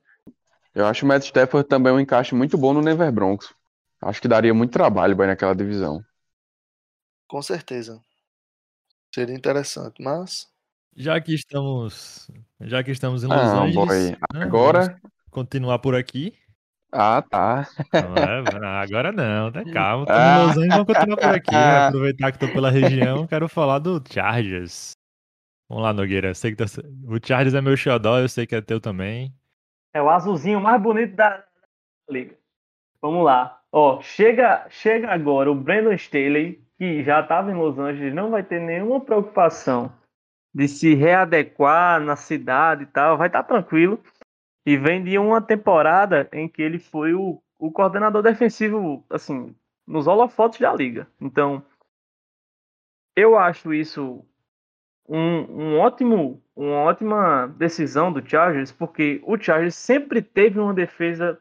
Eu 0.74 0.86
acho 0.86 1.04
o 1.04 1.08
Matt 1.08 1.24
Stafford 1.24 1.68
também 1.68 1.92
um 1.92 2.00
encaixe 2.00 2.34
muito 2.34 2.58
bom 2.58 2.72
no 2.72 2.82
Denver 2.82 3.12
Broncos. 3.12 3.54
Acho 4.00 4.20
que 4.20 4.28
daria 4.28 4.52
muito 4.52 4.72
trabalho 4.72 5.14
bem 5.14 5.26
naquela 5.26 5.54
divisão. 5.54 6.04
Com 7.28 7.40
certeza. 7.40 8.02
Seria 9.14 9.34
interessante, 9.34 10.02
mas 10.02 10.52
já 10.96 11.20
que 11.20 11.34
estamos, 11.34 12.30
já 12.60 12.82
que 12.82 12.90
estamos 12.90 13.24
em 13.24 13.26
Los 13.26 13.36
ah, 13.36 13.62
Angeles, 13.62 14.10
né, 14.10 14.16
agora 14.32 15.00
continuar 15.30 15.78
por 15.80 15.94
aqui. 15.94 16.36
Ah, 16.96 17.20
tá. 17.22 17.66
Não, 17.92 18.68
agora 18.68 19.11
não, 19.11 19.50
tá 19.50 19.64
calma. 19.72 20.04
Estamos 20.04 20.09
ah. 20.09 20.38
em 20.38 20.46
Los 20.46 20.57
Angeles, 20.57 20.68
vamos 20.68 20.87
continuar 20.87 21.16
por 21.16 21.35
aqui. 21.35 21.52
Né? 21.52 21.87
Aproveitar 21.88 22.30
que 22.30 22.37
estou 22.37 22.48
pela 22.52 22.70
região, 22.70 23.26
quero 23.26 23.48
falar 23.48 23.80
do 23.80 24.00
Chargers. 24.09 24.92
Vamos 25.68 25.83
lá, 25.83 25.92
Nogueira. 25.92 26.33
Sei 26.35 26.54
que 26.54 26.57
tá... 26.57 26.64
O 27.09 27.18
Chargers 27.20 27.54
é 27.54 27.61
meu 27.61 27.76
xodó, 27.76 28.20
eu 28.20 28.28
sei 28.28 28.46
que 28.46 28.54
é 28.54 28.61
teu 28.61 28.80
também. 28.80 29.35
É 29.92 30.00
o 30.00 30.09
azulzinho 30.09 30.61
mais 30.61 30.80
bonito 30.80 31.16
da 31.16 31.44
liga. 32.09 32.37
Vamos 33.02 33.24
lá. 33.24 33.61
Ó, 33.72 34.00
chega, 34.00 34.64
chega 34.70 35.12
agora 35.12 35.50
o 35.50 35.54
Brandon 35.54 35.94
Staley, 35.94 36.64
que 36.78 37.02
já 37.02 37.20
estava 37.20 37.50
em 37.50 37.54
Los 37.54 37.76
Angeles, 37.76 38.14
não 38.14 38.30
vai 38.30 38.44
ter 38.44 38.61
nenhuma 38.61 39.00
preocupação 39.00 39.92
de 40.54 40.68
se 40.68 40.94
readequar 40.94 42.00
na 42.00 42.14
cidade 42.14 42.85
e 42.85 42.87
tal, 42.87 43.18
vai 43.18 43.26
estar 43.26 43.42
tá 43.42 43.48
tranquilo. 43.48 43.98
E 44.66 44.77
vem 44.77 45.03
de 45.03 45.18
uma 45.18 45.42
temporada 45.42 46.29
em 46.33 46.48
que 46.48 46.62
ele 46.62 46.79
foi 46.79 47.14
o, 47.14 47.42
o 47.59 47.70
coordenador 47.70 48.22
defensivo, 48.22 49.05
assim, 49.11 49.55
nos 49.87 50.07
holofotes 50.07 50.61
da 50.61 50.72
liga. 50.72 51.07
Então, 51.20 51.62
eu 53.16 53.38
acho 53.38 53.72
isso 53.72 54.24
um, 55.09 55.18
um 55.18 55.79
ótimo, 55.79 56.42
uma 56.57 56.79
ótima 56.79 57.46
decisão 57.59 58.12
do 58.12 58.27
Chargers, 58.27 58.72
porque 58.72 59.20
o 59.24 59.38
Chargers 59.38 59.74
sempre 59.74 60.22
teve 60.22 60.59
uma 60.59 60.74
defesa 60.74 61.40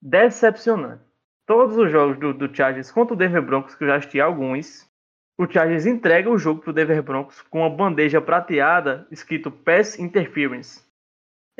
decepcionante. 0.00 1.04
Todos 1.46 1.76
os 1.76 1.90
jogos 1.90 2.18
do, 2.18 2.32
do 2.32 2.54
Chargers 2.54 2.90
contra 2.90 3.14
o 3.14 3.16
Denver 3.16 3.42
Broncos, 3.42 3.74
que 3.74 3.84
eu 3.84 3.88
já 3.88 3.96
assisti 3.96 4.20
alguns, 4.20 4.88
o 5.36 5.50
Chargers 5.50 5.86
entrega 5.86 6.30
o 6.30 6.38
jogo 6.38 6.60
para 6.60 6.70
o 6.70 6.74
Denver 6.74 7.02
Broncos 7.02 7.42
com 7.42 7.60
uma 7.60 7.70
bandeja 7.70 8.20
prateada 8.20 9.06
escrito 9.10 9.50
Pass 9.50 9.98
Interference. 9.98 10.84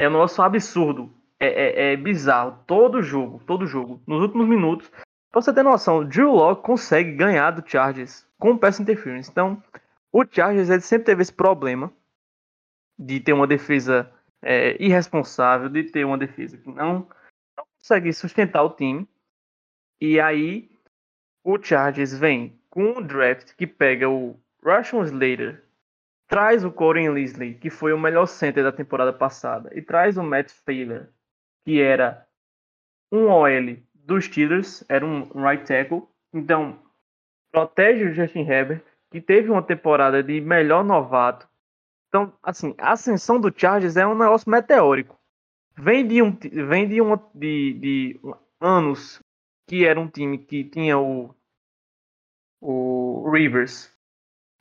É 0.00 0.08
um 0.08 0.12
negócio 0.12 0.42
absurdo. 0.42 1.12
É, 1.38 1.46
é, 1.46 1.92
é, 1.92 1.96
bizarro. 1.96 2.58
Todo 2.66 3.02
jogo, 3.02 3.38
todo 3.46 3.66
jogo. 3.66 4.02
Nos 4.06 4.22
últimos 4.22 4.48
minutos, 4.48 4.90
pra 5.30 5.42
você 5.42 5.52
ter 5.52 5.62
noção, 5.62 5.98
o 5.98 6.04
Drew 6.06 6.32
Locke 6.32 6.62
consegue 6.62 7.12
ganhar 7.12 7.50
do 7.50 7.68
Chargers 7.68 8.26
com 8.38 8.56
Pass 8.56 8.80
Interference. 8.80 9.30
Então, 9.30 9.62
o 10.10 10.24
Chargers 10.24 10.70
ele 10.70 10.80
sempre 10.80 11.04
teve 11.04 11.20
esse 11.20 11.32
problema 11.32 11.92
de 12.98 13.20
ter 13.20 13.34
uma 13.34 13.46
defesa 13.46 14.10
é, 14.40 14.82
irresponsável, 14.82 15.68
de 15.68 15.84
ter 15.84 16.06
uma 16.06 16.16
defesa 16.16 16.56
que 16.56 16.70
não, 16.70 17.06
não 17.54 17.66
consegue 17.76 18.10
sustentar 18.14 18.62
o 18.62 18.70
time. 18.70 19.06
E 20.00 20.18
aí 20.18 20.70
o 21.44 21.62
Chargers 21.62 22.16
vem 22.16 22.58
com 22.70 22.84
um 22.84 23.02
draft 23.02 23.54
que 23.54 23.66
pega 23.66 24.08
o 24.08 24.40
Russian 24.64 25.02
Slater, 25.02 25.62
traz 26.30 26.64
o 26.64 26.70
Corey 26.70 27.10
Leslie, 27.10 27.54
que 27.54 27.68
foi 27.68 27.92
o 27.92 27.98
melhor 27.98 28.26
center 28.26 28.62
da 28.62 28.70
temporada 28.70 29.12
passada, 29.12 29.68
e 29.76 29.82
traz 29.82 30.16
o 30.16 30.22
Matt 30.22 30.52
Failer, 30.64 31.10
que 31.64 31.82
era 31.82 32.24
um 33.10 33.26
OL 33.26 33.76
dos 33.92 34.26
Steelers, 34.26 34.84
era 34.88 35.04
um 35.04 35.24
right 35.34 35.66
tackle. 35.66 36.08
Então, 36.32 36.80
protege 37.50 38.04
o 38.04 38.14
Justin 38.14 38.48
Herbert, 38.48 38.84
que 39.10 39.20
teve 39.20 39.50
uma 39.50 39.60
temporada 39.60 40.22
de 40.22 40.40
melhor 40.40 40.84
novato. 40.84 41.48
Então, 42.08 42.32
assim, 42.40 42.76
a 42.78 42.92
ascensão 42.92 43.40
do 43.40 43.52
Chargers 43.54 43.96
é 43.96 44.06
um 44.06 44.16
negócio 44.16 44.48
meteórico. 44.48 45.18
Vem 45.76 46.06
de, 46.06 46.22
um, 46.22 46.30
vem 46.68 46.88
de, 46.88 47.00
uma, 47.00 47.16
de, 47.34 47.72
de 47.74 48.20
anos 48.60 49.20
que 49.66 49.84
era 49.84 49.98
um 49.98 50.08
time 50.08 50.38
que 50.38 50.62
tinha 50.62 50.96
o, 50.96 51.34
o 52.60 53.28
Rivers, 53.32 53.92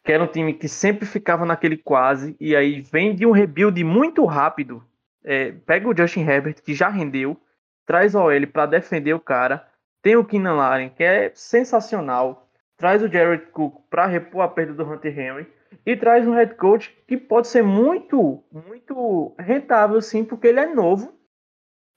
que 0.03 0.11
era 0.11 0.23
um 0.23 0.27
time 0.27 0.53
que 0.53 0.67
sempre 0.67 1.05
ficava 1.05 1.45
naquele 1.45 1.77
quase, 1.77 2.35
e 2.39 2.55
aí 2.55 2.81
vem 2.81 3.15
de 3.15 3.25
um 3.25 3.31
rebuild 3.31 3.83
muito 3.83 4.25
rápido. 4.25 4.83
É, 5.23 5.51
pega 5.51 5.87
o 5.87 5.95
Justin 5.95 6.21
Herbert, 6.21 6.61
que 6.63 6.73
já 6.73 6.89
rendeu, 6.89 7.37
traz 7.85 8.15
o 8.15 8.19
OL 8.19 8.47
para 8.47 8.65
defender 8.65 9.13
o 9.13 9.19
cara. 9.19 9.67
Tem 10.01 10.15
o 10.15 10.23
Keenan 10.23 10.61
Allen, 10.61 10.89
que 10.89 11.03
é 11.03 11.31
sensacional 11.35 12.49
traz 12.79 13.03
o 13.03 13.09
Jared 13.09 13.47
Cook 13.47 13.81
para 13.89 14.07
repor 14.07 14.41
a 14.41 14.47
perda 14.47 14.73
do 14.73 14.89
Hunter 14.89 15.19
Henry 15.19 15.45
e 15.85 15.95
traz 15.95 16.25
um 16.25 16.33
head 16.33 16.55
coach 16.55 16.97
que 17.05 17.17
pode 17.17 17.47
ser 17.49 17.61
muito, 17.61 18.41
muito 18.51 19.35
rentável, 19.37 20.01
sim, 20.01 20.23
porque 20.23 20.47
ele 20.47 20.61
é 20.61 20.73
novo 20.73 21.13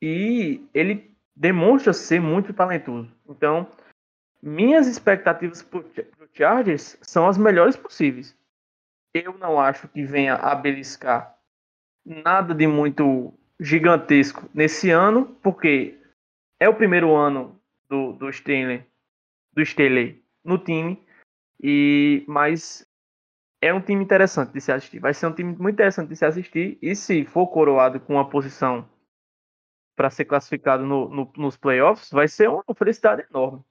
e 0.02 0.66
ele 0.74 1.16
demonstra 1.34 1.92
ser 1.92 2.20
muito 2.20 2.52
talentoso. 2.52 3.10
Então, 3.28 3.66
minhas 4.42 4.88
expectativas 4.88 5.62
para 5.62 5.84
Chargers 6.32 6.98
são 7.02 7.28
as 7.28 7.36
melhores 7.36 7.76
possíveis. 7.76 8.36
Eu 9.14 9.36
não 9.38 9.60
acho 9.60 9.88
que 9.88 10.04
venha 10.04 10.34
a 10.34 10.54
beliscar 10.54 11.38
nada 12.04 12.54
de 12.54 12.66
muito 12.66 13.32
gigantesco 13.60 14.48
nesse 14.54 14.90
ano, 14.90 15.36
porque 15.42 15.98
é 16.58 16.68
o 16.68 16.74
primeiro 16.74 17.14
ano 17.14 17.60
do, 17.88 18.12
do 18.14 18.30
Stanley, 18.30 18.84
do 19.52 19.62
Staley 19.62 20.24
no 20.44 20.58
time. 20.58 21.00
E 21.62 22.24
mas 22.26 22.86
é 23.60 23.72
um 23.72 23.80
time 23.80 24.02
interessante 24.02 24.52
de 24.52 24.60
se 24.60 24.72
assistir. 24.72 24.98
Vai 24.98 25.14
ser 25.14 25.26
um 25.26 25.32
time 25.32 25.54
muito 25.54 25.74
interessante 25.74 26.08
de 26.08 26.16
se 26.16 26.24
assistir. 26.24 26.78
E 26.82 26.96
se 26.96 27.24
for 27.24 27.46
coroado 27.46 28.00
com 28.00 28.14
uma 28.14 28.28
posição 28.28 28.88
para 29.94 30.10
ser 30.10 30.24
classificado 30.24 30.84
no, 30.84 31.08
no, 31.08 31.32
nos 31.36 31.56
playoffs, 31.56 32.10
vai 32.10 32.26
ser 32.26 32.48
uma 32.48 32.64
felicidade 32.74 33.24
enorme. 33.30 33.62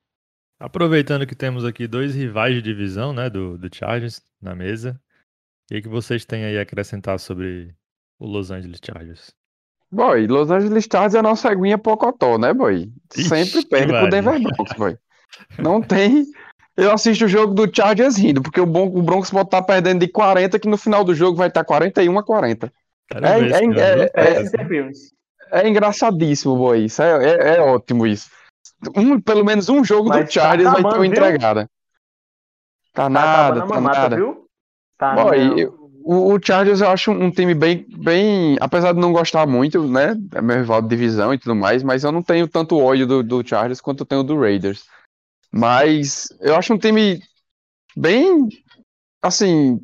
Aproveitando 0.62 1.26
que 1.26 1.34
temos 1.34 1.66
aqui 1.66 1.88
dois 1.88 2.14
rivais 2.14 2.54
de 2.54 2.62
divisão, 2.62 3.12
né, 3.12 3.32
do, 3.32 3.58
do 3.58 3.76
Chargers 3.76 4.22
na 4.40 4.54
mesa, 4.54 4.92
o 4.92 5.74
que, 5.74 5.82
que 5.82 5.90
vocês 5.90 6.24
têm 6.24 6.46
aí 6.46 6.60
a 6.60 6.62
acrescentar 6.62 7.20
sobre 7.20 7.74
o 8.20 8.28
Los 8.28 8.52
Angeles 8.52 8.80
Chargers? 8.84 9.34
Boy, 9.92 10.28
Los 10.28 10.52
Angeles 10.52 10.88
Chargers 10.90 11.16
é 11.16 11.20
a 11.20 11.24
nossa 11.24 11.50
aguinha 11.50 11.80
pocotó, 11.80 12.38
né, 12.38 12.54
boy? 12.54 12.92
Sempre 13.12 13.42
Ixi, 13.42 13.66
perde 13.68 13.92
pro. 13.92 14.10
Denver 14.10 14.40
Broncos, 14.40 14.78
boy. 14.78 14.98
Não 15.58 15.82
tem. 15.82 16.28
Eu 16.78 16.92
assisto 16.92 17.26
o 17.26 17.28
jogo 17.28 17.56
do 17.56 17.76
Chargers 17.76 18.16
rindo, 18.16 18.44
porque 18.44 18.62
o, 18.62 18.66
Bron 18.68 18.86
o 18.86 19.02
Broncos 19.02 19.32
pode 19.32 19.48
estar 19.48 19.64
perdendo 19.64 20.02
de 20.02 20.08
40, 20.10 20.60
que 20.60 20.70
no 20.70 20.78
final 20.78 21.04
do 21.04 21.16
jogo 21.16 21.38
vai 21.38 21.48
estar 21.48 21.64
41 21.64 22.20
a 22.20 22.24
40. 22.24 22.72
Quero 23.10 23.26
É- 23.26 23.40
é- 23.50 23.66
é- 23.66 24.12
é-. 24.14 24.44
É 25.52 25.68
engraçadíssimo, 25.68 26.56
boy. 26.56 26.86
Isso 26.86 27.02
é, 27.02 27.26
é, 27.26 27.56
é 27.58 27.62
ótimo 27.62 28.06
isso. 28.06 28.30
Um, 28.96 29.20
pelo 29.22 29.46
menos 29.46 29.70
um 29.70 29.84
jogo 29.84 30.10
Mas 30.10 30.20
do 30.20 30.26
tá 30.26 30.32
Chargers 30.32 30.72
vai 30.72 30.84
ter 30.84 30.96
uma 30.98 31.08
entregada. 31.08 31.70
Tá 32.94 33.04
Tá 33.04 33.10
nada, 33.10 33.60
tá 33.62 33.66
mamata, 33.68 34.00
nada. 34.00 34.16
viu? 34.16 34.46
Tá, 34.98 35.16
eu- 35.36 35.82
o, 36.04 36.34
o 36.34 36.40
Chargers 36.44 36.82
eu 36.82 36.90
acho 36.90 37.12
um 37.12 37.32
time 37.32 37.54
bem, 37.54 37.86
bem. 37.90 38.58
Apesar 38.60 38.94
de 38.94 39.00
não 39.00 39.14
gostar 39.14 39.46
muito, 39.46 39.88
né? 39.88 40.16
É 40.34 40.42
meu 40.42 40.58
rival 40.58 40.82
de 40.82 40.88
divisão 40.90 41.34
e 41.34 41.38
tudo 41.38 41.56
mais, 41.56 41.84
mas 41.84 42.04
eu 42.04 42.12
não 42.12 42.24
tenho 42.24 42.48
tanto 42.48 42.78
ódio 42.78 43.06
do, 43.06 43.24
do 43.24 43.48
Chargers 43.48 43.80
quanto 43.80 44.02
eu 44.02 44.06
tenho 44.06 44.24
do 44.24 44.40
Raiders. 44.40 44.84
Mas 45.52 46.28
eu 46.40 46.56
acho 46.56 46.74
um 46.74 46.78
time 46.78 47.22
bem. 47.96 48.48
Assim. 49.22 49.80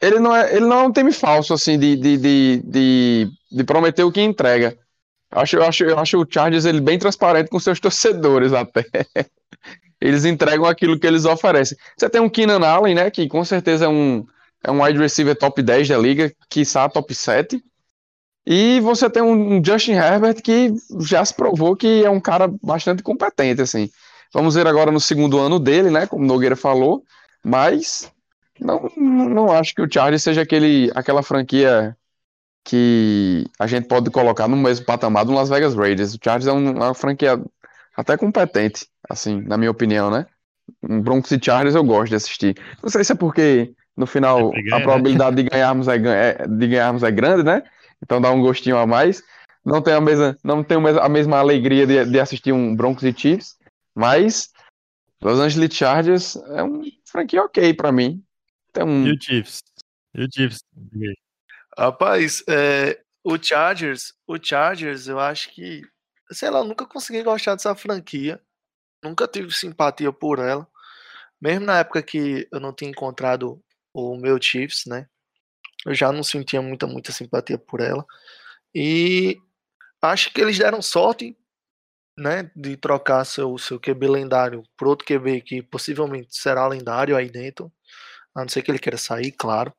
Ele 0.00 0.18
não 0.18 0.34
é, 0.34 0.54
ele 0.54 0.66
não 0.66 0.80
é 0.80 0.82
um 0.82 0.92
time 0.92 1.12
falso, 1.12 1.54
assim, 1.54 1.78
de, 1.78 1.96
de, 1.96 2.16
de, 2.16 2.62
de, 2.64 3.30
de 3.50 3.64
prometer 3.64 4.04
o 4.04 4.12
que 4.12 4.20
entrega. 4.20 4.76
Acho, 5.34 5.56
eu, 5.56 5.64
acho, 5.64 5.84
eu 5.84 5.98
acho 5.98 6.20
o 6.20 6.26
Chargers 6.28 6.64
ele 6.64 6.80
bem 6.80 6.98
transparente 6.98 7.48
com 7.50 7.58
seus 7.58 7.78
torcedores 7.80 8.52
até. 8.52 8.84
Eles 10.00 10.24
entregam 10.24 10.66
aquilo 10.66 10.98
que 10.98 11.06
eles 11.06 11.24
oferecem. 11.24 11.76
Você 11.96 12.08
tem 12.08 12.20
um 12.20 12.28
Keenan 12.28 12.64
Allen, 12.64 12.94
né? 12.94 13.10
Que 13.10 13.26
com 13.26 13.44
certeza 13.44 13.86
é 13.86 13.88
um, 13.88 14.24
é 14.62 14.70
um 14.70 14.82
wide 14.82 14.98
receiver 14.98 15.34
top 15.34 15.60
10 15.60 15.88
da 15.88 15.98
liga, 15.98 16.32
quiçá 16.48 16.88
top 16.88 17.12
7. 17.14 17.62
E 18.46 18.78
você 18.80 19.08
tem 19.08 19.22
um, 19.22 19.56
um 19.56 19.64
Justin 19.64 19.92
Herbert 19.92 20.42
que 20.42 20.72
já 21.00 21.24
se 21.24 21.34
provou 21.34 21.74
que 21.74 22.04
é 22.04 22.10
um 22.10 22.20
cara 22.20 22.48
bastante 22.62 23.02
competente, 23.02 23.62
assim. 23.62 23.90
Vamos 24.32 24.54
ver 24.54 24.66
agora 24.66 24.92
no 24.92 25.00
segundo 25.00 25.38
ano 25.40 25.58
dele, 25.58 25.90
né? 25.90 26.06
Como 26.06 26.22
o 26.22 26.26
Nogueira 26.26 26.54
falou. 26.54 27.02
Mas 27.42 28.12
não, 28.60 28.90
não 28.96 29.50
acho 29.50 29.74
que 29.74 29.82
o 29.82 29.90
Chargers 29.90 30.22
seja 30.22 30.42
aquele, 30.42 30.92
aquela 30.94 31.22
franquia 31.22 31.96
que 32.64 33.44
a 33.58 33.66
gente 33.66 33.86
pode 33.86 34.10
colocar 34.10 34.48
no 34.48 34.56
mesmo 34.56 34.86
patamar 34.86 35.24
do 35.24 35.32
Las 35.32 35.50
Vegas 35.50 35.74
Raiders. 35.74 36.14
O 36.14 36.18
Chargers 36.22 36.46
é 36.46 36.52
um- 36.52 36.72
uma 36.76 36.94
franquia 36.94 37.38
até 37.96 38.16
competente, 38.16 38.86
assim, 39.08 39.42
na 39.42 39.56
minha 39.58 39.70
opinião, 39.70 40.10
né? 40.10 40.26
Um 40.82 41.00
Broncos 41.00 41.30
e 41.30 41.38
Chargers 41.40 41.74
eu 41.74 41.84
gosto 41.84 42.08
de 42.10 42.16
assistir. 42.16 42.56
Não 42.82 42.88
sei 42.88 43.04
se 43.04 43.12
é 43.12 43.14
porque 43.14 43.74
no 43.94 44.06
final 44.06 44.50
ganha, 44.50 44.76
a 44.76 44.78
né? 44.78 44.82
probabilidade 44.82 45.36
de 45.36 45.42
ganharmos 45.42 45.86
é, 45.88 45.96
é- 45.96 46.46
de 46.48 46.66
ganharmos 46.66 47.02
é 47.02 47.10
grande, 47.10 47.42
né? 47.44 47.62
Então 48.02 48.20
dá 48.20 48.30
um 48.30 48.40
gostinho 48.40 48.78
a 48.78 48.86
mais. 48.86 49.22
Não 49.64 49.82
tenho 49.82 49.98
a 49.98 50.00
mesma, 50.00 50.36
não 50.42 50.64
mes- 50.80 50.96
a 50.96 51.08
mesma 51.08 51.38
alegria 51.38 51.86
de, 51.86 52.04
de 52.06 52.20
assistir 52.20 52.52
um 52.52 52.74
Broncos 52.74 53.04
e 53.04 53.12
Chiefs, 53.12 53.56
mas 53.94 54.50
Los 55.22 55.38
Angeles 55.38 55.74
Chargers 55.74 56.36
é 56.36 56.62
um 56.62 56.82
franquia 57.04 57.42
ok 57.42 57.72
pra 57.74 57.92
mim. 57.92 58.22
Tem 58.72 58.84
um, 58.84 59.06
E 59.06 59.12
o 59.12 59.20
Chiefs? 59.20 59.60
E 60.14 60.24
o 60.24 60.28
Chiefs? 60.30 60.60
Rapaz, 61.78 62.42
é, 62.48 63.00
o 63.24 63.36
Chargers, 63.42 64.14
o 64.26 64.36
Chargers, 64.40 65.08
eu 65.08 65.18
acho 65.18 65.50
que, 65.52 65.82
sei 66.32 66.50
lá, 66.50 66.62
nunca 66.62 66.86
consegui 66.86 67.22
gostar 67.22 67.54
dessa 67.54 67.74
franquia. 67.74 68.40
Nunca 69.04 69.28
tive 69.28 69.52
simpatia 69.52 70.12
por 70.12 70.38
ela. 70.38 70.68
Mesmo 71.40 71.66
na 71.66 71.80
época 71.80 72.02
que 72.02 72.48
eu 72.52 72.60
não 72.60 72.72
tinha 72.74 72.90
encontrado 72.90 73.62
o 73.94 74.16
meu 74.16 74.40
Chiefs, 74.40 74.84
né? 74.86 75.08
Eu 75.86 75.94
já 75.94 76.12
não 76.12 76.22
sentia 76.22 76.62
muita, 76.62 76.86
muita 76.86 77.12
simpatia 77.12 77.58
por 77.58 77.80
ela. 77.80 78.04
E 78.74 79.38
acho 80.02 80.32
que 80.32 80.40
eles 80.40 80.58
deram 80.58 80.82
sorte, 80.82 81.36
né? 82.18 82.50
De 82.56 82.76
trocar 82.76 83.24
seu, 83.24 83.58
seu 83.58 83.80
QB 83.80 84.08
lendário 84.08 84.64
por 84.76 84.88
outro 84.88 85.06
QB 85.06 85.42
que 85.42 85.62
possivelmente 85.62 86.36
será 86.36 86.66
lendário 86.68 87.16
aí 87.16 87.30
dentro. 87.30 87.72
A 88.34 88.42
não 88.42 88.48
ser 88.48 88.62
que 88.62 88.70
ele 88.70 88.78
queira 88.80 88.98
sair, 88.98 89.32
claro. 89.32 89.74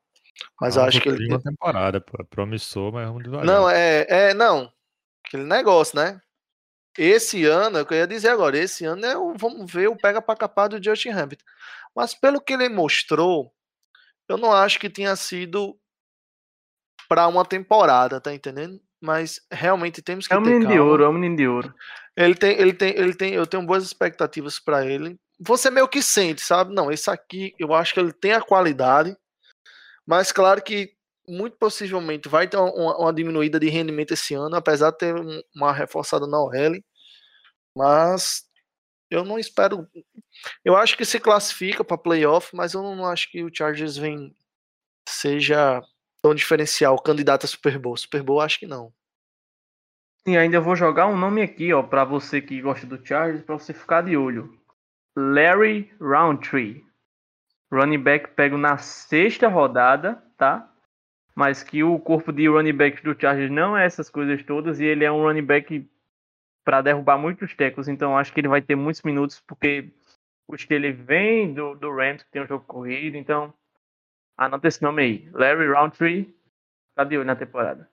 Mas 0.59 0.75
eu 0.75 0.83
Ah, 0.83 0.87
acho 0.87 1.01
que 1.01 1.09
ele. 1.09 1.27
uma 1.27 1.41
temporada, 1.41 2.01
pô. 2.01 2.23
Promissor, 2.25 2.91
mas 2.91 3.07
vamos 3.07 3.23
devagar. 3.23 3.45
Não, 3.45 3.69
é, 3.69 4.05
é, 4.09 4.33
não. 4.33 4.71
Aquele 5.25 5.43
negócio, 5.43 5.97
né? 5.97 6.19
Esse 6.97 7.45
ano, 7.45 7.77
é 7.77 7.81
o 7.81 7.85
que 7.85 7.93
eu 7.93 7.97
ia 7.97 8.07
dizer 8.07 8.29
agora, 8.29 8.57
esse 8.57 8.85
ano 8.85 9.05
é 9.05 9.17
o, 9.17 9.33
vamos 9.35 9.69
ver 9.71 9.89
o 9.89 9.97
pega 9.97 10.21
pra 10.21 10.35
capar 10.35 10.69
do 10.69 10.81
Justin 10.81 11.09
Herbert. 11.09 11.39
Mas 11.93 12.13
pelo 12.13 12.39
que 12.39 12.53
ele 12.53 12.69
mostrou, 12.69 13.51
eu 14.29 14.37
não 14.37 14.53
acho 14.53 14.79
que 14.79 14.89
tenha 14.89 15.15
sido 15.15 15.77
para 17.09 17.27
uma 17.27 17.45
temporada, 17.45 18.21
tá 18.21 18.33
entendendo? 18.33 18.79
Mas 19.01 19.41
realmente 19.51 20.01
temos 20.01 20.27
que 20.27 20.33
É 20.33 20.37
um 20.37 20.43
ter 20.43 20.51
menino 20.51 20.71
de 20.71 20.79
ouro, 20.79 21.03
é 21.03 21.09
um 21.09 21.13
menino 21.13 21.35
de 21.35 21.47
ouro. 21.47 21.73
Ele 22.15 22.33
tem, 22.33 22.57
ele 22.57 22.73
tem, 22.73 22.89
ele 22.97 23.13
tem, 23.13 23.33
eu 23.33 23.45
tenho 23.45 23.65
boas 23.65 23.83
expectativas 23.83 24.57
para 24.57 24.85
ele. 24.85 25.19
Você 25.39 25.69
meio 25.69 25.87
que 25.87 26.01
sente, 26.01 26.41
sabe? 26.41 26.73
Não, 26.73 26.89
esse 26.89 27.09
aqui, 27.09 27.53
eu 27.59 27.73
acho 27.73 27.93
que 27.93 27.99
ele 27.99 28.13
tem 28.13 28.31
a 28.31 28.41
qualidade, 28.41 29.15
mas 30.05 30.31
claro 30.31 30.61
que 30.61 30.93
muito 31.27 31.57
possivelmente 31.57 32.29
vai 32.29 32.47
ter 32.47 32.57
uma, 32.57 32.97
uma 32.97 33.13
diminuída 33.13 33.59
de 33.59 33.67
rendimento 33.69 34.13
esse 34.13 34.33
ano, 34.35 34.55
apesar 34.55 34.91
de 34.91 34.97
ter 34.99 35.15
um- 35.15 35.41
uma 35.55 35.73
reforçada 35.73 36.27
na 36.27 36.39
OL. 36.39 36.79
Mas 37.77 38.43
eu 39.09 39.23
não 39.25 39.39
espero. 39.39 39.87
Eu 40.63 40.75
acho 40.77 40.95
que 40.97 41.05
se 41.05 41.19
classifica 41.19 41.83
para 41.83 41.97
playoff, 41.97 42.55
mas 42.55 42.73
eu 42.73 42.81
não 42.83 43.05
acho 43.05 43.29
que 43.31 43.43
o 43.43 43.49
Chargers 43.53 43.97
vem 43.97 44.35
seja 45.07 45.81
tão 46.21 46.33
diferencial, 46.33 46.99
candidato 47.01 47.45
a 47.45 47.47
Super 47.47 47.77
Bowl. 47.79 47.97
Super 47.97 48.23
Bowl, 48.23 48.41
acho 48.41 48.59
que 48.59 48.67
não. 48.67 48.93
E 50.27 50.35
ainda 50.37 50.59
vou 50.59 50.75
jogar 50.75 51.05
um 51.07 51.17
nome 51.17 51.41
aqui, 51.41 51.71
ó, 51.71 51.83
pra 51.83 52.03
você 52.03 52.41
que 52.41 52.59
gosta 52.61 52.85
do 52.87 53.03
Chargers, 53.05 53.43
pra 53.43 53.57
você 53.57 53.73
ficar 53.73 54.01
de 54.01 54.17
olho. 54.17 54.59
Larry 55.15 55.91
Roundtree. 55.99 56.83
Running 57.75 57.99
back 57.99 58.29
pego 58.29 58.57
na 58.57 58.77
sexta 58.77 59.49
rodada, 59.49 60.23
tá? 60.37 60.71
Mas 61.35 61.61
que 61.61 61.83
o 61.83 61.99
corpo 61.99 62.31
de 62.31 62.47
running 62.47 62.73
back 62.73 63.03
do 63.03 63.19
Chargers 63.19 63.51
não 63.51 63.77
é 63.77 63.85
essas 63.85 64.09
coisas 64.09 64.41
todas 64.43 64.79
e 64.79 64.85
ele 64.85 65.03
é 65.03 65.11
um 65.11 65.21
running 65.23 65.43
back 65.43 65.85
pra 66.63 66.81
derrubar 66.81 67.17
muitos 67.17 67.53
tecos, 67.53 67.89
então 67.89 68.17
acho 68.17 68.33
que 68.33 68.39
ele 68.39 68.47
vai 68.47 68.61
ter 68.61 68.75
muitos 68.75 69.01
minutos 69.03 69.43
porque 69.45 69.91
o 70.47 70.55
ele 70.69 70.93
vem 70.93 71.53
do, 71.53 71.75
do 71.75 71.93
Rams, 71.93 72.23
que 72.23 72.31
tem 72.31 72.43
um 72.43 72.47
jogo 72.47 72.63
corrido, 72.65 73.17
então 73.17 73.53
anota 74.37 74.67
esse 74.67 74.81
nome 74.81 75.01
aí. 75.01 75.29
Larry 75.33 75.67
Roundtree, 75.67 76.33
tá 76.95 77.03
de 77.03 77.17
olho 77.17 77.25
na 77.25 77.35
temporada. 77.35 77.89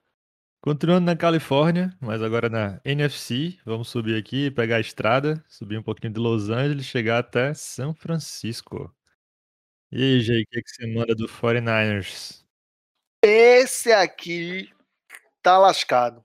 Continuando 0.60 1.06
na 1.06 1.16
Califórnia, 1.16 1.92
mas 2.00 2.22
agora 2.22 2.48
na 2.48 2.80
NFC, 2.84 3.58
vamos 3.66 3.88
subir 3.88 4.16
aqui, 4.16 4.48
pegar 4.48 4.76
a 4.76 4.80
estrada, 4.80 5.42
subir 5.48 5.76
um 5.76 5.82
pouquinho 5.82 6.12
de 6.12 6.20
Los 6.20 6.50
Angeles, 6.50 6.86
chegar 6.86 7.18
até 7.18 7.52
São 7.52 7.92
Francisco. 7.92 8.94
E 9.92 10.02
aí, 10.02 10.20
Jay, 10.20 10.42
o 10.42 10.46
que, 10.46 10.62
que 10.62 10.70
você 10.70 10.86
manda 10.86 11.14
do 11.14 11.28
49ers? 11.28 12.42
Esse 13.22 13.92
aqui 13.92 14.72
tá 15.42 15.58
lascado. 15.58 16.24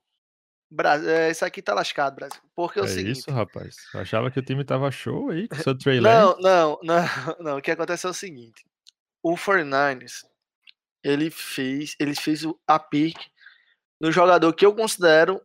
Bra- 0.71 0.97
é, 0.97 1.29
Esse 1.29 1.43
aqui 1.45 1.61
tá 1.61 1.73
lascado, 1.73 2.15
Brasil. 2.15 2.41
Porque 2.55 2.79
é 2.79 2.81
o 2.81 2.85
É 2.85 2.87
seguinte. 2.87 3.19
isso, 3.19 3.31
rapaz? 3.31 3.75
Eu 3.93 3.99
achava 4.01 4.31
que 4.31 4.39
o 4.39 4.43
time 4.43 4.63
tava 4.63 4.89
show 4.91 5.29
aí, 5.29 5.47
com 5.47 5.55
o 5.55 5.59
seu 5.63 5.77
Trey 5.77 5.99
Lance. 5.99 6.41
Não, 6.41 6.79
não, 6.79 6.79
não, 7.37 7.37
não. 7.39 7.57
O 7.57 7.61
que 7.61 7.71
acontece 7.71 8.05
é 8.05 8.09
o 8.09 8.13
seguinte. 8.13 8.65
O 9.23 9.35
49ers, 9.35 10.23
ele 11.03 11.29
fez, 11.29 11.95
ele 11.99 12.15
fez 12.15 12.43
o- 12.45 12.59
a 12.67 12.79
pick 12.79 13.17
no 13.99 14.11
jogador 14.11 14.53
que 14.53 14.65
eu 14.65 14.73
considero 14.75 15.41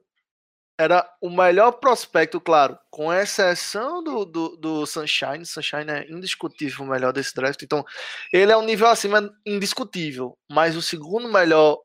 era 0.82 1.08
o 1.20 1.30
melhor 1.30 1.72
prospecto, 1.72 2.40
claro, 2.40 2.78
com 2.90 3.12
exceção 3.12 4.02
do, 4.02 4.24
do, 4.24 4.56
do 4.56 4.86
Sunshine. 4.86 5.46
Sunshine 5.46 5.90
é 5.90 6.10
indiscutível 6.10 6.84
o 6.84 6.88
melhor 6.88 7.12
desse 7.12 7.34
draft. 7.34 7.62
Então, 7.62 7.84
ele 8.32 8.50
é 8.50 8.56
um 8.56 8.64
nível 8.64 8.88
acima 8.88 9.32
indiscutível. 9.46 10.36
Mas 10.50 10.76
o 10.76 10.82
segundo 10.82 11.32
melhor 11.32 11.78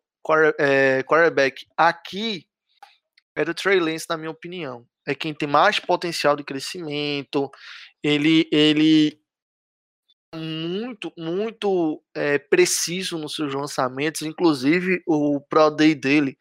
eh, 0.59 1.03
quarterback 1.03 1.65
aqui 1.77 2.47
era 3.35 3.51
o 3.51 3.53
Trey 3.53 3.79
Lance, 3.79 4.07
na 4.09 4.17
minha 4.17 4.31
opinião. 4.31 4.85
É 5.07 5.13
quem 5.13 5.33
tem 5.33 5.47
mais 5.47 5.79
potencial 5.79 6.35
de 6.35 6.43
crescimento. 6.43 7.51
Ele, 8.03 8.49
ele 8.51 9.19
é 10.33 10.37
muito, 10.37 11.13
muito 11.15 12.01
eh, 12.15 12.39
preciso 12.39 13.17
nos 13.17 13.35
seus 13.35 13.53
lançamentos. 13.53 14.23
Inclusive, 14.23 15.03
o 15.05 15.39
Pro 15.41 15.69
Day 15.69 15.93
dele 15.93 16.35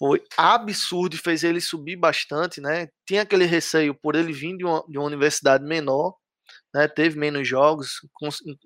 foi 0.00 0.22
absurdo 0.38 1.14
e 1.14 1.18
fez 1.18 1.44
ele 1.44 1.60
subir 1.60 1.96
bastante, 1.96 2.58
né? 2.62 2.88
Tinha 3.06 3.20
aquele 3.22 3.44
receio 3.44 3.94
por 3.94 4.16
ele 4.16 4.32
vir 4.32 4.56
de 4.56 4.64
uma, 4.64 4.82
de 4.88 4.96
uma 4.98 5.06
universidade 5.06 5.62
menor, 5.62 6.16
né? 6.74 6.88
Teve 6.88 7.18
menos 7.18 7.46
jogos, 7.46 8.00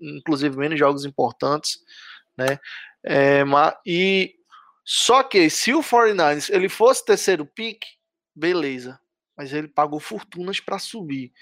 inclusive 0.00 0.56
menos 0.56 0.78
jogos 0.78 1.04
importantes, 1.04 1.78
né? 2.38 2.60
É, 3.02 3.42
ma- 3.44 3.76
e 3.84 4.36
só 4.84 5.24
que 5.24 5.50
se 5.50 5.74
o 5.74 5.82
49ers 5.82 6.50
ele 6.54 6.68
fosse 6.68 7.04
terceiro 7.04 7.44
pick, 7.44 7.82
beleza, 8.34 9.00
mas 9.36 9.52
ele 9.52 9.66
pagou 9.66 9.98
fortunas 9.98 10.60
para 10.60 10.78
subir. 10.78 11.32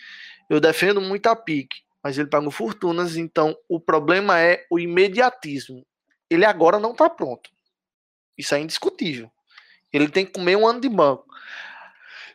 Eu 0.49 0.59
defendo 0.59 1.03
muito 1.03 1.27
a 1.27 1.37
pick, 1.37 1.71
mas 2.03 2.19
ele 2.19 2.31
pagou 2.31 2.51
fortunas, 2.51 3.19
então 3.19 3.55
o 3.69 3.79
problema 3.79 4.41
é 4.41 4.67
o 4.71 4.79
imediatismo. 4.79 5.87
Ele 6.31 6.47
agora 6.47 6.79
não 6.79 6.93
está 6.93 7.11
pronto. 7.11 7.51
Isso 8.39 8.55
é 8.55 8.61
indiscutível. 8.61 9.31
Ele 9.93 10.09
tem 10.09 10.25
que 10.25 10.33
comer 10.33 10.57
um 10.57 10.67
ano 10.67 10.81
de 10.81 10.89
banco. 10.89 11.27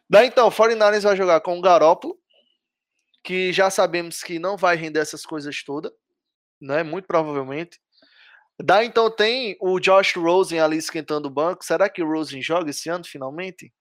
Daí 0.09 0.27
então, 0.27 0.47
o 0.47 0.51
49ers 0.51 1.01
vai 1.01 1.15
jogar 1.17 1.41
com 1.41 1.57
o 1.57 1.61
Garópolo, 1.61 2.17
que 3.23 3.51
já 3.51 3.69
sabemos 3.69 4.23
que 4.23 4.39
não 4.39 4.55
vai 4.55 4.75
render 4.75 4.99
essas 4.99 5.25
coisas 5.25 5.63
todas, 5.63 5.91
né? 6.61 6.83
Muito 6.83 7.05
provavelmente. 7.05 7.79
Daí 8.59 8.87
então 8.87 9.11
tem 9.11 9.57
o 9.59 9.79
Josh 9.79 10.15
Rosen 10.15 10.59
ali 10.59 10.77
esquentando 10.77 11.27
o 11.27 11.31
banco. 11.31 11.63
Será 11.63 11.89
que 11.89 12.01
o 12.01 12.09
Rosen 12.09 12.41
joga 12.41 12.69
esse 12.69 12.89
ano 12.89 13.05
finalmente? 13.05 13.71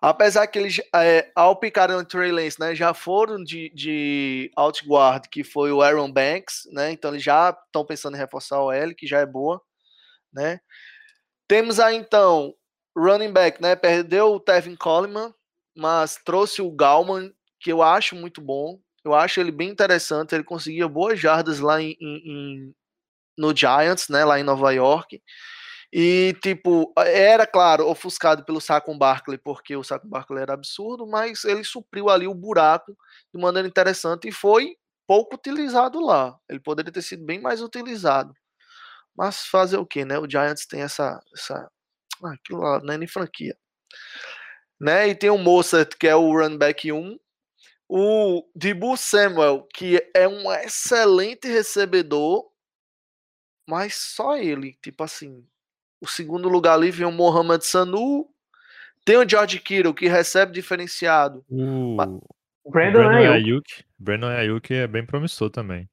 Apesar 0.00 0.48
que 0.48 0.58
eles, 0.58 0.80
é, 0.94 1.30
ao 1.32 1.54
picarem 1.56 1.94
o 1.94 2.04
Trey 2.04 2.32
Lance, 2.32 2.58
né, 2.58 2.74
já 2.74 2.92
foram 2.92 3.42
de, 3.42 3.70
de 3.72 4.50
outguard, 4.56 5.28
que 5.28 5.44
foi 5.44 5.70
o 5.70 5.80
Aaron 5.80 6.12
Banks, 6.12 6.68
né, 6.72 6.90
então 6.90 7.12
eles 7.12 7.22
já 7.22 7.50
estão 7.66 7.86
pensando 7.86 8.16
em 8.16 8.18
reforçar 8.18 8.60
o 8.60 8.72
L, 8.72 8.96
que 8.96 9.06
já 9.06 9.20
é 9.20 9.26
boa, 9.26 9.62
né. 10.32 10.58
Temos 11.52 11.78
aí, 11.78 11.96
então, 11.96 12.54
running 12.96 13.30
back, 13.30 13.60
né, 13.60 13.76
perdeu 13.76 14.32
o 14.32 14.40
Tevin 14.40 14.74
Coleman, 14.74 15.34
mas 15.76 16.18
trouxe 16.24 16.62
o 16.62 16.70
Galman, 16.70 17.30
que 17.60 17.70
eu 17.70 17.82
acho 17.82 18.16
muito 18.16 18.40
bom, 18.40 18.80
eu 19.04 19.12
acho 19.12 19.38
ele 19.38 19.52
bem 19.52 19.68
interessante, 19.68 20.34
ele 20.34 20.44
conseguia 20.44 20.88
boas 20.88 21.20
jardas 21.20 21.60
lá 21.60 21.78
em, 21.78 21.94
em, 22.00 22.74
no 23.36 23.54
Giants, 23.54 24.08
né, 24.08 24.24
lá 24.24 24.40
em 24.40 24.42
Nova 24.42 24.72
York, 24.72 25.22
e, 25.92 26.34
tipo, 26.42 26.90
era, 26.96 27.46
claro, 27.46 27.86
ofuscado 27.86 28.46
pelo 28.46 28.58
Saco 28.58 28.96
Barkley, 28.96 29.36
porque 29.36 29.76
o 29.76 29.84
Saco 29.84 30.08
Barkley 30.08 30.40
era 30.40 30.54
absurdo, 30.54 31.06
mas 31.06 31.44
ele 31.44 31.64
supriu 31.64 32.08
ali 32.08 32.26
o 32.26 32.32
buraco 32.32 32.96
de 33.30 33.38
maneira 33.38 33.68
interessante 33.68 34.26
e 34.26 34.32
foi 34.32 34.74
pouco 35.06 35.36
utilizado 35.36 36.00
lá. 36.00 36.34
Ele 36.48 36.60
poderia 36.60 36.90
ter 36.90 37.02
sido 37.02 37.26
bem 37.26 37.42
mais 37.42 37.60
utilizado. 37.60 38.32
Mas 39.16 39.46
fazer 39.46 39.76
o 39.76 39.86
que, 39.86 40.04
né? 40.04 40.18
O 40.18 40.28
Giants 40.28 40.66
tem 40.66 40.82
essa. 40.82 41.20
essa 41.34 41.70
ah, 42.24 42.32
aquilo 42.32 42.60
lá 42.60 42.80
não 42.80 42.94
é 42.94 42.98
nem 42.98 43.08
franquia. 43.08 43.56
Né? 44.80 45.08
E 45.08 45.14
tem 45.14 45.30
o 45.30 45.38
Mossad, 45.38 45.96
que 45.98 46.08
é 46.08 46.14
o 46.14 46.32
run 46.32 46.56
back 46.56 46.90
1. 46.90 47.18
O 47.88 48.48
Dibu 48.56 48.96
Samuel, 48.96 49.68
que 49.74 50.02
é 50.14 50.26
um 50.26 50.50
excelente 50.52 51.46
recebedor, 51.46 52.50
mas 53.68 53.94
só 53.94 54.36
ele, 54.36 54.78
tipo 54.82 55.04
assim, 55.04 55.46
o 56.00 56.06
segundo 56.06 56.48
lugar 56.48 56.74
ali 56.74 56.90
vem 56.90 57.06
o 57.06 57.12
Mohamed 57.12 57.64
Sanu. 57.64 58.28
Tem 59.04 59.16
o 59.16 59.28
George 59.28 59.58
Kittle, 59.60 59.94
que 59.94 60.08
recebe 60.08 60.52
diferenciado. 60.52 61.44
O 62.64 62.70
Brandon 62.70 63.08
Ayuk. 63.08 63.32
Ayuk. 63.32 63.84
Brandon 63.98 64.28
Ayuk 64.28 64.74
é 64.74 64.86
bem 64.86 65.04
promissor 65.04 65.50
também. 65.50 65.88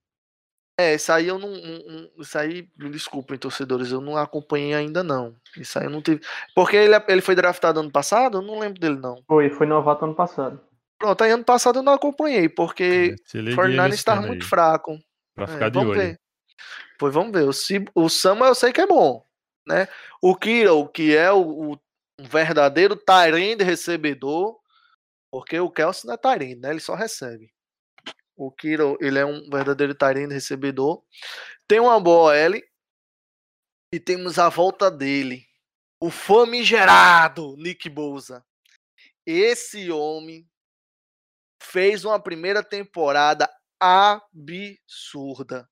É, 0.80 0.96
isso 0.96 1.12
aí 1.12 1.28
eu 1.28 1.38
não, 1.38 1.50
não, 1.50 2.10
Isso 2.20 2.38
aí, 2.38 2.66
me 2.78 2.90
desculpem, 2.90 3.38
torcedores, 3.38 3.92
eu 3.92 4.00
não 4.00 4.16
acompanhei 4.16 4.74
ainda 4.74 5.04
não. 5.04 5.36
Isso 5.58 5.78
aí 5.78 5.84
eu 5.84 5.90
não 5.90 6.02
tive. 6.02 6.22
Porque 6.56 6.78
ele, 6.78 6.96
ele 7.10 7.22
foi 7.22 7.36
draftado 7.36 7.82
ano 7.82 7.92
passado? 7.92 8.38
Eu 8.38 8.42
não 8.42 8.60
lembro 8.60 8.80
dele, 8.80 8.96
não. 8.96 9.22
Foi, 9.28 9.50
foi 9.50 9.68
novato 9.68 10.06
ano 10.06 10.16
passado. 10.16 10.58
Pronto, 10.98 11.22
aí 11.22 11.32
ano 11.32 11.44
passado 11.44 11.80
eu 11.80 11.84
não 11.84 11.92
acompanhei, 11.92 12.48
porque 12.48 13.14
o 13.14 13.56
49 13.56 13.94
estava 13.94 14.22
muito 14.22 14.46
fraco. 14.46 14.98
Pra 15.36 15.48
ficar 15.48 15.66
é, 15.66 15.70
de 15.70 15.78
vamos 15.80 15.92
olho. 15.92 16.00
ver. 16.00 16.20
Pois 16.98 17.14
vamos 17.14 17.34
ver. 17.34 17.44
O, 17.44 17.52
Cib- 17.52 17.90
o 17.94 18.08
Samuel 18.08 18.52
eu 18.52 18.56
sei 18.56 18.72
que 18.72 18.80
é 18.80 18.88
bom. 18.88 19.22
Né? 19.68 19.86
O 20.22 20.34
Kiro, 20.34 20.88
que 20.88 21.14
é 21.14 21.30
o, 21.30 21.74
o 21.74 21.80
verdadeiro 22.22 22.96
Tyrande 22.96 23.66
recebedor, 23.66 24.58
porque 25.30 25.60
o 25.60 25.70
Kelsey 25.70 26.08
não 26.08 26.14
é 26.14 26.18
Tyrande, 26.18 26.56
né? 26.56 26.70
Ele 26.70 26.80
só 26.80 26.96
recebe. 26.96 27.52
O 28.40 28.50
Kiro, 28.50 28.98
ele 29.02 29.20
é 29.20 29.26
um 29.26 29.50
verdadeiro 29.50 29.94
Tyrande 29.94 30.34
recebedor. 30.34 31.04
Tem 31.68 31.78
uma 31.78 32.00
boa 32.00 32.34
L. 32.34 32.64
E 33.94 34.00
temos 34.00 34.40
a 34.40 34.48
volta 34.48 34.90
dele. 34.90 35.46
O 36.00 36.10
famigerado 36.10 37.58
Nick 37.58 37.90
Bouza. 37.90 38.46
Esse 39.26 39.92
homem 39.92 40.50
fez 41.62 42.06
uma 42.06 42.18
primeira 42.18 42.64
temporada 42.64 43.50
absurda. 43.78 45.70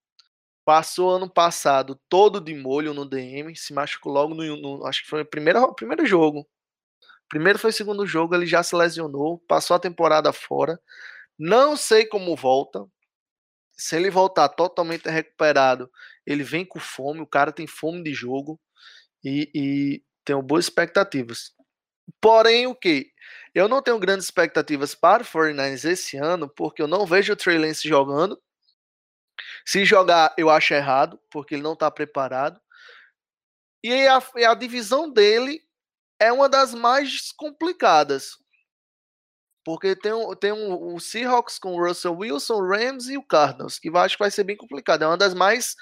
Passou 0.65 1.11
ano 1.11 1.29
passado 1.29 1.97
todo 2.09 2.41
de 2.41 2.53
molho 2.53 2.93
no 2.93 3.05
DM, 3.05 3.55
se 3.55 3.71
machucou 3.71 4.11
logo 4.11 4.33
no, 4.33 4.57
no 4.57 4.85
acho 4.85 5.03
que 5.03 5.09
foi 5.09 5.21
o 5.21 5.25
primeiro, 5.25 5.73
primeiro 5.73 6.05
jogo. 6.05 6.45
Primeiro 7.29 7.57
foi 7.57 7.69
o 7.69 7.73
segundo 7.73 8.05
jogo, 8.05 8.35
ele 8.35 8.45
já 8.45 8.61
se 8.61 8.75
lesionou, 8.75 9.39
passou 9.47 9.77
a 9.77 9.79
temporada 9.79 10.33
fora. 10.33 10.77
Não 11.37 11.77
sei 11.77 12.05
como 12.05 12.35
volta. 12.35 12.85
Se 13.73 13.95
ele 13.95 14.09
voltar 14.09 14.49
totalmente 14.49 15.07
recuperado, 15.09 15.91
ele 16.25 16.43
vem 16.43 16.65
com 16.65 16.79
fome, 16.79 17.21
o 17.21 17.27
cara 17.27 17.51
tem 17.51 17.67
fome 17.67 18.03
de 18.03 18.13
jogo 18.13 18.59
e, 19.23 19.51
e 19.53 20.03
tenho 20.25 20.41
boas 20.41 20.65
expectativas. 20.65 21.53
Porém, 22.19 22.65
o 22.67 22.75
que? 22.75 23.11
Eu 23.53 23.67
não 23.67 23.81
tenho 23.81 23.99
grandes 23.99 24.25
expectativas 24.25 24.95
para 24.95 25.23
o 25.23 25.25
49ers 25.25 25.85
esse 25.85 26.17
ano, 26.17 26.49
porque 26.49 26.81
eu 26.81 26.87
não 26.87 27.05
vejo 27.05 27.33
o 27.33 27.35
Trey 27.35 27.57
Lance 27.57 27.87
jogando. 27.87 28.41
Se 29.65 29.85
jogar, 29.85 30.33
eu 30.37 30.49
acho 30.49 30.73
errado, 30.73 31.19
porque 31.29 31.55
ele 31.55 31.61
não 31.61 31.73
está 31.73 31.91
preparado. 31.91 32.59
E 33.83 34.07
a, 34.07 34.21
a 34.49 34.53
divisão 34.55 35.11
dele 35.11 35.61
é 36.19 36.31
uma 36.31 36.49
das 36.49 36.73
mais 36.73 37.31
complicadas. 37.31 38.37
Porque 39.67 39.97
tem, 39.97 40.13
um, 40.13 40.33
tem 40.33 40.53
um, 40.53 40.95
o 40.95 40.97
Seahawks 40.97 41.59
com 41.59 41.75
o 41.75 41.85
Russell 41.85 42.15
Wilson, 42.17 42.53
o 42.53 42.65
Rams 42.69 43.09
e 43.09 43.17
o 43.17 43.21
Cardinals, 43.21 43.77
que 43.77 43.89
eu 43.89 43.97
acho 43.97 44.15
que 44.15 44.23
vai 44.23 44.31
ser 44.31 44.45
bem 44.45 44.55
complicado. 44.55 45.03
É 45.03 45.07
uma 45.07 45.17
das 45.17 45.33
mais 45.33 45.75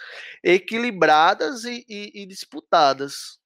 equilibradas 0.44 1.64
e, 1.66 1.86
e, 1.88 2.24
e 2.24 2.26
disputadas. 2.26 3.38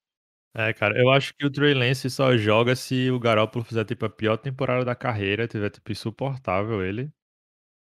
É, 0.55 0.71
cara, 0.73 0.97
eu 0.97 1.09
acho 1.11 1.33
que 1.35 1.45
o 1.45 1.51
Trey 1.51 1.73
Lance 1.73 2.09
só 2.09 2.37
joga 2.37 2.73
se 2.75 3.11
o 3.11 3.19
Garoppolo 3.19 3.65
fizer, 3.65 3.83
tipo, 3.83 4.05
a 4.05 4.09
pior 4.09 4.37
temporada 4.37 4.85
da 4.85 4.95
carreira, 4.95 5.45
tiver, 5.47 5.69
tipo, 5.69 5.91
insuportável 5.91 6.81
ele. 6.83 7.11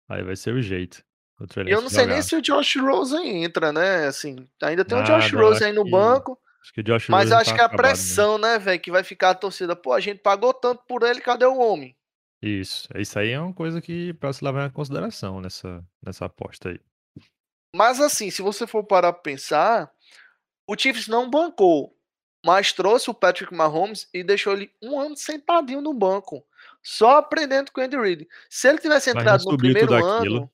Aí 0.08 0.22
vai 0.22 0.34
ser 0.34 0.54
o 0.54 0.62
jeito. 0.62 1.02
O 1.38 1.46
Trey 1.46 1.66
eu 1.70 1.82
não 1.82 1.90
sei 1.90 2.06
nem 2.06 2.16
jogar. 2.16 2.22
se 2.22 2.36
o 2.36 2.40
Josh 2.42 2.76
Rosen 2.76 3.44
entra, 3.44 3.70
né? 3.72 4.06
Assim, 4.06 4.48
ainda 4.62 4.82
tem 4.84 4.96
o 4.96 5.02
Nada, 5.02 5.18
Josh 5.20 5.32
eu 5.32 5.38
Rosen 5.38 5.66
aí 5.68 5.72
no 5.74 5.84
que- 5.84 5.90
banco. 5.90 6.38
Acho 6.62 6.72
que 6.72 6.80
o 6.80 6.84
Josh 6.84 7.08
Mas 7.08 7.24
Rosen 7.30 7.36
acho 7.38 7.50
tá 7.50 7.54
que 7.54 7.60
a 7.60 7.64
acabado, 7.66 7.82
né? 7.84 7.88
pressão, 7.90 8.38
né, 8.38 8.58
velho, 8.58 8.80
que 8.80 8.90
vai 8.90 9.04
ficar 9.04 9.30
a 9.30 9.34
torcida. 9.34 9.76
Pô, 9.76 9.92
a 9.92 10.00
gente 10.00 10.18
pagou 10.20 10.52
tanto 10.52 10.82
por 10.88 11.02
ele, 11.04 11.20
cadê 11.20 11.44
o 11.44 11.58
homem? 11.58 11.95
Isso. 12.46 12.88
Isso 12.94 13.18
aí 13.18 13.30
é 13.30 13.40
uma 13.40 13.52
coisa 13.52 13.80
que 13.80 14.12
pra 14.14 14.32
se 14.32 14.44
levar 14.44 14.68
em 14.68 14.70
consideração 14.72 15.40
nessa, 15.40 15.84
nessa 16.04 16.26
aposta 16.26 16.68
aí. 16.68 16.80
Mas 17.74 18.00
assim, 18.00 18.30
se 18.30 18.40
você 18.40 18.66
for 18.66 18.84
parar 18.84 19.12
pra 19.12 19.22
pensar, 19.22 19.90
o 20.68 20.78
Chiefs 20.78 21.08
não 21.08 21.28
bancou, 21.28 21.98
mas 22.44 22.72
trouxe 22.72 23.10
o 23.10 23.14
Patrick 23.14 23.52
Mahomes 23.52 24.08
e 24.14 24.22
deixou 24.22 24.52
ele 24.52 24.72
um 24.80 24.98
ano 25.00 25.16
sentadinho 25.16 25.80
no 25.80 25.92
banco, 25.92 26.46
só 26.82 27.16
aprendendo 27.18 27.72
com 27.72 27.80
o 27.80 27.84
Andy 27.84 27.96
Reid. 27.96 28.28
Se 28.48 28.68
ele 28.68 28.78
tivesse 28.78 29.10
entrado 29.10 29.44
no 29.44 29.56
primeiro 29.56 29.92
ano. 29.92 30.50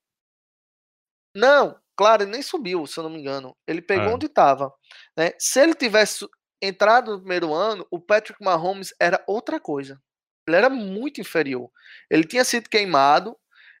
Não, 1.35 1.79
claro, 1.95 2.23
ele 2.23 2.31
nem 2.31 2.41
subiu, 2.41 2.85
se 2.87 2.99
eu 2.99 3.03
não 3.03 3.09
me 3.11 3.19
engano. 3.19 3.55
Ele 3.67 3.81
pegou 3.81 4.05
É. 4.05 4.13
onde 4.13 4.25
estava. 4.25 4.73
Né? 5.15 5.31
Se 5.39 5.59
ele 5.61 5.75
tivesse 5.75 6.27
entrado 6.61 7.11
no 7.11 7.19
primeiro 7.19 7.53
ano, 7.53 7.85
o 7.91 7.99
Patrick 7.99 8.43
Mahomes 8.43 8.93
era 8.99 9.23
outra 9.27 9.59
coisa. 9.59 10.01
Ele 10.47 10.57
era 10.57 10.69
muito 10.69 11.21
inferior. 11.21 11.69
Ele 12.09 12.23
tinha 12.23 12.43
sido 12.43 12.69
queimado, 12.69 13.35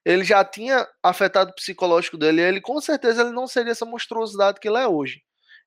ele 0.05 0.23
já 0.23 0.43
tinha 0.43 0.87
afetado 1.01 1.51
o 1.51 1.55
psicológico 1.55 2.17
dele, 2.17 2.41
ele 2.41 2.61
com 2.61 2.79
certeza 2.81 3.21
ele 3.21 3.31
não 3.31 3.47
seria 3.47 3.71
essa 3.71 3.85
monstruosidade 3.85 4.59
que 4.59 4.67
ele 4.67 4.77
é 4.77 4.87
hoje. 4.87 5.21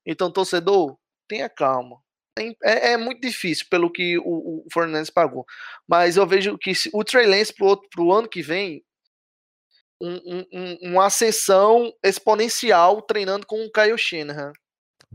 Então, 0.04 0.30
torcedor, 0.30 0.96
tenha 1.28 1.48
calma. 1.48 1.96
Tem- 2.34 2.56
É, 2.62 2.92
é 2.92 2.96
muito 2.96 3.20
difícil 3.20 3.66
pelo 3.70 3.90
que 3.90 4.18
o, 4.18 4.24
o 4.24 4.66
Fernandes 4.72 5.10
pagou. 5.10 5.44
Mas 5.88 6.16
eu 6.16 6.26
vejo 6.26 6.56
que 6.58 6.74
se, 6.74 6.90
o 6.92 7.02
Trey 7.02 7.26
Lance 7.26 7.52
pro, 7.54 7.80
pro 7.90 8.12
ano 8.12 8.28
que 8.28 8.42
vem, 8.42 8.84
um- 10.00 10.20
um- 10.26 10.46
um- 10.52 10.78
uma 10.92 11.06
ascensão 11.06 11.90
exponencial 12.04 13.00
treinando 13.02 13.46
com 13.46 13.64
o 13.64 13.70
Kyle. 13.72 13.96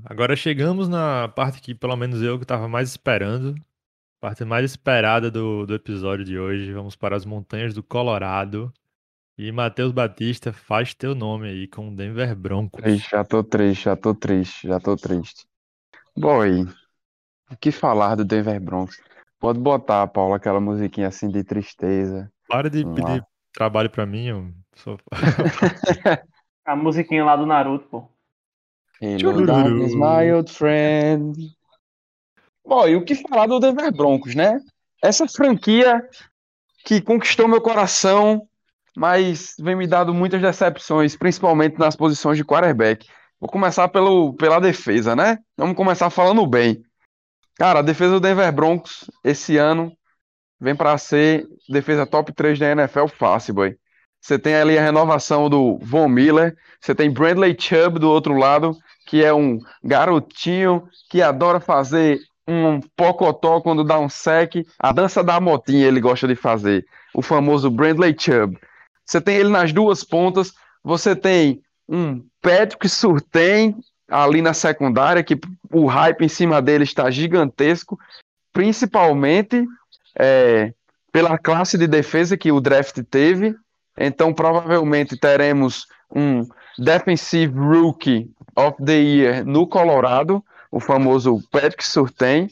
Agora 0.06 0.36
chegamos 0.36 0.90
na 0.90 1.28
parte 1.28 1.62
que 1.62 1.76
pelo 1.76 1.96
menos 1.96 2.22
eu 2.22 2.40
que 2.40 2.46
tava 2.46 2.68
mais 2.68 2.90
esperando. 2.90 3.54
Parte 4.22 4.46
mais 4.46 4.64
esperada 4.64 5.32
do, 5.32 5.66
do 5.66 5.74
episódio 5.74 6.24
de 6.24 6.38
hoje. 6.38 6.72
Vamos 6.72 6.96
para 6.96 7.16
as 7.16 7.26
montanhas 7.26 7.74
do 7.74 7.82
Colorado. 7.82 8.72
E 9.36 9.52
Matheus 9.52 9.92
Batista 9.92 10.54
faz 10.54 10.94
teu 10.94 11.16
nome 11.16 11.50
aí 11.50 11.68
com 11.68 11.88
o 11.88 11.96
Denver 11.96 12.36
Broncos. 12.36 12.84
Triste, 12.84 13.10
já 13.10 13.24
tô 13.24 13.44
triste, 13.44 13.86
já 13.86 13.96
tô 13.96 14.14
triste, 14.14 14.68
já 14.68 14.80
tô 14.80 14.96
triste. 14.96 15.48
Boy, 16.16 16.68
o 17.50 17.58
que 17.60 17.72
falar 17.72 18.14
do 18.14 18.24
Denver 18.24 18.62
Broncos? 18.62 19.02
Pode 19.40 19.60
botar, 19.60 20.06
Paulo, 20.06 20.36
aquela 20.36 20.60
musiquinha 20.60 21.08
assim 21.08 21.28
de 21.28 21.44
tristeza. 21.44 22.32
Para 22.48 22.70
de 22.70 22.84
Vamos 22.84 23.00
lá. 23.00 23.08
pedir 23.08 23.26
trabalho 23.52 23.90
pra 23.90 24.06
mim. 24.06 24.28
Eu 24.28 24.54
sou... 24.76 25.00
A 26.64 26.76
musiquinha 26.76 27.26
lá 27.26 27.36
do 27.36 27.48
Naruto, 27.48 27.88
pô. 27.88 28.08
Darkness, 29.48 29.96
my 29.96 30.32
old 30.32 30.54
friend. 30.54 31.58
Bom, 32.66 32.88
e 32.88 32.96
o 32.96 33.04
que 33.04 33.16
falar 33.16 33.48
do 33.48 33.60
Denver 33.60 33.92
Broncos, 33.92 34.36
né? 34.36 34.60
Essa 35.04 35.28
franquia 35.28 36.02
que 36.86 37.02
conquistou 37.02 37.48
meu 37.48 37.62
coração, 37.62 38.48
mas 38.96 39.56
vem 39.60 39.76
me 39.76 39.88
dando 39.88 40.14
muitas 40.14 40.42
decepções, 40.42 41.16
principalmente 41.16 41.78
nas 41.78 41.96
posições 41.96 42.38
de 42.38 42.46
quarterback. 42.46 43.08
Vou 43.40 43.50
começar 43.50 43.88
pelo, 43.88 44.34
pela 44.36 44.60
defesa, 44.60 45.16
né? 45.16 45.40
Vamos 45.58 45.76
começar 45.76 46.10
falando 46.10 46.46
bem. 46.46 46.84
Cara, 47.56 47.80
a 47.80 47.84
defesa 47.84 48.14
do 48.14 48.20
Denver 48.20 48.52
Broncos 48.52 49.10
esse 49.24 49.58
ano 49.58 49.92
vem 50.60 50.76
para 50.76 50.98
ser 50.98 51.48
defesa 51.68 52.06
top 52.06 52.32
3 52.34 52.60
da 52.60 52.72
NFL 52.72 53.08
fácil, 53.08 53.56
boy. 53.56 53.78
Você 54.20 54.38
tem 54.38 54.54
ali 54.54 54.78
a 54.78 54.84
renovação 54.84 55.50
do 55.50 55.80
Von 55.82 56.08
Miller, 56.08 56.56
você 56.80 56.94
tem 56.94 57.12
Bradley 57.12 57.58
Chubb 57.60 57.98
do 57.98 58.10
outro 58.10 58.36
lado, 58.36 58.78
que 59.08 59.24
é 59.24 59.34
um 59.34 59.58
garotinho 59.84 60.88
que 61.10 61.24
adora 61.24 61.60
fazer 61.60 62.20
um 62.52 62.82
pocotó 62.96 63.62
quando 63.62 63.84
dá 63.84 63.98
um 64.00 64.10
sec, 64.10 64.66
a 64.78 64.92
dança 64.92 65.24
da 65.24 65.40
motinha 65.40 65.88
ele 65.88 66.02
gosta 66.02 66.28
de 66.28 66.36
fazer, 66.36 66.86
o 67.14 67.22
famoso 67.22 67.72
Bradley 67.72 68.16
Chubb. 68.18 68.58
Você 69.06 69.22
tem 69.22 69.38
ele 69.38 69.50
nas 69.50 69.72
duas 69.72 70.04
pontas, 70.04 70.54
você 70.84 71.16
tem 71.16 71.62
um 71.88 72.24
Patrick 72.42 72.88
Surtain 72.90 73.76
ali 74.10 74.42
na 74.42 74.54
secundária, 74.54 75.24
que 75.24 75.40
o 75.72 75.86
hype 75.86 76.26
em 76.26 76.30
cima 76.30 76.62
dele 76.62 76.84
está 76.84 77.10
gigantesco, 77.10 77.98
principalmente 78.52 79.66
é, 80.18 80.74
pela 81.12 81.38
classe 81.38 81.78
de 81.78 81.88
defesa 81.88 82.38
que 82.38 82.52
o 82.52 82.60
draft 82.60 83.00
teve. 83.10 83.56
Então, 83.98 84.34
provavelmente 84.34 85.18
teremos 85.18 85.86
um 86.14 86.46
Defensive 86.78 87.54
Rookie 87.58 88.30
of 88.56 88.84
the 88.84 88.98
Year 88.98 89.46
no 89.46 89.68
Colorado, 89.68 90.44
o 90.72 90.80
famoso 90.80 91.42
Patrick 91.52 91.86
Surtain. 91.86 92.50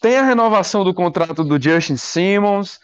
Tem 0.00 0.18
a 0.18 0.24
renovação 0.24 0.84
do 0.84 0.92
contrato 0.92 1.42
do 1.42 1.60
Justin 1.60 1.96
Simmons, 1.96 2.78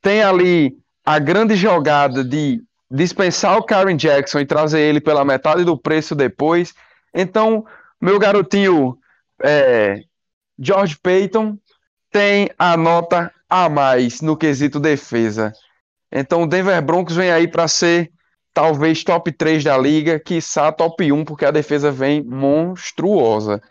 tem 0.00 0.22
ali 0.22 0.76
a 1.04 1.18
grande 1.18 1.54
jogada 1.54 2.24
de 2.24 2.62
dispensar 2.90 3.56
o 3.56 3.62
Karen 3.62 3.96
Jackson 3.96 4.40
e 4.40 4.46
trazer 4.46 4.80
ele 4.80 5.00
pela 5.00 5.24
metade 5.24 5.64
do 5.64 5.78
preço 5.78 6.14
depois. 6.14 6.74
Então, 7.14 7.64
meu 8.00 8.18
garotinho 8.18 8.98
é, 9.42 10.02
George 10.58 10.98
Payton 10.98 11.58
tem 12.10 12.50
a 12.58 12.76
nota 12.76 13.32
a 13.48 13.68
mais 13.68 14.20
no 14.20 14.36
quesito 14.36 14.78
defesa. 14.78 15.52
Então, 16.10 16.42
o 16.42 16.46
Denver 16.46 16.80
Broncos 16.82 17.16
vem 17.16 17.30
aí 17.30 17.48
para 17.48 17.66
ser 17.66 18.10
talvez 18.52 19.02
top 19.02 19.32
3 19.32 19.64
da 19.64 19.76
liga, 19.78 20.20
quiçá 20.20 20.70
top 20.70 21.10
1, 21.10 21.24
porque 21.24 21.44
a 21.44 21.50
defesa 21.50 21.90
vem 21.90 22.22
monstruosa. 22.22 23.62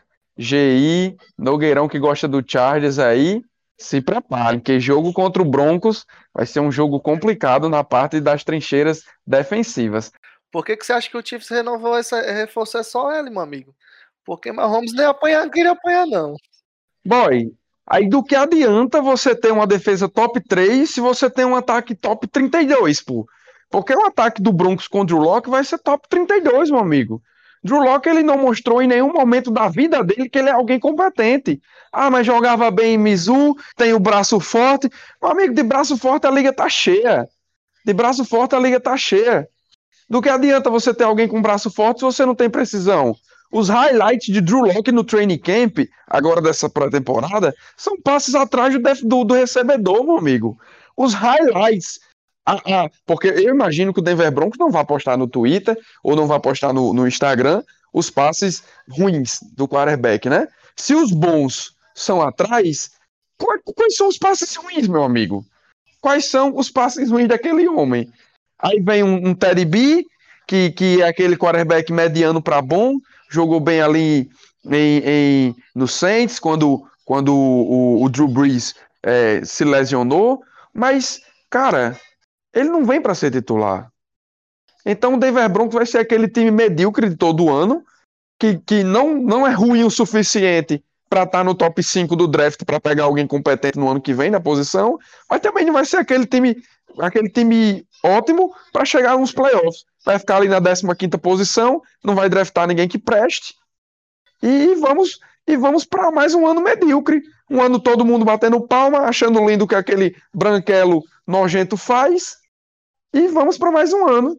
GI, 0.42 1.16
Nogueirão 1.38 1.88
que 1.88 2.00
gosta 2.00 2.28
do 2.28 2.44
Chargers 2.46 2.98
aí, 3.00 3.42
se 3.78 4.02
preparem, 4.02 4.60
que 4.60 4.80
jogo 4.80 5.14
contra 5.14 5.42
o 5.42 5.50
Broncos 5.50 6.06
vai 6.34 6.46
ser 6.46 6.60
um 6.60 6.72
jogo 6.72 7.00
complicado 7.00 7.70
na 7.70 7.84
parte 7.84 8.20
das 8.20 8.44
trincheiras 8.44 9.04
defensivas. 9.26 10.12
Por 10.52 10.66
que, 10.66 10.76
que 10.76 10.86
você 10.86 10.94
acha 10.94 11.10
que 11.10 11.18
o 11.18 11.26
Chiefs 11.26 11.50
renovou 11.50 11.98
essa 11.98 12.22
reforço 12.22 12.78
é 12.78 12.84
só 12.84 13.12
ele, 13.14 13.30
meu 13.30 13.42
amigo? 13.42 13.74
Porque 14.26 14.52
Mahomes 14.52 14.94
nem 14.94 15.06
apanhar, 15.06 15.50
queria 15.50 15.72
apanhar, 15.72 16.06
não. 16.06 16.36
Boy, 17.06 17.52
aí 17.88 18.08
do 18.08 18.24
que 18.24 18.36
adianta 18.36 19.02
você 19.02 19.36
ter 19.36 19.52
uma 19.52 19.66
defesa 19.66 20.08
top 20.08 20.40
3 20.42 20.90
se 20.90 21.00
você 21.00 21.30
tem 21.30 21.46
um 21.46 21.56
ataque 21.56 21.96
top 21.96 22.28
32, 22.28 23.02
pô? 23.02 23.26
Porque 23.70 23.94
o 23.96 24.06
ataque 24.06 24.42
do 24.42 24.52
Broncos 24.52 24.88
com 24.88 25.02
o 25.02 25.18
Locke 25.18 25.50
vai 25.50 25.64
ser 25.64 25.80
top 25.80 26.08
32, 26.10 26.70
meu 26.70 26.80
amigo. 26.80 27.22
Drew 27.64 27.80
Locke 27.80 28.10
ele 28.10 28.24
não 28.24 28.38
mostrou 28.38 28.82
em 28.82 28.88
nenhum 28.88 29.14
momento 29.14 29.52
da 29.52 29.68
vida 29.68 30.04
dele 30.04 30.28
que 30.28 30.40
ele 30.40 30.50
é 30.50 30.54
alguém 30.54 30.80
competente. 30.80 31.62
Ah, 31.92 32.10
mas 32.10 32.26
jogava 32.26 32.72
bem 32.72 32.96
em 32.96 32.98
Mizu, 32.98 33.56
tem 33.76 33.94
o 33.94 34.00
braço 34.00 34.40
forte. 34.40 34.90
Meu 35.22 35.32
amigo, 35.32 35.54
de 35.54 35.62
braço 35.62 35.96
forte 35.98 36.26
a 36.26 36.32
liga 36.32 36.52
tá 36.52 36.68
cheia. 36.68 37.28
De 37.86 37.94
braço 37.94 38.26
forte 38.26 38.56
a 38.56 38.60
liga 38.60 38.80
tá 38.80 38.98
cheia. 38.98 39.48
Do 40.10 40.22
que 40.22 40.30
adianta 40.30 40.70
você 40.70 40.94
ter 40.94 41.04
alguém 41.04 41.28
com 41.28 41.42
braço 41.42 41.70
forte 41.70 42.00
se 42.00 42.06
você 42.06 42.26
não 42.26 42.36
tem 42.36 42.50
precisão? 42.50 43.16
Os 43.52 43.70
highlights 43.70 44.34
de 44.34 44.42
Drew 44.42 44.62
Locke 44.62 44.92
no 44.92 45.04
training 45.04 45.38
camp, 45.38 45.80
agora 46.08 46.42
dessa 46.42 46.70
pré-temporada, 46.70 47.54
são 47.78 48.00
passes 48.02 48.34
atrás 48.34 48.74
do, 48.74 49.08
do, 49.08 49.24
do 49.24 49.34
recebedor, 49.34 50.04
meu 50.04 50.18
amigo. 50.18 50.58
Os 50.96 51.14
highlights 51.14 52.00
ah, 52.46 52.62
ah, 52.66 52.90
porque 53.06 53.28
eu 53.28 53.54
imagino 53.54 53.94
que 53.94 54.00
o 54.00 54.04
Denver 54.04 54.32
Broncos 54.32 54.58
não 54.58 54.72
vai 54.72 54.84
postar 54.86 55.18
no 55.18 55.28
Twitter 55.28 55.78
ou 56.04 56.16
não 56.16 56.28
vai 56.28 56.40
postar 56.40 56.74
no, 56.74 56.94
no 56.94 57.08
Instagram 57.08 57.64
os 57.94 58.10
passes 58.10 58.64
ruins 58.90 59.40
do 59.56 59.68
quarterback, 59.68 60.30
né? 60.30 60.48
Se 60.76 60.96
os 60.96 61.12
bons 61.12 61.76
são 61.94 62.22
atrás, 62.22 62.92
quais 63.38 63.96
são 63.96 64.08
os 64.08 64.18
passes 64.18 64.56
ruins, 64.56 64.88
meu 64.88 65.04
amigo? 65.04 65.46
Quais 66.00 66.26
são 66.26 66.56
os 66.56 66.70
passes 66.70 67.12
ruins 67.12 67.28
daquele 67.28 67.68
homem? 67.68 68.12
Aí 68.58 68.80
vem 68.80 69.04
um, 69.04 69.30
um 69.30 69.36
Teddy 69.36 69.66
B, 69.66 70.06
que, 70.48 70.72
que 70.72 71.02
é 71.02 71.08
aquele 71.08 71.38
quarterback 71.38 71.92
mediano 71.92 72.42
para 72.42 72.62
bom, 72.62 72.96
jogou 73.30 73.60
bem 73.60 73.82
ali 73.82 74.30
em, 74.66 75.02
em, 75.06 75.56
no 75.76 75.88
Saints, 75.88 76.40
quando, 76.40 76.84
quando 77.06 77.36
o, 77.36 78.00
o, 78.00 78.04
o 78.04 78.10
Drew 78.10 78.28
Brees 78.28 78.76
é, 79.04 79.44
se 79.44 79.64
lesionou, 79.64 80.42
mas, 80.74 81.22
cara, 81.50 82.00
ele 82.54 82.70
não 82.70 82.86
vem 82.86 83.02
para 83.02 83.16
ser 83.16 83.32
titular. 83.32 83.92
Então 84.86 85.14
o 85.14 85.20
Denver 85.20 85.48
Broncos 85.50 85.76
vai 85.76 85.86
ser 85.86 86.00
aquele 86.00 86.28
time 86.28 86.52
medíocre 86.52 87.10
de 87.10 87.16
todo 87.16 87.50
ano, 87.50 87.84
que, 88.40 88.58
que 88.58 88.84
não, 88.84 89.16
não 89.16 89.46
é 89.46 89.52
ruim 89.52 89.84
o 89.84 89.92
suficiente 89.92 90.84
para 91.10 91.24
estar 91.24 91.40
tá 91.40 91.44
no 91.44 91.54
top 91.54 91.84
5 91.84 92.16
do 92.16 92.28
draft 92.28 92.64
para 92.66 92.80
pegar 92.80 93.04
alguém 93.04 93.28
competente 93.28 93.78
no 93.78 93.90
ano 93.90 94.02
que 94.02 94.14
vem 94.14 94.32
na 94.32 94.40
posição, 94.40 94.98
mas 95.30 95.42
também 95.42 95.66
não 95.66 95.74
vai 95.74 95.86
ser 95.86 95.98
aquele 95.98 96.26
time, 96.26 96.56
aquele 97.00 97.30
time 97.30 97.86
ótimo 98.04 98.52
para 98.72 98.86
chegar 98.86 99.18
nos 99.18 99.32
playoffs. 99.32 99.86
Vai 100.04 100.18
ficar 100.18 100.38
ali 100.38 100.48
na 100.48 100.60
15ª 100.60 101.20
posição, 101.20 101.82
não 102.04 102.16
vai 102.16 102.30
draftar 102.30 102.68
ninguém 102.68 102.88
que 102.88 102.98
preste. 102.98 103.54
E 104.42 104.74
vamos 104.76 105.20
e 105.48 105.58
vamos 105.58 105.86
para 105.86 106.12
mais 106.12 106.34
um 106.34 106.48
ano 106.48 106.62
medíocre. 106.62 107.22
Um 107.50 107.62
ano 107.62 107.80
todo 107.80 108.06
mundo 108.06 108.24
batendo 108.24 108.66
palma, 108.66 109.00
achando 109.00 109.46
lindo 109.46 109.66
o 109.66 109.68
que 109.68 109.76
aquele 109.76 110.16
branquelo 110.34 111.04
nojento 111.28 111.76
faz 111.76 112.41
e 113.14 113.28
vamos 113.28 113.58
para 113.58 113.72
mais 113.72 113.92
um 113.94 114.08
ano 114.08 114.38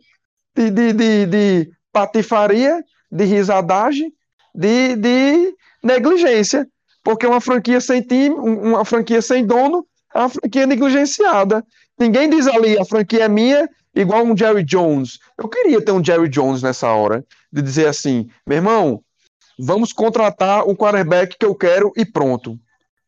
de, 0.54 0.70
de, 0.70 0.92
de, 0.92 1.26
de 1.26 1.70
patifaria, 1.92 2.82
de 3.10 3.24
risadagem, 3.24 4.12
de, 4.54 4.96
de 4.96 5.54
negligência. 5.82 6.66
Porque 7.04 7.26
uma 7.26 7.40
franquia 7.40 7.80
sem 7.80 8.00
time, 8.00 8.34
uma 8.34 8.84
franquia 8.84 9.20
sem 9.20 9.44
dono, 9.44 9.86
é 10.14 10.18
uma 10.18 10.28
franquia 10.28 10.66
negligenciada. 10.66 11.64
Ninguém 11.98 12.30
diz 12.30 12.46
ali, 12.46 12.78
a 12.78 12.84
franquia 12.84 13.24
é 13.24 13.28
minha, 13.28 13.68
igual 13.94 14.24
um 14.24 14.36
Jerry 14.36 14.62
Jones. 14.62 15.18
Eu 15.36 15.48
queria 15.48 15.84
ter 15.84 15.92
um 15.92 16.02
Jerry 16.02 16.28
Jones 16.28 16.62
nessa 16.62 16.88
hora, 16.92 17.24
de 17.52 17.60
dizer 17.60 17.88
assim, 17.88 18.28
meu 18.46 18.56
irmão, 18.56 19.02
vamos 19.58 19.92
contratar 19.92 20.66
o 20.66 20.76
quarterback 20.76 21.36
que 21.38 21.44
eu 21.44 21.54
quero 21.54 21.92
e 21.96 22.04
pronto 22.04 22.58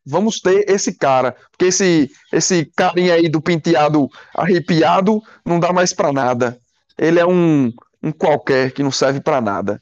vamos 0.05 0.39
ter 0.39 0.69
esse 0.69 0.93
cara, 0.93 1.35
porque 1.51 1.65
esse 1.65 2.11
esse 2.31 2.65
carinha 2.75 3.15
aí 3.15 3.27
do 3.27 3.41
penteado 3.41 4.09
arrepiado 4.35 5.21
não 5.45 5.59
dá 5.59 5.73
mais 5.73 5.93
para 5.93 6.13
nada. 6.13 6.57
Ele 6.97 7.19
é 7.19 7.25
um, 7.25 7.73
um 8.01 8.11
qualquer 8.11 8.71
que 8.71 8.83
não 8.83 8.91
serve 8.91 9.19
para 9.19 9.41
nada. 9.41 9.81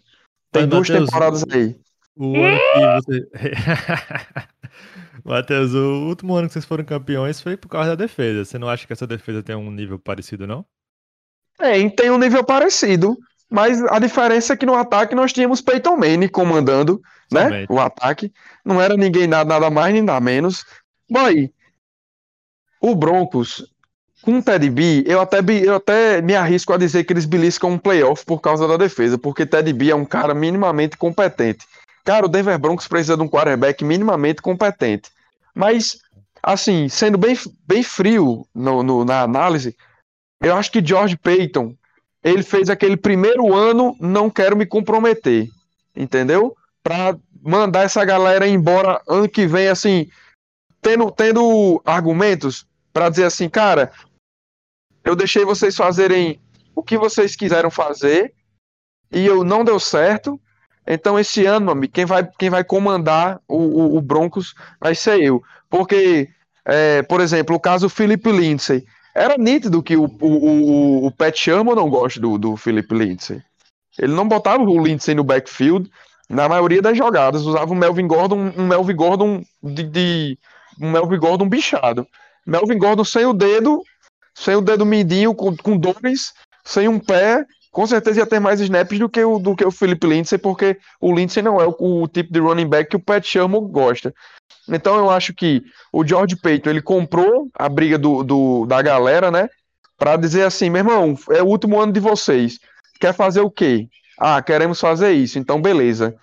Tem 0.51 0.67
duas 0.67 0.87
Mateus, 0.87 1.09
temporadas 1.09 1.45
aí. 1.51 1.75
O 2.15 2.35
ano 2.35 2.57
que 2.57 3.11
você. 3.11 3.29
Matheus, 5.25 5.73
o 5.73 6.07
último 6.07 6.35
ano 6.35 6.47
que 6.47 6.53
vocês 6.53 6.65
foram 6.65 6.83
campeões 6.83 7.39
foi 7.39 7.55
por 7.55 7.69
causa 7.69 7.89
da 7.89 7.95
defesa. 7.95 8.43
Você 8.43 8.57
não 8.57 8.67
acha 8.67 8.85
que 8.85 8.93
essa 8.93 9.07
defesa 9.07 9.41
tem 9.41 9.55
um 9.55 9.71
nível 9.71 9.97
parecido, 9.97 10.45
não? 10.45 10.65
Tem, 11.57 11.89
tem 11.89 12.11
um 12.11 12.17
nível 12.17 12.43
parecido. 12.43 13.17
Mas 13.49 13.81
a 13.83 13.99
diferença 13.99 14.53
é 14.53 14.57
que 14.57 14.65
no 14.65 14.73
ataque 14.73 15.13
nós 15.13 15.31
tínhamos 15.31 15.61
Peyton 15.61 15.95
Manning 15.95 16.27
comandando 16.27 16.99
né, 17.33 17.65
o 17.69 17.79
ataque. 17.79 18.31
Não 18.63 18.81
era 18.81 18.95
ninguém 18.95 19.27
nada, 19.27 19.53
nada 19.53 19.69
mais 19.69 19.93
nem 19.93 20.01
nada 20.01 20.19
menos. 20.19 20.65
Boy, 21.09 21.51
o 22.81 22.95
Broncos, 22.95 23.65
com 24.21 24.37
o 24.37 24.43
Ted 24.43 24.69
B, 24.69 25.03
eu 25.05 25.19
até, 25.19 25.39
eu 25.63 25.75
até 25.75 26.21
me 26.21 26.35
arrisco 26.35 26.73
a 26.73 26.77
dizer 26.77 27.03
que 27.03 27.13
eles 27.13 27.25
beliscam 27.25 27.71
um 27.71 27.77
playoff 27.77 28.25
por 28.25 28.39
causa 28.39 28.67
da 28.67 28.77
defesa, 28.77 29.17
porque 29.17 29.45
Ted 29.45 29.71
B 29.73 29.89
é 29.89 29.95
um 29.95 30.05
cara 30.05 30.33
minimamente 30.33 30.97
competente. 30.97 31.65
Cara, 32.03 32.25
o 32.25 32.29
Denver 32.29 32.57
Broncos 32.57 32.87
precisa 32.87 33.15
de 33.15 33.23
um 33.23 33.29
quarterback 33.29 33.83
minimamente 33.83 34.41
competente. 34.41 35.09
Mas, 35.53 35.97
assim, 36.41 36.89
sendo 36.89 37.17
bem, 37.17 37.37
bem 37.67 37.83
frio 37.83 38.47
no, 38.53 38.83
no, 38.83 39.05
na 39.05 39.21
análise, 39.21 39.75
eu 40.41 40.55
acho 40.55 40.71
que 40.71 40.85
George 40.85 41.17
Payton 41.17 41.75
ele 42.23 42.43
fez 42.43 42.69
aquele 42.69 42.95
primeiro 42.95 43.53
ano, 43.53 43.95
não 43.99 44.29
quero 44.29 44.55
me 44.55 44.65
comprometer, 44.65 45.49
entendeu? 45.95 46.55
Para 46.83 47.17
mandar 47.41 47.83
essa 47.83 48.03
galera 48.03 48.47
embora 48.47 49.01
ano 49.07 49.27
que 49.27 49.47
vem, 49.47 49.69
assim, 49.69 50.09
tendo, 50.81 51.09
tendo 51.11 51.81
argumentos 51.85 52.67
para 52.91 53.09
dizer 53.09 53.25
assim, 53.25 53.49
cara, 53.49 53.91
eu 55.03 55.15
deixei 55.15 55.43
vocês 55.43 55.75
fazerem 55.75 56.39
o 56.75 56.83
que 56.83 56.97
vocês 56.97 57.35
quiseram 57.35 57.71
fazer 57.71 58.33
e 59.11 59.25
eu 59.25 59.43
não 59.43 59.63
deu 59.63 59.79
certo. 59.79 60.39
Então 60.85 61.17
esse 61.17 61.45
ano, 61.45 61.71
amigo, 61.71 61.93
quem 61.93 62.05
vai, 62.05 62.29
quem 62.37 62.49
vai 62.49 62.63
comandar 62.63 63.41
o, 63.47 63.57
o, 63.57 63.97
o 63.97 64.01
Broncos 64.01 64.53
vai 64.79 64.93
ser 64.93 65.21
eu. 65.21 65.41
Porque, 65.69 66.29
é, 66.65 67.01
por 67.03 67.21
exemplo, 67.21 67.55
o 67.55 67.59
caso 67.59 67.89
Philip 67.89 68.29
Lindsay, 68.29 68.85
era 69.15 69.37
nítido 69.37 69.83
que 69.83 69.95
o, 69.95 70.05
o, 70.05 70.27
o, 70.27 71.05
o 71.07 71.11
Pat 71.11 71.47
não 71.47 71.89
gosta 71.89 72.19
do, 72.19 72.37
do 72.37 72.57
Philip 72.57 72.93
Lindsay. 72.93 73.41
Ele 73.97 74.13
não 74.13 74.27
botava 74.27 74.63
o 74.63 74.83
Lindsay 74.83 75.13
no 75.13 75.23
backfield, 75.23 75.89
Na 76.33 76.49
maioria 76.49 76.81
das 76.81 76.97
jogadas, 76.97 77.43
usava 77.43 77.71
o 77.71 77.75
Melvin 77.75 78.07
Gordon, 78.07 78.51
um 78.57 78.67
Melvin 78.67 78.95
Gordon 78.95 79.43
de, 79.61 79.83
de 79.83 80.39
um 80.81 80.89
Melvin 80.89 81.19
Gordon 81.19 81.47
bichado. 81.47 82.07
Melvin 82.45 82.79
Gordon 82.79 83.03
sem 83.03 83.25
o 83.25 83.33
dedo, 83.33 83.83
sem 84.33 84.55
o 84.55 84.61
dedo 84.61 84.83
midinho, 84.83 85.35
com, 85.35 85.55
com 85.55 85.77
dores, 85.77 86.33
sem 86.65 86.87
um 86.87 86.99
pé, 86.99 87.45
com 87.71 87.85
certeza 87.85 88.19
ia 88.19 88.25
ter 88.25 88.39
mais 88.39 88.59
snaps 88.59 88.97
do 88.97 89.07
que 89.07 89.23
o, 89.23 89.37
do 89.37 89.55
que 89.55 89.63
o 89.63 89.69
Philip 89.69 90.05
Lindsay, 90.07 90.39
porque 90.39 90.77
o 90.99 91.13
Lindsay 91.13 91.43
não 91.43 91.61
é 91.61 91.67
o, 91.67 91.75
o 91.79 92.07
tipo 92.07 92.33
de 92.33 92.39
running 92.39 92.67
back 92.67 92.89
que 92.89 92.95
o 92.95 92.99
Pat 92.99 93.23
Sherman 93.23 93.67
gosta. 93.67 94.11
Então 94.67 94.95
eu 94.95 95.11
acho 95.11 95.35
que 95.35 95.61
o 95.91 96.05
George 96.05 96.35
Payton 96.35 96.71
ele 96.71 96.81
comprou 96.81 97.47
a 97.53 97.69
briga 97.69 97.97
do, 97.97 98.23
do 98.23 98.65
da 98.65 98.81
galera, 98.81 99.29
né? 99.29 99.49
Para 99.99 100.15
dizer 100.15 100.45
assim, 100.45 100.71
meu 100.71 100.79
irmão, 100.79 101.15
é 101.29 101.43
o 101.43 101.47
último 101.47 101.79
ano 101.79 101.93
de 101.93 101.99
vocês. 101.99 102.57
Quer 102.99 103.13
fazer 103.13 103.41
o 103.41 103.51
quê? 103.51 103.87
Ah, 104.17 104.41
queremos 104.41 104.79
fazer 104.79 105.13
isso. 105.13 105.39
Então 105.39 105.61
beleza. 105.61 106.15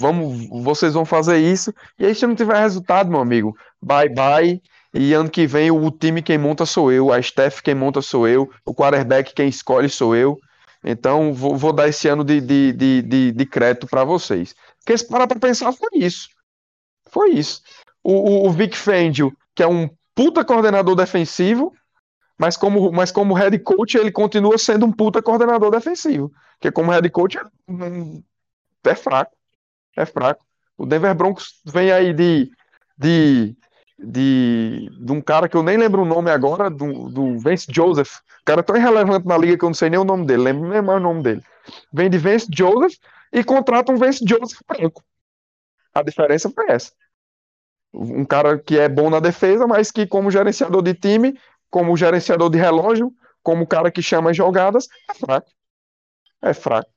Vamos, 0.00 0.48
vocês 0.62 0.94
vão 0.94 1.04
fazer 1.04 1.38
isso. 1.38 1.72
E 1.98 2.06
aí 2.06 2.14
se 2.14 2.26
não 2.26 2.34
tiver 2.34 2.58
resultado, 2.58 3.10
meu 3.10 3.20
amigo, 3.20 3.56
bye 3.80 4.08
bye. 4.08 4.60
E 4.94 5.14
ano 5.14 5.30
que 5.30 5.46
vem 5.46 5.70
o 5.70 5.90
time 5.90 6.20
quem 6.20 6.36
monta 6.36 6.66
sou 6.66 6.92
eu, 6.92 7.12
a 7.12 7.18
staff 7.18 7.62
quem 7.62 7.74
monta 7.74 8.02
sou 8.02 8.28
eu, 8.28 8.50
o 8.64 8.74
quarterback 8.74 9.32
quem 9.34 9.48
escolhe 9.48 9.88
sou 9.88 10.14
eu. 10.14 10.38
Então 10.84 11.32
vou, 11.32 11.56
vou 11.56 11.72
dar 11.72 11.88
esse 11.88 12.08
ano 12.08 12.24
de, 12.24 12.40
de, 12.40 12.72
de, 12.72 13.02
de, 13.02 13.32
de 13.32 13.46
crédito 13.46 13.86
para 13.86 14.04
vocês. 14.04 14.54
Porque 14.78 14.98
se 14.98 15.06
parar 15.06 15.26
para 15.26 15.38
pensar, 15.38 15.72
foi 15.72 15.90
isso. 15.94 16.28
Foi 17.08 17.30
isso. 17.30 17.62
O, 18.02 18.12
o, 18.12 18.48
o 18.48 18.50
Vic 18.50 18.76
Fangio, 18.76 19.32
que 19.54 19.62
é 19.62 19.66
um 19.66 19.88
puta 20.14 20.44
coordenador 20.44 20.94
defensivo, 20.96 21.72
mas 22.38 22.56
como, 22.56 22.90
mas 22.90 23.12
como 23.12 23.34
head 23.34 23.56
coach, 23.60 23.96
ele 23.96 24.10
continua 24.10 24.58
sendo 24.58 24.84
um 24.84 24.92
puta 24.92 25.22
coordenador 25.22 25.70
defensivo. 25.70 26.32
Porque 26.62 26.70
como 26.70 26.92
head 26.92 27.10
coach 27.10 27.36
é, 27.38 27.42
é 28.88 28.94
fraco. 28.94 29.36
É 29.96 30.06
fraco. 30.06 30.46
O 30.78 30.86
Denver 30.86 31.12
Broncos 31.12 31.60
vem 31.66 31.90
aí 31.90 32.14
de, 32.14 32.52
de, 32.96 33.56
de, 33.98 34.88
de 35.04 35.12
um 35.12 35.20
cara 35.20 35.48
que 35.48 35.56
eu 35.56 35.62
nem 35.64 35.76
lembro 35.76 36.02
o 36.02 36.06
nome 36.06 36.30
agora, 36.30 36.70
do, 36.70 37.08
do 37.08 37.36
Joseph. 37.68 38.18
O 38.40 38.44
cara 38.44 38.60
é 38.60 38.62
tão 38.62 38.76
irrelevante 38.76 39.26
na 39.26 39.36
liga 39.36 39.58
que 39.58 39.64
eu 39.64 39.70
não 39.70 39.74
sei 39.74 39.90
nem 39.90 39.98
o 39.98 40.04
nome 40.04 40.24
dele, 40.24 40.44
lembro 40.44 40.68
nem 40.68 40.80
mais 40.80 41.00
o 41.00 41.02
nome 41.02 41.24
dele. 41.24 41.42
Vem 41.92 42.08
de 42.08 42.16
Vance 42.16 42.46
Joseph 42.48 42.96
e 43.32 43.42
contrata 43.42 43.90
um 43.90 43.96
Vance 43.96 44.24
Joseph 44.24 44.60
branco. 44.68 45.02
A 45.92 46.00
diferença 46.02 46.48
foi 46.48 46.70
essa 46.70 46.92
um 47.94 48.24
cara 48.24 48.58
que 48.58 48.78
é 48.78 48.88
bom 48.88 49.10
na 49.10 49.20
defesa, 49.20 49.66
mas 49.66 49.90
que 49.90 50.06
como 50.06 50.30
gerenciador 50.30 50.80
de 50.80 50.94
time, 50.94 51.38
como 51.68 51.94
gerenciador 51.94 52.48
de 52.48 52.56
relógio, 52.56 53.12
como 53.42 53.66
cara 53.66 53.90
que 53.90 54.00
chama 54.00 54.30
as 54.30 54.36
jogadas, 54.36 54.88
é 55.10 55.14
fraco. 55.14 55.50
É 56.42 56.52
fraco. 56.52 56.90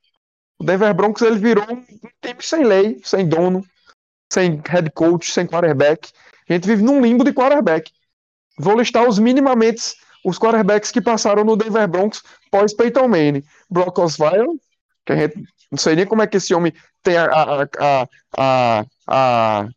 O 0.59 0.63
Denver 0.63 0.93
Broncos 0.93 1.21
ele 1.21 1.37
virou 1.37 1.65
um 1.69 1.83
time 2.21 2.41
sem 2.41 2.63
lei, 2.63 2.99
sem 3.03 3.27
dono, 3.27 3.63
sem 4.31 4.61
head 4.67 4.89
coach, 4.91 5.31
sem 5.31 5.45
quarterback. 5.45 6.11
A 6.49 6.53
gente 6.53 6.67
vive 6.67 6.83
num 6.83 7.01
limbo 7.01 7.23
de 7.23 7.33
quarterback. 7.33 7.91
Vou 8.57 8.77
listar 8.77 9.07
os 9.07 9.19
minimamente 9.19 9.95
os 10.25 10.39
quarterbacks 10.39 10.91
que 10.91 10.99
passaram 10.99 11.43
no 11.43 11.55
Denver 11.55 11.87
Broncos 11.87 12.23
pós 12.49 12.73
Peyton 12.73 13.07
Manning. 13.07 13.43
Brock 13.69 13.99
Osweiler, 13.99 14.47
que 15.05 15.13
a 15.13 15.15
gente 15.15 15.43
não 15.71 15.77
sei 15.77 15.95
nem 15.95 16.05
como 16.05 16.21
é 16.21 16.27
que 16.27 16.37
esse 16.37 16.53
homem 16.53 16.73
tem 17.03 17.17
a, 17.17 17.25
a, 17.25 18.07
a, 18.37 18.85
a, 19.07 19.67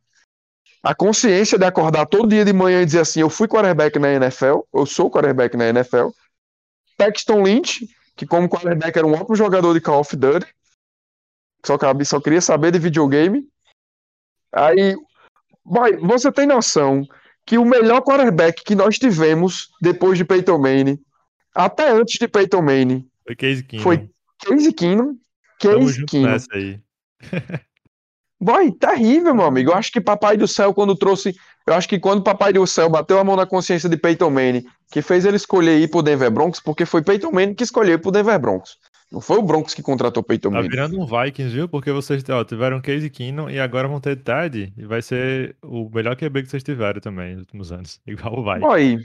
a 0.82 0.94
consciência 0.94 1.58
de 1.58 1.64
acordar 1.64 2.06
todo 2.06 2.28
dia 2.28 2.44
de 2.44 2.52
manhã 2.52 2.80
e 2.80 2.86
dizer 2.86 3.00
assim: 3.00 3.20
eu 3.20 3.28
fui 3.28 3.46
quarterback 3.46 3.98
na 3.98 4.12
NFL, 4.12 4.60
eu 4.72 4.86
sou 4.86 5.10
quarterback 5.10 5.56
na 5.56 5.68
NFL. 5.68 6.08
Paxton 6.96 7.42
Lynch, 7.42 7.86
que 8.18 8.26
como 8.26 8.48
quarterback 8.48 8.98
era 8.98 9.06
um 9.06 9.14
ótimo 9.14 9.36
jogador 9.36 9.72
de 9.72 9.80
Call 9.80 10.00
of 10.00 10.16
Duty, 10.16 10.46
só, 11.64 11.78
só 12.04 12.20
queria 12.20 12.40
saber 12.40 12.72
de 12.72 12.78
videogame. 12.80 13.48
Aí, 14.52 14.96
boy, 15.64 15.96
você 15.98 16.32
tem 16.32 16.44
noção 16.44 17.06
que 17.46 17.56
o 17.56 17.64
melhor 17.64 18.02
quarterback 18.02 18.64
que 18.64 18.74
nós 18.74 18.98
tivemos 18.98 19.68
depois 19.80 20.18
de 20.18 20.24
Peyton 20.24 20.58
Manning, 20.58 20.98
até 21.54 21.90
antes 21.92 22.18
de 22.18 22.26
Peyton 22.26 22.60
Manning, 22.60 23.08
foi 23.24 23.36
Case 23.36 23.62
Keenum. 23.62 23.82
Foi 23.84 24.10
Case 24.40 24.72
Keenum. 24.72 25.18
Case 25.60 26.04
Keenum. 26.04 26.36
Boy, 28.40 28.72
terrível, 28.72 29.34
meu 29.34 29.46
amigo. 29.46 29.70
Eu 29.70 29.74
acho 29.74 29.92
que 29.92 30.00
Papai 30.00 30.36
do 30.36 30.48
Céu, 30.48 30.74
quando 30.74 30.96
trouxe. 30.96 31.34
Eu 31.68 31.74
acho 31.74 31.86
que 31.86 31.98
quando 31.98 32.22
Papai 32.22 32.50
do 32.50 32.66
Céu 32.66 32.88
bateu 32.88 33.18
a 33.18 33.24
mão 33.24 33.36
na 33.36 33.44
consciência 33.44 33.90
de 33.90 33.96
Peyton 33.98 34.30
Manning, 34.30 34.64
que 34.90 35.02
fez 35.02 35.26
ele 35.26 35.36
escolher 35.36 35.78
ir 35.78 35.88
pro 35.88 36.02
Denver 36.02 36.30
Broncos, 36.30 36.60
porque 36.60 36.86
foi 36.86 37.02
Peyton 37.02 37.30
Manning 37.30 37.52
que 37.52 37.62
escolheu 37.62 37.96
ir 37.96 37.98
pro 37.98 38.10
Denver 38.10 38.38
Broncos. 38.38 38.78
Não 39.12 39.20
foi 39.20 39.36
o 39.36 39.42
Broncos 39.42 39.74
que 39.74 39.82
contratou 39.82 40.22
Peyton 40.22 40.48
tá 40.48 40.56
Manning. 40.56 40.70
Tá 40.70 40.74
virando 40.74 40.98
um 40.98 41.04
Vikings, 41.04 41.54
viu? 41.54 41.68
Porque 41.68 41.92
vocês 41.92 42.24
ó, 42.30 42.42
tiveram 42.42 42.80
Case 42.80 43.10
Keenum 43.10 43.50
e 43.50 43.60
agora 43.60 43.86
vão 43.86 44.00
ter 44.00 44.16
Ted. 44.16 44.72
E 44.78 44.86
vai 44.86 45.02
ser 45.02 45.56
o 45.62 45.90
melhor 45.92 46.16
QB 46.16 46.44
que 46.44 46.48
vocês 46.48 46.62
tiveram 46.62 47.02
também 47.02 47.32
nos 47.32 47.40
últimos 47.40 47.70
anos. 47.70 48.00
Igual 48.08 48.38
o 48.38 48.44
Vikings. 48.44 48.66
Boy, 48.66 48.98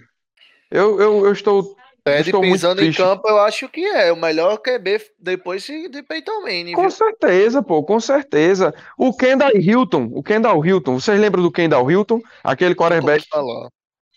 eu, 0.71 1.01
eu, 1.01 1.25
eu 1.25 1.33
estou 1.33 1.75
Ted 2.03 2.31
pisando 2.31 2.83
em 2.83 2.91
campo, 2.91 3.27
eu 3.29 3.39
acho 3.39 3.69
que 3.69 3.85
é 3.85 4.11
o 4.11 4.17
melhor 4.17 4.57
QB 4.57 5.01
depois 5.17 5.63
de 5.63 6.03
Peyton 6.03 6.41
Manning. 6.41 6.73
Com 6.73 6.81
viu? 6.81 6.91
certeza, 6.91 7.63
pô, 7.63 7.81
com 7.81 7.97
certeza. 7.99 8.75
O 8.97 9.15
Kendall 9.15 9.55
Hilton, 9.55 10.09
o 10.11 10.21
Kendall 10.21 10.65
Hilton, 10.65 10.99
vocês 10.99 11.17
lembram 11.17 11.41
do 11.41 11.51
Kendall 11.51 11.89
Hilton? 11.89 12.19
Aquele 12.43 12.75
quarterback. 12.75 13.25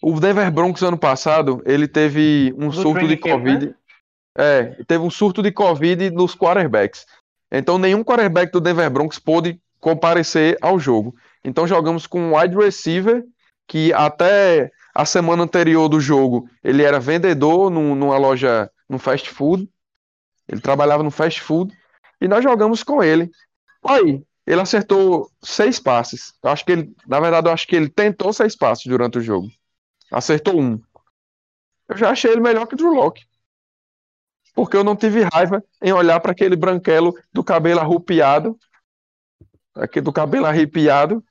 O 0.03 0.19
Denver 0.19 0.51
Broncos 0.51 0.83
ano 0.83 0.99
passado, 0.99 1.63
ele 1.65 1.87
teve 1.87 2.53
um 2.59 2.69
do 2.69 2.73
surto 2.73 3.07
de 3.07 3.17
Covid. 3.17 3.67
Camp, 3.67 3.69
né? 3.69 3.75
É, 4.37 4.63
teve 4.87 5.03
um 5.03 5.11
surto 5.11 5.41
de 5.41 5.53
Covid 5.53 6.11
nos 6.11 6.35
quarterbacks. 6.35 7.07
Então 7.51 7.79
nenhum 7.79 8.03
quarterback 8.03 8.53
do 8.53 8.61
Denver 8.61 8.91
Broncos 8.91 9.19
pôde 9.19 9.61
comparecer 9.81 10.59
ao 10.61 10.79
jogo. 10.79 11.15
Então 11.45 11.67
jogamos 11.67 12.07
com 12.07 12.21
um 12.21 12.37
wide 12.37 12.57
receiver 12.57 13.25
que 13.67 13.93
até 13.93 14.71
a 14.97 15.05
semana 15.05 15.43
anterior 15.43 15.91
do 15.91 16.01
jogo, 16.01 16.49
ele 16.65 16.83
era 16.83 16.99
vendedor 16.99 17.69
num, 17.69 17.95
numa 17.95 18.17
loja, 18.17 18.71
no 18.89 18.99
fast 18.99 19.29
food. 19.29 19.71
Ele 20.49 20.59
trabalhava 20.59 21.03
no 21.03 21.11
fast 21.11 21.43
food. 21.43 21.77
E 22.19 22.27
nós 22.27 22.43
jogamos 22.43 22.83
com 22.83 23.03
ele. 23.03 23.31
Aí, 23.85 24.25
ele 24.47 24.61
acertou 24.61 25.31
seis 25.43 25.79
passes. 25.79 26.33
Eu 26.43 26.49
acho 26.49 26.65
que 26.65 26.73
ele, 26.73 26.97
na 27.07 27.21
verdade, 27.21 27.47
eu 27.47 27.53
acho 27.53 27.67
que 27.67 27.77
ele 27.77 27.91
tentou 27.91 28.33
seis 28.33 28.57
passes 28.57 28.87
durante 28.87 29.19
o 29.19 29.21
jogo. 29.21 29.49
Acertou 30.11 30.59
um. 30.59 30.81
Eu 31.91 31.97
já 31.99 32.09
achei 32.09 32.33
ele 32.33 32.41
melhor 32.41 32.67
que 32.67 32.73
o 32.73 32.79
Drew 32.79 32.95
Locke. 32.95 33.27
Porque 34.55 34.79
eu 34.79 34.83
não 34.83 34.97
tive 34.97 35.29
raiva 35.31 35.63
em 35.83 35.93
olhar 35.93 36.21
para 36.21 36.33
aquele 36.33 36.57
branquelo 36.57 37.15
do 37.31 37.45
cabelo 37.45 37.81
arrupiado, 37.81 38.59
aqui 39.75 40.01
do 40.01 40.11
cabelo 40.11 40.47
arrepiado, 40.47 41.23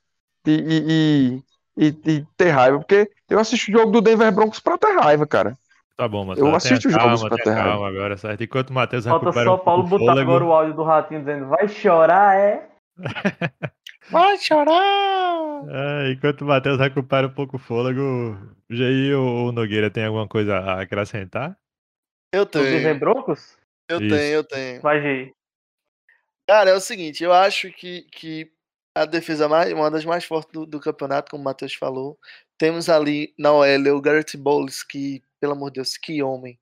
e, 0.46 0.62
e, 0.62 1.42
e, 1.76 1.88
e, 2.06 2.24
ter 2.36 2.50
raiva, 2.50 2.78
porque 2.78 3.10
eu 3.28 3.38
assisto 3.38 3.70
o 3.70 3.74
jogo 3.74 3.92
do 3.92 4.00
Denver 4.00 4.32
Broncos 4.32 4.60
pra 4.60 4.78
ter 4.78 4.92
raiva, 4.98 5.26
cara. 5.26 5.56
Tá 5.96 6.06
bom, 6.06 6.24
mas 6.24 6.38
eu 6.38 6.54
assisto 6.54 6.88
os 6.88 6.94
jogos 6.94 7.22
pra 7.22 7.36
ter 7.38 7.50
raiva. 7.50 7.88
agora, 7.88 8.16
certo? 8.16 8.44
Enquanto 8.44 8.70
o 8.70 8.74
Matheus 8.74 9.04
Falta 9.04 9.32
só 9.32 9.54
o 9.54 9.58
Paulo 9.58 9.82
botar 9.84 10.12
fôlego... 10.12 10.30
agora 10.30 10.44
o 10.44 10.52
áudio 10.52 10.74
do 10.74 10.82
Ratinho 10.82 11.20
dizendo 11.20 11.48
vai 11.48 11.68
chorar, 11.68 12.38
é? 12.38 12.68
vai 14.10 14.36
chorar! 14.38 15.64
É, 15.68 16.12
enquanto 16.12 16.42
o 16.42 16.46
Matheus 16.46 16.78
recupera 16.78 17.26
um 17.26 17.32
pouco 17.32 17.56
o 17.56 17.58
fôlego, 17.58 18.36
o 18.70 18.74
Jair 18.74 19.18
ou 19.18 19.48
o 19.48 19.52
Nogueira 19.52 19.90
tem 19.90 20.04
alguma 20.04 20.28
coisa 20.28 20.58
a 20.58 20.82
acrescentar? 20.82 21.56
Eu 22.32 22.44
tenho. 22.44 22.64
Denver 22.64 22.98
Broncos? 22.98 23.56
Eu 23.88 23.98
Isso. 24.00 24.14
tenho, 24.14 24.34
eu 24.34 24.44
tenho. 24.44 24.82
Vai, 24.82 25.00
Jair. 25.00 25.32
Cara, 26.46 26.70
é 26.70 26.74
o 26.74 26.80
seguinte, 26.80 27.24
eu 27.24 27.32
acho 27.32 27.72
que, 27.72 28.02
que 28.12 28.52
a 28.96 29.04
defesa 29.04 29.46
mais, 29.46 29.70
uma 29.74 29.90
das 29.90 30.06
mais 30.06 30.24
fortes 30.24 30.50
do, 30.50 30.64
do 30.64 30.80
campeonato, 30.80 31.30
como 31.30 31.42
o 31.42 31.44
Matheus 31.44 31.74
falou. 31.74 32.18
Temos 32.56 32.88
ali 32.88 33.34
na 33.38 33.52
OL 33.52 33.94
o 33.94 34.00
Garrett 34.00 34.34
Bowles, 34.38 34.82
que, 34.82 35.22
pelo 35.38 35.52
amor 35.52 35.70
de 35.70 35.74
Deus, 35.74 35.98
que 35.98 36.22
homem. 36.22 36.58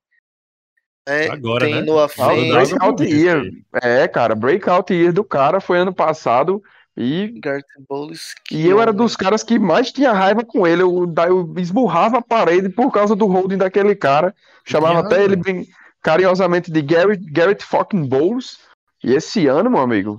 É, 1.06 1.28
Agora, 1.28 1.64
tem 1.64 1.76
né? 1.76 1.82
Noah 1.82 2.08
breakout 2.08 3.04
year. 3.04 3.44
É, 3.80 4.08
cara, 4.08 4.34
breakout 4.34 4.92
year 4.92 5.12
do 5.12 5.22
cara 5.22 5.60
foi 5.60 5.78
ano 5.78 5.94
passado 5.94 6.60
e 6.96 7.38
Garrett 7.40 7.68
Bowles, 7.88 8.34
e 8.50 8.66
eu 8.66 8.80
era 8.80 8.92
dos 8.92 9.16
caras 9.16 9.42
que 9.42 9.58
mais 9.58 9.92
tinha 9.92 10.12
raiva 10.12 10.44
com 10.44 10.66
ele. 10.66 10.82
Eu, 10.82 11.12
eu 11.28 11.54
esburrava 11.58 12.18
a 12.18 12.22
parede 12.22 12.68
por 12.68 12.90
causa 12.90 13.14
do 13.14 13.26
holding 13.26 13.58
daquele 13.58 13.94
cara. 13.94 14.34
Chamava 14.64 15.00
até 15.00 15.22
ele 15.22 15.36
bem 15.36 15.68
carinhosamente 16.02 16.70
de 16.70 16.82
Garrett, 16.82 17.24
Garrett 17.30 17.64
fucking 17.64 18.08
Bowles. 18.08 18.58
E 19.02 19.12
esse 19.12 19.46
ano, 19.46 19.70
meu 19.70 19.80
amigo, 19.80 20.16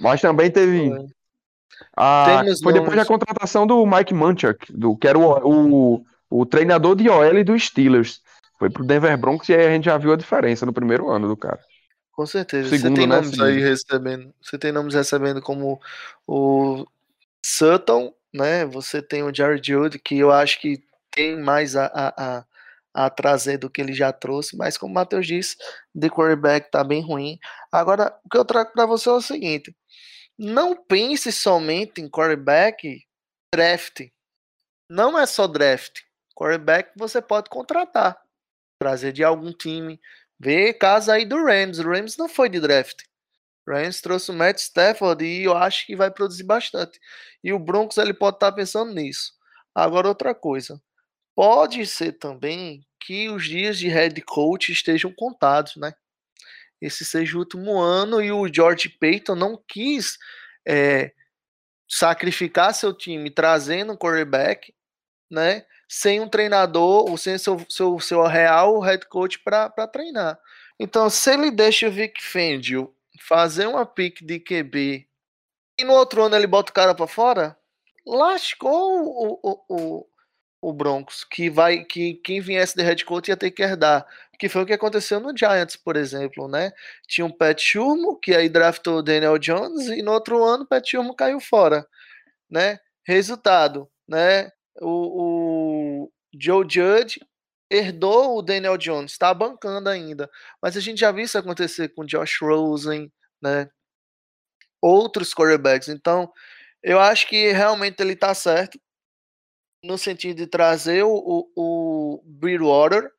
mas 0.00 0.20
também 0.20 0.50
teve 0.50 0.90
a, 1.96 2.42
foi 2.62 2.72
depois 2.72 2.96
da 2.96 3.04
contratação 3.04 3.66
do 3.66 3.84
Mike 3.86 4.14
Munchak, 4.14 4.72
do, 4.72 4.96
que 4.96 5.08
era 5.08 5.18
o, 5.18 5.96
o, 5.96 6.04
o 6.30 6.46
treinador 6.46 6.94
de 6.94 7.08
OL 7.08 7.44
dos 7.44 7.64
Steelers. 7.64 8.20
Foi 8.58 8.70
pro 8.70 8.84
Denver 8.84 9.16
Broncos 9.16 9.48
e 9.48 9.54
aí 9.54 9.66
a 9.66 9.70
gente 9.70 9.84
já 9.84 9.96
viu 9.96 10.12
a 10.12 10.16
diferença 10.16 10.66
no 10.66 10.72
primeiro 10.72 11.08
ano 11.08 11.28
do 11.28 11.36
cara. 11.36 11.60
Com 12.12 12.26
certeza. 12.26 12.68
Segundo, 12.70 12.96
você 12.96 13.00
tem 13.00 13.06
né, 13.06 13.16
nomes 13.16 13.40
aí 13.40 13.60
recebendo. 13.60 14.34
Você 14.42 14.58
tem 14.58 14.72
nomes 14.72 14.94
recebendo 14.94 15.40
como 15.40 15.80
o 16.26 16.84
Sutton, 17.44 18.12
né? 18.34 18.66
Você 18.66 19.00
tem 19.00 19.22
o 19.22 19.32
Jared 19.32 19.64
Jude, 19.64 19.98
que 20.00 20.18
eu 20.18 20.32
acho 20.32 20.60
que 20.60 20.82
tem 21.12 21.40
mais 21.40 21.76
a, 21.76 21.86
a, 21.86 22.38
a, 22.38 22.44
a 23.06 23.10
trazer 23.10 23.58
do 23.58 23.70
que 23.70 23.80
ele 23.80 23.92
já 23.92 24.12
trouxe, 24.12 24.56
mas 24.56 24.76
como 24.76 24.90
o 24.90 24.94
Matheus 24.94 25.26
disse, 25.26 25.56
de 25.94 26.10
quarterback 26.10 26.70
tá 26.70 26.82
bem 26.82 27.00
ruim. 27.00 27.38
Agora, 27.70 28.12
o 28.24 28.28
que 28.28 28.36
eu 28.36 28.44
trago 28.44 28.72
para 28.72 28.84
você 28.84 29.08
é 29.08 29.12
o 29.12 29.20
seguinte: 29.20 29.72
não 30.38 30.76
pense 30.76 31.32
somente 31.32 32.00
em 32.00 32.08
quarterback 32.08 33.04
draft. 33.52 34.08
Não 34.88 35.18
é 35.18 35.26
só 35.26 35.46
draft. 35.48 36.00
Quarterback 36.34 36.92
você 36.96 37.20
pode 37.20 37.50
contratar, 37.50 38.16
trazer 38.80 39.12
de 39.12 39.24
algum 39.24 39.52
time. 39.52 40.00
Vê 40.38 40.72
caso 40.72 41.10
aí 41.10 41.24
do 41.24 41.44
Rams. 41.44 41.80
O 41.80 41.90
Rams 41.90 42.16
não 42.16 42.28
foi 42.28 42.48
de 42.48 42.60
draft. 42.60 43.02
O 43.66 43.72
Rams 43.72 44.00
trouxe 44.00 44.30
o 44.30 44.34
Matt 44.34 44.58
Stafford 44.58 45.24
e 45.24 45.44
eu 45.44 45.56
acho 45.56 45.84
que 45.84 45.96
vai 45.96 46.10
produzir 46.10 46.44
bastante. 46.44 47.00
E 47.42 47.52
o 47.52 47.58
Broncos 47.58 47.98
ele 47.98 48.14
pode 48.14 48.36
estar 48.36 48.52
pensando 48.52 48.94
nisso. 48.94 49.32
Agora 49.74 50.08
outra 50.08 50.34
coisa. 50.34 50.80
Pode 51.34 51.84
ser 51.86 52.12
também 52.12 52.86
que 53.00 53.28
os 53.28 53.44
dias 53.44 53.78
de 53.78 53.88
head 53.88 54.20
coach 54.22 54.72
estejam 54.72 55.12
contados, 55.12 55.76
né? 55.76 55.92
Esse 56.80 57.04
seja 57.04 57.36
o 57.36 57.40
último 57.40 57.78
ano 57.78 58.20
e 58.22 58.30
o 58.30 58.52
George 58.52 58.88
Payton 58.88 59.34
não 59.34 59.62
quis 59.66 60.18
é, 60.66 61.12
sacrificar 61.88 62.74
seu 62.74 62.92
time 62.92 63.30
trazendo 63.30 63.92
um 63.92 63.96
quarterback, 63.96 64.74
né? 65.30 65.64
Sem 65.88 66.20
um 66.20 66.28
treinador, 66.28 67.10
ou 67.10 67.16
sem 67.16 67.38
seu, 67.38 67.64
seu, 67.68 67.98
seu 67.98 68.26
real 68.26 68.78
head 68.80 69.06
coach 69.06 69.38
para 69.38 69.88
treinar. 69.90 70.38
Então, 70.78 71.08
se 71.08 71.32
ele 71.32 71.50
deixa 71.50 71.88
o 71.88 71.90
Vic 71.90 72.22
Fangio 72.22 72.94
fazer 73.20 73.66
uma 73.66 73.84
pick 73.84 74.22
de 74.22 74.38
QB 74.38 75.08
e 75.78 75.84
no 75.84 75.94
outro 75.94 76.22
ano 76.22 76.36
ele 76.36 76.46
bota 76.46 76.70
o 76.70 76.74
cara 76.74 76.94
para 76.94 77.06
fora, 77.06 77.58
lascou 78.06 79.02
o, 79.02 79.40
o, 79.42 79.64
o, 79.68 80.06
o 80.60 80.72
Broncos, 80.72 81.24
que 81.24 81.48
vai 81.50 81.84
que 81.84 82.14
quem 82.14 82.40
viesse 82.40 82.76
de 82.76 82.82
head 82.82 83.04
coach 83.04 83.28
ia 83.28 83.36
ter 83.36 83.50
que 83.50 83.62
herdar, 83.62 84.06
que 84.38 84.48
foi 84.48 84.62
o 84.62 84.66
que 84.66 84.72
aconteceu 84.72 85.20
no 85.20 85.36
Giants, 85.36 85.76
por 85.76 85.96
exemplo, 85.96 86.48
né? 86.48 86.72
Tinha 87.06 87.26
um 87.26 87.30
Pat 87.30 87.60
Shurmur, 87.60 88.18
que 88.20 88.34
aí 88.34 88.48
draftou 88.48 88.98
o 88.98 89.02
Daniel 89.02 89.38
Jones 89.38 89.88
e 89.88 90.02
no 90.02 90.12
outro 90.12 90.44
ano 90.44 90.64
o 90.64 90.66
Pat 90.66 90.84
Shurmur 90.88 91.14
caiu 91.14 91.40
fora, 91.40 91.86
né? 92.50 92.78
Resultado, 93.06 93.88
né? 94.08 94.50
O, 94.80 96.04
o 96.04 96.12
Joe 96.40 96.66
Judge 96.68 97.20
herdou 97.70 98.38
o 98.38 98.42
Daniel 98.42 98.78
Jones, 98.78 99.12
está 99.12 99.34
bancando 99.34 99.88
ainda, 99.88 100.30
mas 100.62 100.76
a 100.76 100.80
gente 100.80 101.00
já 101.00 101.12
viu 101.12 101.24
isso 101.24 101.38
acontecer 101.38 101.90
com 101.90 102.04
Josh 102.04 102.38
Rosen, 102.40 103.12
né? 103.42 103.68
Outros 104.80 105.34
quarterbacks, 105.34 105.88
então 105.88 106.32
eu 106.82 107.00
acho 107.00 107.26
que 107.28 107.52
realmente 107.52 108.00
ele 108.00 108.12
está 108.14 108.34
certo 108.34 108.78
no 109.82 109.96
sentido 109.98 110.38
de 110.38 110.46
trazer 110.46 111.02
o, 111.04 111.12
o, 111.14 111.48
o 111.56 112.22
Bridgewater, 112.24 113.10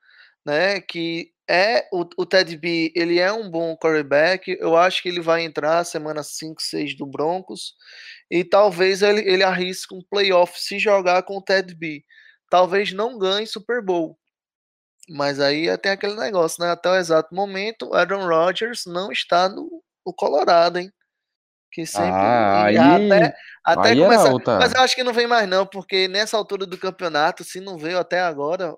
né, 0.46 0.82
que 0.82 1.32
é 1.50 1.88
o, 1.92 2.08
o 2.18 2.26
Ted 2.26 2.56
B, 2.58 2.92
ele 2.96 3.20
é 3.20 3.32
um 3.32 3.50
bom 3.50 3.76
quarterback, 3.76 4.56
eu 4.60 4.78
acho 4.78 5.02
que 5.02 5.10
ele 5.10 5.22
vai 5.22 5.44
entrar 5.44 5.84
semana 5.84 6.24
5, 6.24 6.62
6 6.62 6.96
do 6.96 7.06
Broncos, 7.06 7.74
e 8.30 8.44
talvez 8.44 9.02
ele, 9.02 9.22
ele 9.22 9.44
arrisque 9.44 9.96
um 9.96 10.02
playoff 10.10 10.60
se 10.60 10.78
jogar 10.78 11.24
com 11.24 11.38
o 11.38 11.42
Ted 11.42 11.74
B. 11.76 12.04
Talvez 12.50 12.92
não 12.94 13.18
ganhe 13.18 13.48
Super 13.48 13.84
Bowl, 13.84 14.18
mas 15.10 15.40
aí 15.40 15.76
tem 15.80 15.92
aquele 15.92 16.16
negócio, 16.16 16.64
né, 16.64 16.72
até 16.72 16.90
o 16.90 16.96
exato 16.96 17.34
momento, 17.34 17.94
Aaron 17.94 18.28
Rodgers 18.28 18.84
não 18.86 19.12
está 19.12 19.50
no, 19.50 19.84
no 20.06 20.14
Colorado, 20.14 20.80
hein, 20.80 20.92
que 21.72 21.86
sempre. 21.86 22.10
Ah, 22.12 22.64
aí, 22.66 22.78
até 22.78 23.36
até 23.64 23.90
aí 23.90 24.02
é 24.02 24.04
começar. 24.04 24.32
outra. 24.32 24.58
Mas 24.60 24.74
eu 24.74 24.82
acho 24.82 24.96
que 24.96 25.04
não 25.04 25.14
vem 25.14 25.28
mais, 25.28 25.48
não, 25.48 25.66
porque 25.66 26.08
nessa 26.08 26.36
altura 26.38 26.66
do 26.66 26.78
campeonato, 26.78 27.44
se 27.44 27.60
não 27.60 27.78
veio 27.78 28.00
até 28.00 28.20
agora. 28.22 28.74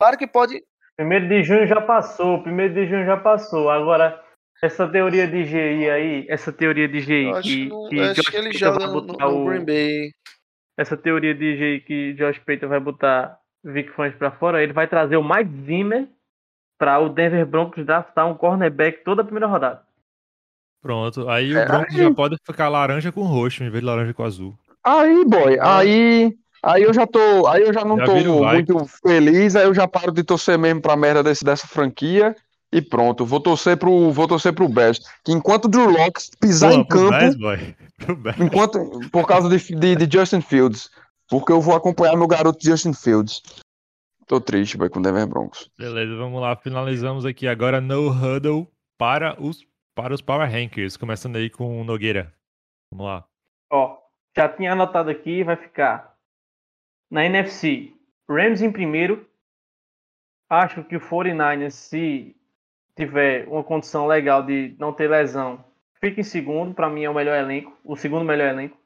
Claro 0.00 0.16
que 0.16 0.26
pode. 0.26 0.62
Primeiro 0.96 1.28
de 1.28 1.42
junho 1.44 1.66
já 1.66 1.80
passou, 1.80 2.42
primeiro 2.42 2.74
de 2.74 2.86
junho 2.86 3.06
já 3.06 3.16
passou. 3.16 3.70
Agora, 3.70 4.20
essa 4.62 4.88
teoria 4.88 5.26
de 5.28 5.44
GI 5.44 5.88
aí, 5.90 6.26
essa 6.28 6.52
teoria 6.52 6.88
de 6.88 7.00
GI 7.00 7.24
Eu 7.24 7.36
acho 7.36 7.48
que, 7.48 7.64
que, 7.64 7.68
não- 7.68 7.88
que 7.88 7.96
eu 7.98 8.04
acho 8.10 8.22
que 8.22 8.36
ele 8.36 8.44
Payton 8.50 8.58
joga 8.58 8.78
vai 8.78 8.86
no, 8.88 8.94
no- 8.94 9.02
botar 9.06 9.28
no 9.28 9.42
o- 9.42 9.44
Green 9.46 9.64
Bay. 9.64 10.10
essa 10.76 10.96
teoria 10.96 11.34
de 11.34 11.56
GI 11.56 11.80
que 11.86 12.12
Josh 12.14 12.38
Payton 12.40 12.68
vai 12.68 12.80
botar 12.80 13.38
Vic 13.64 13.90
Fangio 13.92 14.18
pra 14.18 14.30
fora, 14.32 14.62
ele 14.62 14.72
vai 14.72 14.88
trazer 14.88 15.16
o 15.16 15.22
Mike 15.22 15.64
Zimmer 15.66 16.08
para 16.78 16.98
o 17.00 17.08
Denver 17.08 17.44
Broncos 17.46 17.84
draftar 17.86 18.26
um 18.28 18.34
cornerback 18.36 19.02
toda 19.04 19.22
a 19.22 19.24
primeira 19.24 19.46
rodada. 19.46 19.82
Pronto. 20.80 21.28
Aí 21.28 21.52
o 21.52 21.58
É, 21.58 21.66
Broncos 21.66 21.94
aí- 21.94 22.02
já 22.02 22.14
pode 22.14 22.36
ficar 22.44 22.68
laranja 22.68 23.10
com 23.12 23.22
roxo, 23.22 23.62
em 23.64 23.70
vez 23.70 23.80
de 23.82 23.86
laranja 23.86 24.14
com 24.14 24.22
azul. 24.24 24.54
Aí, 24.84 25.24
boy, 25.24 25.58
aí, 25.60 26.32
aí 26.62 26.82
eu 26.82 26.94
já 26.94 27.06
tô, 27.06 27.46
aí 27.46 27.62
eu 27.62 27.72
já 27.74 27.84
não 27.84 27.96
Já 27.98 28.04
tô 28.06 28.12
o 28.12 28.44
muito 28.46 28.86
feliz, 29.06 29.56
aí 29.56 29.64
eu 29.66 29.74
já 29.74 29.86
paro 29.88 30.12
de 30.12 30.22
torcer 30.22 30.56
mesmo 30.58 30.80
pra 30.80 30.96
merda 30.96 31.22
desse, 31.22 31.44
dessa 31.44 31.66
franquia 31.66 32.34
e 32.72 32.80
pronto, 32.80 33.26
vou 33.26 33.40
torcer 33.40 33.76
pro, 33.76 34.10
vou 34.12 34.28
torcer 34.28 34.52
pro 34.54 34.68
Bears, 34.68 35.00
que 35.24 35.32
enquanto 35.32 35.64
o 35.64 35.68
Drew 35.68 35.90
Locke 35.90 36.22
pisar 36.40 36.70
Pô, 36.72 36.76
em 36.78 36.84
campo, 36.84 37.10
Bears, 37.18 37.36
boy. 37.36 37.76
Enquanto 38.38 38.78
por 39.10 39.26
causa 39.26 39.48
de, 39.48 39.58
de, 39.74 39.96
de 40.06 40.18
Justin 40.18 40.40
Fields, 40.40 40.88
porque 41.28 41.52
eu 41.52 41.60
vou 41.60 41.74
acompanhar 41.74 42.16
meu 42.16 42.28
garoto 42.28 42.58
Justin 42.64 42.92
Fields. 42.94 43.42
Tô 44.26 44.40
triste, 44.40 44.76
boy, 44.78 44.88
com 44.88 45.00
o 45.00 45.02
Denver 45.02 45.26
Broncos. 45.26 45.68
Beleza, 45.78 46.14
vamos 46.16 46.40
lá. 46.40 46.54
Finalizamos 46.56 47.24
aqui 47.26 47.48
agora 47.48 47.80
no 47.80 48.08
huddle 48.10 48.68
para 48.98 49.36
os, 49.42 49.58
para 49.98 50.14
os 50.14 50.22
Power 50.22 50.48
Rankings. 50.48 50.96
Começando 50.96 51.34
aí 51.34 51.50
com 51.50 51.80
o 51.80 51.82
Nogueira. 51.82 52.32
Vamos 52.88 53.04
lá. 53.04 53.28
Ó, 53.68 53.98
já 54.36 54.48
tinha 54.48 54.70
anotado 54.70 55.10
aqui, 55.10 55.42
vai 55.42 55.56
ficar 55.56 56.16
na 57.10 57.24
NFC. 57.24 57.92
Rams 58.30 58.62
em 58.62 58.70
primeiro. 58.70 59.28
Acho 60.48 60.84
que 60.84 60.94
o 60.94 61.00
49ers, 61.00 61.72
se 61.72 62.36
tiver 62.96 63.48
uma 63.48 63.64
condição 63.64 64.06
legal 64.06 64.40
de 64.44 64.76
não 64.78 64.92
ter 64.92 65.10
lesão, 65.10 65.64
fica 66.00 66.20
em 66.20 66.24
segundo. 66.24 66.72
Para 66.72 66.88
mim 66.88 67.02
é 67.02 67.10
o 67.10 67.14
melhor 67.14 67.36
elenco, 67.36 67.76
o 67.82 67.96
segundo 67.96 68.24
melhor 68.24 68.50
elenco, 68.50 68.78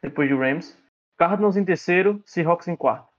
depois 0.00 0.30
do 0.30 0.38
Rams. 0.38 0.78
Cardinals 1.18 1.56
em 1.56 1.64
terceiro, 1.64 2.22
Seahawks 2.24 2.68
em 2.68 2.76
quarto. 2.76 3.12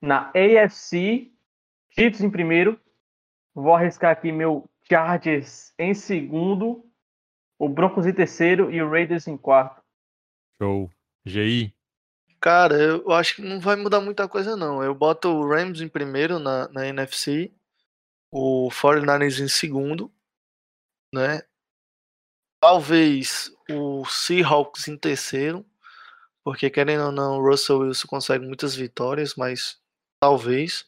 Na 0.00 0.30
AFC, 0.30 1.28
Chiefs 1.90 2.20
em 2.20 2.30
primeiro. 2.30 2.80
Vou 3.52 3.74
arriscar 3.74 4.12
aqui 4.12 4.30
meu 4.30 4.70
Chargers 4.90 5.72
em 5.78 5.94
segundo, 5.94 6.84
o 7.58 7.68
Broncos 7.68 8.06
em 8.06 8.12
terceiro 8.12 8.70
e 8.70 8.80
o 8.80 8.90
Raiders 8.90 9.26
em 9.26 9.36
quarto. 9.36 9.82
Show. 10.60 10.90
GI. 11.26 11.74
Cara, 12.40 12.76
eu 12.76 13.10
acho 13.12 13.36
que 13.36 13.42
não 13.42 13.60
vai 13.60 13.76
mudar 13.76 14.00
muita 14.00 14.28
coisa, 14.28 14.56
não. 14.56 14.82
Eu 14.82 14.94
boto 14.94 15.28
o 15.28 15.46
Rams 15.46 15.80
em 15.80 15.88
primeiro 15.88 16.38
na, 16.38 16.68
na 16.68 16.86
NFC, 16.86 17.52
o 18.32 18.68
49ers 18.70 19.40
em 19.42 19.48
segundo, 19.48 20.12
né? 21.12 21.42
Talvez 22.60 23.52
o 23.70 24.04
Seahawks 24.06 24.88
em 24.88 24.96
terceiro, 24.96 25.66
porque 26.44 26.70
querendo 26.70 27.06
ou 27.06 27.12
não, 27.12 27.38
o 27.38 27.50
Russell 27.50 27.80
Wilson 27.80 28.08
consegue 28.08 28.46
muitas 28.46 28.74
vitórias, 28.74 29.34
mas 29.34 29.80
talvez. 30.20 30.86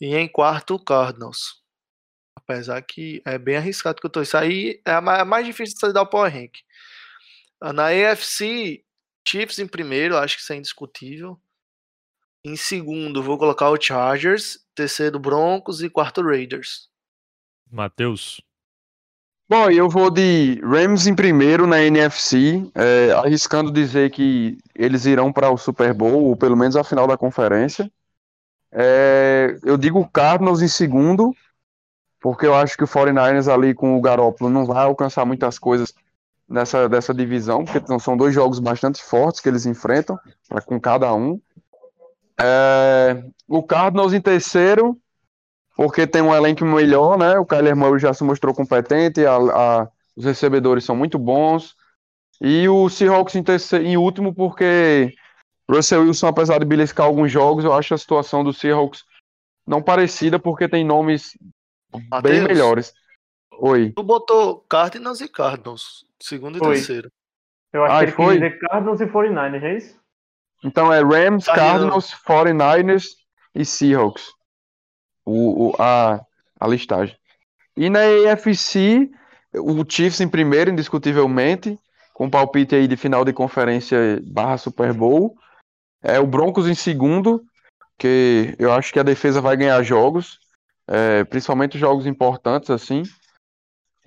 E 0.00 0.14
em 0.14 0.28
quarto, 0.28 0.74
o 0.74 0.84
Cardinals. 0.84 1.61
Apesar 2.52 2.80
que 2.82 3.22
é 3.24 3.38
bem 3.38 3.56
arriscado 3.56 4.00
que 4.00 4.06
eu 4.06 4.10
tô. 4.10 4.22
Isso 4.22 4.36
aí 4.36 4.80
é 4.84 4.92
a 4.92 5.20
é 5.20 5.24
mais 5.24 5.46
difícil 5.46 5.74
de 5.74 5.80
você 5.80 5.92
dar 5.92 6.02
o 6.02 6.06
Power 6.06 6.32
Rank. 6.32 6.58
Ah, 7.60 7.72
Na 7.72 7.86
AFC, 7.86 8.84
Chiefs 9.26 9.58
em 9.58 9.66
primeiro, 9.66 10.16
acho 10.16 10.36
que 10.36 10.42
isso 10.42 10.52
é 10.52 10.56
indiscutível. 10.56 11.40
Em 12.44 12.56
segundo, 12.56 13.22
vou 13.22 13.38
colocar 13.38 13.70
o 13.70 13.80
Chargers. 13.80 14.58
Terceiro, 14.74 15.18
Broncos. 15.18 15.82
E 15.82 15.88
quarto, 15.88 16.22
Raiders. 16.22 16.88
Matheus. 17.70 18.40
Bom, 19.48 19.70
eu 19.70 19.88
vou 19.88 20.10
de 20.10 20.60
Rams 20.62 21.06
em 21.06 21.14
primeiro 21.14 21.66
na 21.66 21.82
NFC, 21.82 22.70
é, 22.74 23.12
arriscando 23.12 23.70
dizer 23.70 24.10
que 24.10 24.56
eles 24.74 25.04
irão 25.04 25.30
para 25.30 25.50
o 25.50 25.58
Super 25.58 25.92
Bowl, 25.92 26.24
ou 26.24 26.36
pelo 26.36 26.56
menos 26.56 26.74
a 26.74 26.82
final 26.82 27.06
da 27.06 27.18
conferência. 27.18 27.90
É, 28.72 29.58
eu 29.62 29.76
digo 29.76 30.08
Cardinals 30.08 30.62
em 30.62 30.68
segundo, 30.68 31.34
porque 32.22 32.46
eu 32.46 32.54
acho 32.54 32.76
que 32.76 32.84
o 32.84 32.88
49ers 32.88 33.48
ali 33.52 33.74
com 33.74 33.96
o 33.96 34.00
Garoppolo 34.00 34.50
não 34.50 34.64
vai 34.64 34.84
alcançar 34.84 35.24
muitas 35.24 35.58
coisas 35.58 35.92
nessa 36.48 36.88
dessa 36.88 37.12
divisão, 37.14 37.64
porque 37.64 37.86
são- 37.86 37.98
são 37.98 38.16
dois 38.16 38.34
jogos 38.34 38.58
bastante 38.58 39.02
fortes 39.02 39.40
que 39.40 39.48
eles 39.48 39.66
enfrentam, 39.66 40.18
pra, 40.48 40.60
com 40.60 40.80
cada 40.80 41.12
um. 41.14 41.40
É, 42.40 43.22
o 43.48 43.62
Cardinals 43.62 44.12
em 44.12 44.20
terceiro, 44.20 44.96
porque 45.76 46.06
tem 46.06 46.22
um 46.22 46.34
elenco 46.34 46.64
melhor, 46.64 47.18
né? 47.18 47.38
O 47.38 47.46
Kyler 47.46 47.76
Murray 47.76 48.00
já 48.00 48.12
se 48.14 48.24
mostrou 48.24 48.54
competente, 48.54 49.24
a- 49.24 49.36
a- 49.36 49.88
os 50.16 50.24
recebedores 50.24 50.84
são 50.84 50.94
muito 50.96 51.18
bons. 51.18 51.74
E 52.40 52.68
o 52.68 52.88
Seahawks 52.88 53.34
em, 53.36 53.42
terceiro, 53.42 53.84
em 53.84 53.96
último, 53.96 54.34
porque 54.34 55.12
Russell 55.70 56.02
Wilson, 56.02 56.26
apesar 56.26 56.58
de 56.58 56.64
beliscar 56.66 57.06
alguns 57.06 57.30
jogos, 57.30 57.64
eu 57.64 57.72
acho 57.72 57.94
a 57.94 57.98
situação 57.98 58.42
do 58.42 58.52
Seahawks 58.52 59.04
não 59.66 59.80
parecida, 59.80 60.38
porque 60.38 60.68
tem 60.68 60.84
nomes 60.84 61.36
bem 61.98 62.08
Matheus, 62.10 62.42
melhores. 62.48 62.92
Oi. 63.52 63.92
Tu 63.94 64.02
botou 64.02 64.60
Cardinals 64.68 65.20
e 65.20 65.28
Cardinals. 65.28 66.04
Segundo 66.20 66.56
e 66.56 66.58
Foi. 66.58 66.74
terceiro. 66.74 67.10
Eu 67.72 67.84
acho 67.84 67.94
Ai, 67.94 68.06
que 68.06 68.12
foi? 68.12 68.34
dizer 68.34 68.58
Cardinals 68.58 69.00
e 69.00 69.06
49ers, 69.06 69.62
é 69.62 69.76
isso? 69.76 70.00
Então 70.64 70.92
é 70.92 71.02
Rams, 71.02 71.44
Tá, 71.44 71.54
Cardinals, 71.54 72.12
49ers 72.26 73.04
e 73.54 73.64
Seahawks. 73.64 74.30
O, 75.24 75.68
o- 75.70 75.76
a, 75.78 76.20
a 76.60 76.66
listagem. 76.68 77.16
E 77.76 77.88
na 77.88 78.00
AFC, 78.00 79.10
o 79.54 79.84
Chiefs 79.88 80.20
em 80.20 80.28
primeiro, 80.28 80.70
indiscutivelmente, 80.70 81.78
com 82.12 82.24
com 82.24 82.30
palpite 82.30 82.74
aí 82.74 82.86
de 82.86 82.96
final 82.96 83.24
de 83.24 83.32
conferência 83.32 84.20
barra 84.26 84.56
Super 84.58 84.92
Bowl. 84.92 85.34
É 86.02 86.20
o 86.20 86.26
Broncos 86.26 86.68
em 86.68 86.74
segundo, 86.74 87.42
que 87.98 88.54
eu 88.58 88.72
acho 88.72 88.92
que 88.92 89.00
a 89.00 89.04
defesa 89.04 89.40
vai 89.40 89.56
ganhar 89.56 89.82
jogos, 89.82 90.38
é, 90.86 91.24
principalmente 91.24 91.78
jogos 91.78 92.06
importantes 92.06 92.70
assim. 92.70 93.02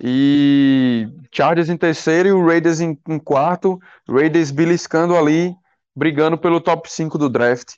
E 0.00 1.08
Chargers 1.32 1.68
em 1.68 1.76
terceiro 1.76 2.28
e 2.28 2.32
o 2.32 2.46
Raiders 2.46 2.80
em, 2.80 2.98
em 3.08 3.18
quarto. 3.18 3.78
Raiders 4.08 4.50
beliscando 4.50 5.16
ali, 5.16 5.54
brigando 5.94 6.36
pelo 6.36 6.60
top 6.60 6.90
5 6.90 7.16
do 7.16 7.28
draft. 7.28 7.74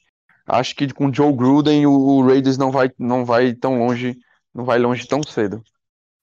Acho 0.47 0.75
que 0.75 0.93
com 0.93 1.13
Joe 1.13 1.33
Gruden 1.33 1.87
o, 1.87 1.93
o 1.93 2.27
Raiders 2.27 2.59
não 2.59 2.73
vai, 2.73 2.91
não 2.99 3.25
vai 3.25 3.55
tão 3.55 3.79
longe, 3.79 4.17
não 4.53 4.65
vai 4.65 4.79
longe 4.79 5.07
tão 5.07 5.23
cedo. 5.23 5.63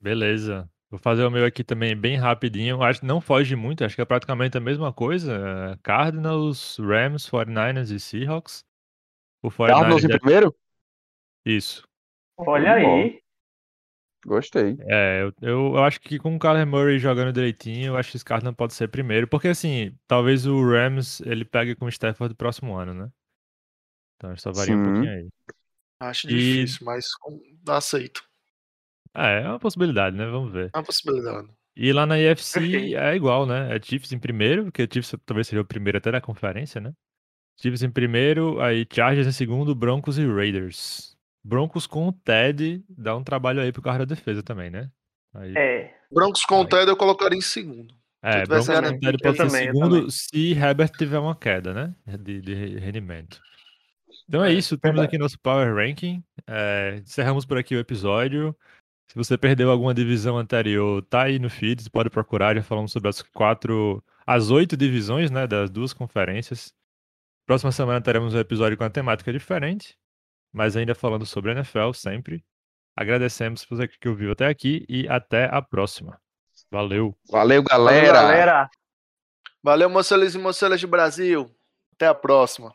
Beleza. 0.01 0.69
Vou 0.89 0.99
fazer 0.99 1.25
o 1.25 1.31
meu 1.31 1.45
aqui 1.45 1.63
também 1.63 1.95
bem 1.95 2.15
rapidinho. 2.15 2.81
Acho 2.81 3.01
que 3.01 3.05
não 3.05 3.19
foge 3.19 3.55
muito, 3.55 3.83
acho 3.83 3.95
que 3.95 4.01
é 4.01 4.05
praticamente 4.05 4.57
a 4.57 4.61
mesma 4.61 4.93
coisa. 4.93 5.33
É, 5.33 5.77
Cardinals, 5.81 6.77
Rams, 6.79 7.29
49ers 7.29 7.91
e 7.91 7.99
Seahawks. 7.99 8.63
O 9.41 9.49
49ers 9.49 9.67
Cardinals 9.67 10.03
em 10.03 10.07
primeiro? 10.07 10.55
Isso. 11.45 11.87
Olha 12.37 12.73
aí. 12.73 13.19
Gostei. 14.25 14.75
É, 14.81 15.21
eu, 15.21 15.33
eu, 15.41 15.75
eu, 15.75 15.83
acho 15.83 16.01
que 16.01 16.17
com 16.17 16.35
o 16.35 16.39
Kyler 16.39 16.65
Murray 16.65 16.97
jogando 16.97 17.31
direitinho, 17.31 17.87
eu 17.87 17.97
acho 17.97 18.09
que 18.09 18.17
esse 18.17 18.25
cara 18.25 18.43
não 18.43 18.55
pode 18.55 18.73
ser 18.73 18.87
primeiro, 18.87 19.27
porque 19.27 19.49
assim, 19.49 19.95
talvez 20.07 20.47
o 20.47 20.67
Rams 20.67 21.21
ele 21.21 21.45
pegue 21.45 21.75
com 21.75 21.85
o 21.85 21.89
Stafford 21.89 22.33
no 22.33 22.35
próximo 22.35 22.75
ano, 22.75 22.93
né? 22.93 23.09
Então 24.15 24.35
só 24.37 24.51
varia 24.51 24.73
Sim. 24.73 24.81
um 24.81 24.83
pouquinho 24.83 25.11
aí. 25.11 25.29
Acho 25.99 26.27
e... 26.27 26.29
difícil, 26.29 26.85
mas 26.85 27.05
aceito. 27.67 28.23
É, 29.13 29.43
é 29.43 29.47
uma 29.47 29.59
possibilidade, 29.59 30.17
né? 30.17 30.25
Vamos 30.25 30.51
ver. 30.51 30.71
É 30.73 30.77
uma 30.77 30.83
possibilidade. 30.83 31.47
E 31.75 31.93
lá 31.93 32.05
na 32.05 32.17
IFC 32.17 32.95
é 32.95 33.15
igual, 33.15 33.45
né? 33.45 33.75
É 33.75 33.81
Chiefs 33.81 34.11
em 34.11 34.19
primeiro, 34.19 34.65
porque 34.65 34.83
o 34.83 34.87
Chiefs 34.91 35.15
talvez 35.25 35.47
seja 35.47 35.61
o 35.61 35.65
primeiro 35.65 35.97
até 35.97 36.11
na 36.11 36.21
conferência, 36.21 36.81
né? 36.81 36.93
Chiefs 37.61 37.83
em 37.83 37.91
primeiro, 37.91 38.59
aí 38.59 38.87
Chargers 38.91 39.27
em 39.27 39.31
segundo, 39.31 39.75
Broncos 39.75 40.17
e 40.17 40.25
Raiders. 40.25 41.14
Broncos 41.45 41.85
com 41.85 42.07
o 42.07 42.11
Ted 42.11 42.83
dá 42.89 43.15
um 43.15 43.23
trabalho 43.23 43.61
aí 43.61 43.71
pro 43.71 43.79
carro 43.79 43.99
da 43.99 44.05
defesa 44.05 44.41
também, 44.41 44.71
né? 44.71 44.89
Aí... 45.31 45.53
É. 45.55 45.95
Broncos 46.11 46.43
com 46.43 46.61
o 46.61 46.65
Ted 46.65 46.89
eu 46.89 46.97
colocaria 46.97 47.37
em 47.37 47.41
segundo. 47.41 47.93
É, 48.23 48.47
Broncos 48.47 48.65
com 48.65 48.73
o 48.73 48.99
Ted 48.99 49.17
pode 49.21 49.37
ser 49.37 49.45
também, 49.45 49.65
segundo 49.67 50.09
se 50.09 50.53
Herbert 50.53 50.89
tiver 50.97 51.19
uma 51.19 51.35
queda, 51.35 51.71
né? 51.71 51.95
De, 52.19 52.41
de 52.41 52.79
rendimento. 52.79 53.39
Então 54.27 54.43
é, 54.43 54.49
é 54.49 54.53
isso, 54.53 54.75
temos 54.75 54.99
aqui 55.01 55.19
nosso 55.19 55.39
Power 55.39 55.75
Ranking. 55.75 56.23
É, 56.47 56.99
encerramos 57.03 57.45
por 57.45 57.59
aqui 57.59 57.75
o 57.75 57.79
episódio. 57.79 58.55
Se 59.07 59.15
você 59.15 59.37
perdeu 59.37 59.69
alguma 59.69 59.93
divisão 59.93 60.39
anterior, 60.39 61.03
tá 61.03 61.25
aí 61.25 61.37
no 61.37 61.47
feed, 61.47 61.83
você 61.83 61.89
pode 61.91 62.09
procurar. 62.09 62.55
Já 62.55 62.63
falamos 62.63 62.91
sobre 62.91 63.07
as 63.07 63.21
quatro, 63.21 64.03
as 64.25 64.49
oito 64.49 64.75
divisões, 64.75 65.29
né? 65.29 65.45
Das 65.45 65.69
duas 65.69 65.93
conferências. 65.93 66.73
Próxima 67.45 67.71
semana 67.71 68.01
teremos 68.01 68.33
um 68.33 68.39
episódio 68.39 68.75
com 68.75 68.83
uma 68.83 68.89
temática 68.89 69.31
diferente 69.31 69.95
mas 70.55 70.77
ainda 70.77 70.95
falando 70.95 71.25
sobre 71.25 71.51
NFL 71.51 71.91
sempre. 71.93 72.41
Agradecemos 72.95 73.65
você 73.69 73.89
que 73.89 74.07
ouviu 74.07 74.31
até 74.31 74.47
aqui 74.47 74.85
e 74.87 75.05
até 75.09 75.49
a 75.51 75.61
próxima. 75.61 76.17
Valeu. 76.71 77.13
Valeu, 77.29 77.61
galera. 77.61 78.13
Valeu, 78.13 78.13
galera. 78.13 78.69
Valeu, 79.61 79.89
e 80.33 80.37
moçelas 80.37 80.79
de 80.79 80.87
Brasil. 80.87 81.53
Até 81.93 82.07
a 82.07 82.15
próxima. 82.15 82.73